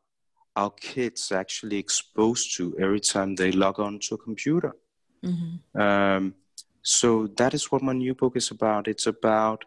our 0.56 0.70
kids 0.70 1.30
actually 1.30 1.78
exposed 1.78 2.56
to 2.56 2.76
every 2.80 3.00
time 3.00 3.34
they 3.34 3.52
log 3.52 3.78
on 3.78 3.98
to 4.00 4.14
a 4.14 4.18
computer? 4.18 4.74
Mm-hmm. 5.22 5.80
Um, 5.80 6.34
so 6.82 7.26
that 7.36 7.54
is 7.54 7.70
what 7.70 7.82
my 7.82 7.92
new 7.92 8.14
book 8.14 8.36
is 8.36 8.50
about. 8.50 8.88
It's 8.88 9.06
about 9.06 9.64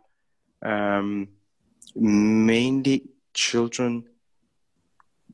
um, 0.62 1.28
mainly 1.96 3.10
children 3.34 4.06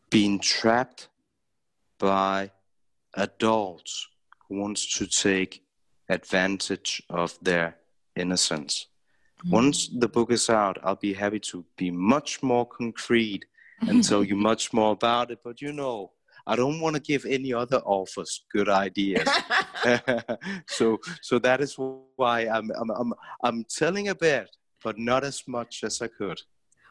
being 0.09 0.39
trapped 0.39 1.07
by 1.99 2.51
adults 3.15 4.07
who 4.47 4.59
wants 4.59 4.97
to 4.97 5.07
take 5.07 5.63
advantage 6.09 7.01
of 7.09 7.37
their 7.41 7.77
innocence. 8.15 8.87
Mm-hmm. 9.39 9.51
Once 9.51 9.87
the 9.87 10.07
book 10.07 10.31
is 10.31 10.49
out, 10.49 10.77
I'll 10.83 10.95
be 10.95 11.13
happy 11.13 11.39
to 11.51 11.65
be 11.77 11.91
much 11.91 12.41
more 12.41 12.65
concrete 12.65 13.45
and 13.81 14.03
tell 14.03 14.23
you 14.23 14.35
much 14.35 14.73
more 14.73 14.93
about 14.93 15.31
it. 15.31 15.39
But 15.43 15.61
you 15.61 15.71
know, 15.71 16.11
I 16.47 16.55
don't 16.55 16.79
want 16.79 16.95
to 16.95 17.01
give 17.01 17.25
any 17.25 17.53
other 17.53 17.77
authors 17.77 18.45
good 18.51 18.69
ideas. 18.69 19.27
so, 20.67 20.97
so 21.21 21.39
that 21.39 21.61
is 21.61 21.75
why 22.15 22.47
I'm, 22.47 22.71
I'm, 22.71 22.89
I'm, 22.89 23.13
I'm 23.43 23.63
telling 23.65 24.07
a 24.07 24.15
bit, 24.15 24.49
but 24.83 24.97
not 24.97 25.23
as 25.23 25.43
much 25.47 25.83
as 25.83 26.01
I 26.01 26.07
could. 26.07 26.39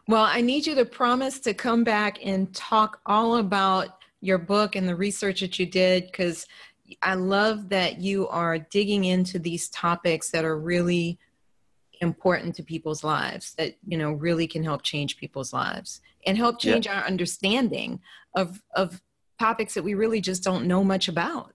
Well, 0.08 0.22
I 0.22 0.40
need 0.40 0.66
you 0.66 0.76
to 0.76 0.84
promise 0.84 1.40
to 1.40 1.54
come 1.54 1.82
back 1.82 2.24
and 2.24 2.54
talk 2.54 3.00
all 3.06 3.38
about 3.38 3.88
your 4.20 4.38
book 4.38 4.76
and 4.76 4.88
the 4.88 4.94
research 4.94 5.40
that 5.40 5.58
you 5.58 5.66
did 5.66 6.06
because 6.06 6.46
I 7.02 7.14
love 7.14 7.68
that 7.70 7.98
you 7.98 8.28
are 8.28 8.58
digging 8.58 9.04
into 9.04 9.40
these 9.40 9.68
topics 9.70 10.30
that 10.30 10.44
are 10.44 10.58
really 10.58 11.18
important 12.00 12.54
to 12.54 12.62
people's 12.62 13.02
lives 13.02 13.54
that 13.54 13.76
you 13.86 13.96
know 13.96 14.12
really 14.12 14.46
can 14.46 14.62
help 14.62 14.82
change 14.82 15.16
people's 15.16 15.52
lives 15.52 16.00
and 16.26 16.36
help 16.36 16.58
change 16.58 16.86
yeah. 16.86 16.98
our 16.98 17.06
understanding 17.06 18.00
of 18.34 18.62
of 18.74 19.00
topics 19.38 19.74
that 19.74 19.84
we 19.84 19.94
really 19.94 20.20
just 20.20 20.42
don't 20.42 20.66
know 20.66 20.84
much 20.84 21.08
about 21.08 21.52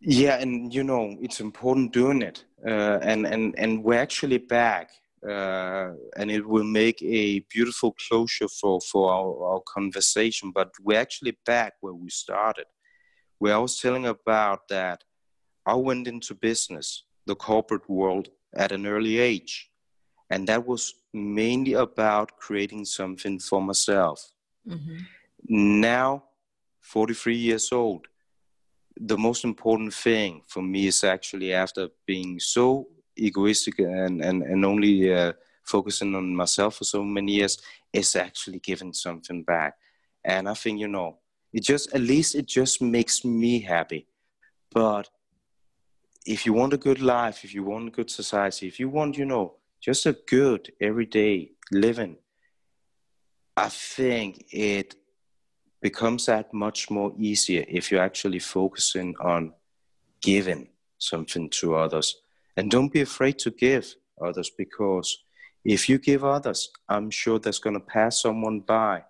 yeah 0.00 0.36
and 0.36 0.74
you 0.74 0.82
know 0.82 1.16
it's 1.20 1.40
important 1.40 1.92
doing 1.92 2.22
it 2.22 2.44
uh, 2.66 2.98
and 3.02 3.26
and 3.26 3.54
and 3.58 3.82
we're 3.82 4.00
actually 4.00 4.38
back 4.38 4.90
uh, 5.28 5.90
and 6.16 6.30
it 6.30 6.46
will 6.46 6.64
make 6.64 7.02
a 7.02 7.40
beautiful 7.50 7.94
closure 8.08 8.48
for 8.48 8.80
for 8.80 9.12
our, 9.12 9.52
our 9.52 9.60
conversation 9.66 10.50
but 10.54 10.70
we're 10.82 10.98
actually 10.98 11.36
back 11.44 11.74
where 11.80 11.94
we 11.94 12.08
started 12.10 12.64
where 13.38 13.54
i 13.54 13.58
was 13.58 13.78
telling 13.78 14.06
about 14.06 14.68
that 14.68 15.04
i 15.66 15.74
went 15.74 16.06
into 16.08 16.34
business 16.34 17.04
the 17.26 17.34
corporate 17.34 17.88
world 17.88 18.28
at 18.54 18.72
an 18.72 18.86
early 18.86 19.18
age 19.18 19.70
and 20.30 20.46
that 20.46 20.66
was 20.66 20.94
mainly 21.12 21.74
about 21.74 22.36
creating 22.36 22.84
something 22.84 23.38
for 23.38 23.62
myself 23.62 24.32
mm-hmm. 24.68 24.98
now 25.48 26.22
43 26.80 27.36
years 27.36 27.72
old, 27.72 28.06
the 28.96 29.16
most 29.16 29.44
important 29.44 29.94
thing 29.94 30.42
for 30.48 30.62
me 30.62 30.88
is 30.88 31.04
actually 31.04 31.52
after 31.52 31.88
being 32.06 32.40
so 32.40 32.88
egoistic 33.16 33.78
and, 33.78 34.22
and, 34.22 34.42
and 34.42 34.64
only 34.64 35.14
uh, 35.14 35.32
focusing 35.64 36.14
on 36.14 36.34
myself 36.34 36.76
for 36.76 36.84
so 36.84 37.04
many 37.04 37.34
years 37.34 37.58
is 37.92 38.16
actually 38.16 38.58
giving 38.58 38.92
something 38.92 39.42
back. 39.44 39.74
And 40.24 40.48
I 40.48 40.54
think, 40.54 40.80
you 40.80 40.88
know, 40.88 41.18
it 41.52 41.62
just, 41.62 41.94
at 41.94 42.00
least 42.00 42.34
it 42.34 42.46
just 42.46 42.82
makes 42.82 43.24
me 43.24 43.60
happy. 43.60 44.06
But 44.72 45.08
if 46.30 46.46
you 46.46 46.52
want 46.52 46.72
a 46.72 46.76
good 46.76 47.02
life, 47.02 47.42
if 47.42 47.52
you 47.52 47.64
want 47.64 47.88
a 47.88 47.90
good 47.90 48.08
society, 48.08 48.68
if 48.68 48.78
you 48.78 48.88
want, 48.88 49.18
you 49.18 49.24
know, 49.24 49.54
just 49.80 50.06
a 50.06 50.12
good 50.12 50.72
everyday 50.80 51.50
living, 51.72 52.16
I 53.56 53.68
think 53.68 54.44
it 54.52 54.94
becomes 55.82 56.26
that 56.26 56.54
much 56.54 56.88
more 56.88 57.12
easier 57.18 57.64
if 57.66 57.90
you're 57.90 58.02
actually 58.02 58.38
focusing 58.38 59.16
on 59.20 59.54
giving 60.22 60.68
something 60.98 61.50
to 61.50 61.74
others. 61.74 62.16
And 62.56 62.70
don't 62.70 62.92
be 62.92 63.00
afraid 63.00 63.40
to 63.40 63.50
give 63.50 63.92
others 64.22 64.50
because 64.56 65.24
if 65.64 65.88
you 65.88 65.98
give 65.98 66.24
others, 66.24 66.70
I'm 66.88 67.10
sure 67.10 67.40
there's 67.40 67.58
going 67.58 67.74
to 67.74 67.80
pass 67.80 68.22
someone 68.22 68.60
by 68.60 69.02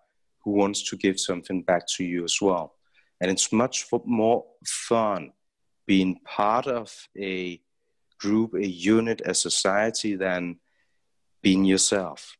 who 0.43 0.53
wants 0.53 0.89
to 0.89 0.97
give 0.97 1.21
something 1.21 1.63
back 1.65 1.87
to 1.97 2.05
you 2.05 2.25
as 2.25 2.39
well. 2.41 2.77
And 3.21 3.31
it's 3.31 3.53
much 3.53 3.87
more 4.07 4.47
fun 4.65 5.33
being 5.91 6.21
part 6.25 6.69
of 6.69 7.09
a 7.19 7.61
group, 8.21 8.55
a 8.55 8.65
unit, 8.65 9.21
a 9.25 9.35
society 9.35 10.15
than 10.15 10.55
being 11.43 11.65
yourself. 11.65 12.37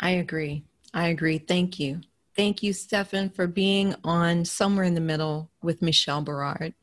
I 0.00 0.10
agree. 0.10 0.64
I 0.92 1.06
agree. 1.06 1.38
Thank 1.38 1.78
you. 1.78 2.00
Thank 2.34 2.64
you, 2.64 2.72
Steffen, 2.72 3.32
for 3.32 3.46
being 3.46 3.94
on 4.02 4.44
Somewhere 4.44 4.84
in 4.84 4.94
the 4.94 5.00
Middle 5.00 5.48
with 5.62 5.80
Michelle 5.80 6.22
Berard. 6.22 6.74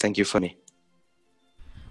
Thank 0.00 0.18
you, 0.18 0.24
Funny. 0.24 0.58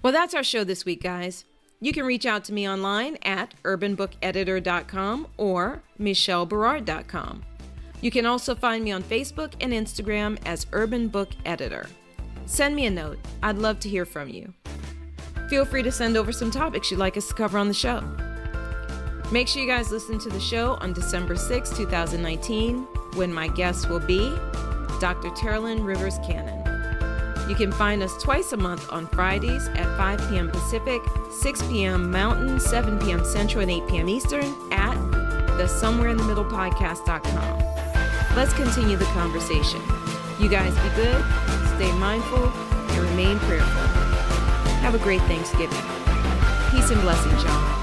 Well, 0.01 0.11
that's 0.11 0.33
our 0.33 0.43
show 0.43 0.65
this 0.65 0.83
week, 0.83 1.01
guys. 1.01 1.45
You 1.79 1.93
can 1.93 2.05
reach 2.05 2.25
out 2.25 2.43
to 2.45 2.53
me 2.53 2.67
online 2.67 3.17
at 3.23 3.53
urbanbookeditor.com 3.63 5.27
or 5.37 5.83
michelleberard.com. 5.97 7.45
You 8.03 8.11
can 8.11 8.25
also 8.25 8.53
find 8.53 8.83
me 8.83 8.91
on 8.91 9.01
Facebook 9.01 9.53
and 9.61 9.71
Instagram 9.71 10.37
as 10.45 10.67
Urban 10.73 11.07
Book 11.07 11.29
Editor. 11.45 11.87
Send 12.45 12.75
me 12.75 12.85
a 12.85 12.91
note. 12.91 13.17
I'd 13.41 13.57
love 13.57 13.79
to 13.79 13.87
hear 13.87 14.03
from 14.03 14.27
you. 14.27 14.53
Feel 15.49 15.63
free 15.63 15.83
to 15.83 15.91
send 15.91 16.17
over 16.17 16.33
some 16.33 16.51
topics 16.51 16.91
you'd 16.91 16.97
like 16.97 17.15
us 17.15 17.29
to 17.29 17.33
cover 17.33 17.57
on 17.57 17.69
the 17.69 17.73
show. 17.73 18.01
Make 19.31 19.47
sure 19.47 19.61
you 19.61 19.69
guys 19.69 19.89
listen 19.89 20.19
to 20.19 20.29
the 20.29 20.39
show 20.41 20.73
on 20.81 20.91
December 20.91 21.37
6, 21.37 21.69
2019, 21.77 22.79
when 23.15 23.33
my 23.33 23.47
guest 23.47 23.87
will 23.87 24.01
be 24.01 24.35
Dr. 24.99 25.29
Teralyn 25.29 25.85
Rivers 25.85 26.17
Cannon. 26.27 26.59
You 27.49 27.55
can 27.55 27.71
find 27.71 28.03
us 28.03 28.21
twice 28.21 28.51
a 28.51 28.57
month 28.57 28.91
on 28.91 29.07
Fridays 29.07 29.69
at 29.69 29.97
5 29.97 30.29
p.m. 30.29 30.51
Pacific, 30.51 31.01
6 31.31 31.63
p.m. 31.67 32.11
Mountain, 32.11 32.59
7 32.59 32.99
p.m. 32.99 33.23
Central, 33.23 33.61
and 33.61 33.71
8 33.71 33.87
p.m. 33.87 34.09
Eastern 34.09 34.53
at 34.73 34.95
the 35.55 35.67
Somewhere 35.67 36.09
in 36.09 36.17
the 36.17 36.23
Middle 36.25 36.43
podcast.com. 36.43 37.82
Let's 38.35 38.53
continue 38.53 38.97
the 38.97 39.05
conversation. 39.05 39.79
You 40.39 40.49
guys 40.49 40.73
be 40.73 40.89
good, 40.95 41.23
stay 41.75 41.91
mindful, 41.99 42.49
and 42.49 43.09
remain 43.09 43.37
prayerful. 43.39 43.81
Have 44.81 44.95
a 44.95 44.99
great 44.99 45.21
Thanksgiving. 45.21 45.77
Peace 46.71 46.89
and 46.89 46.99
blessings, 47.01 47.43
y'all. 47.43 47.82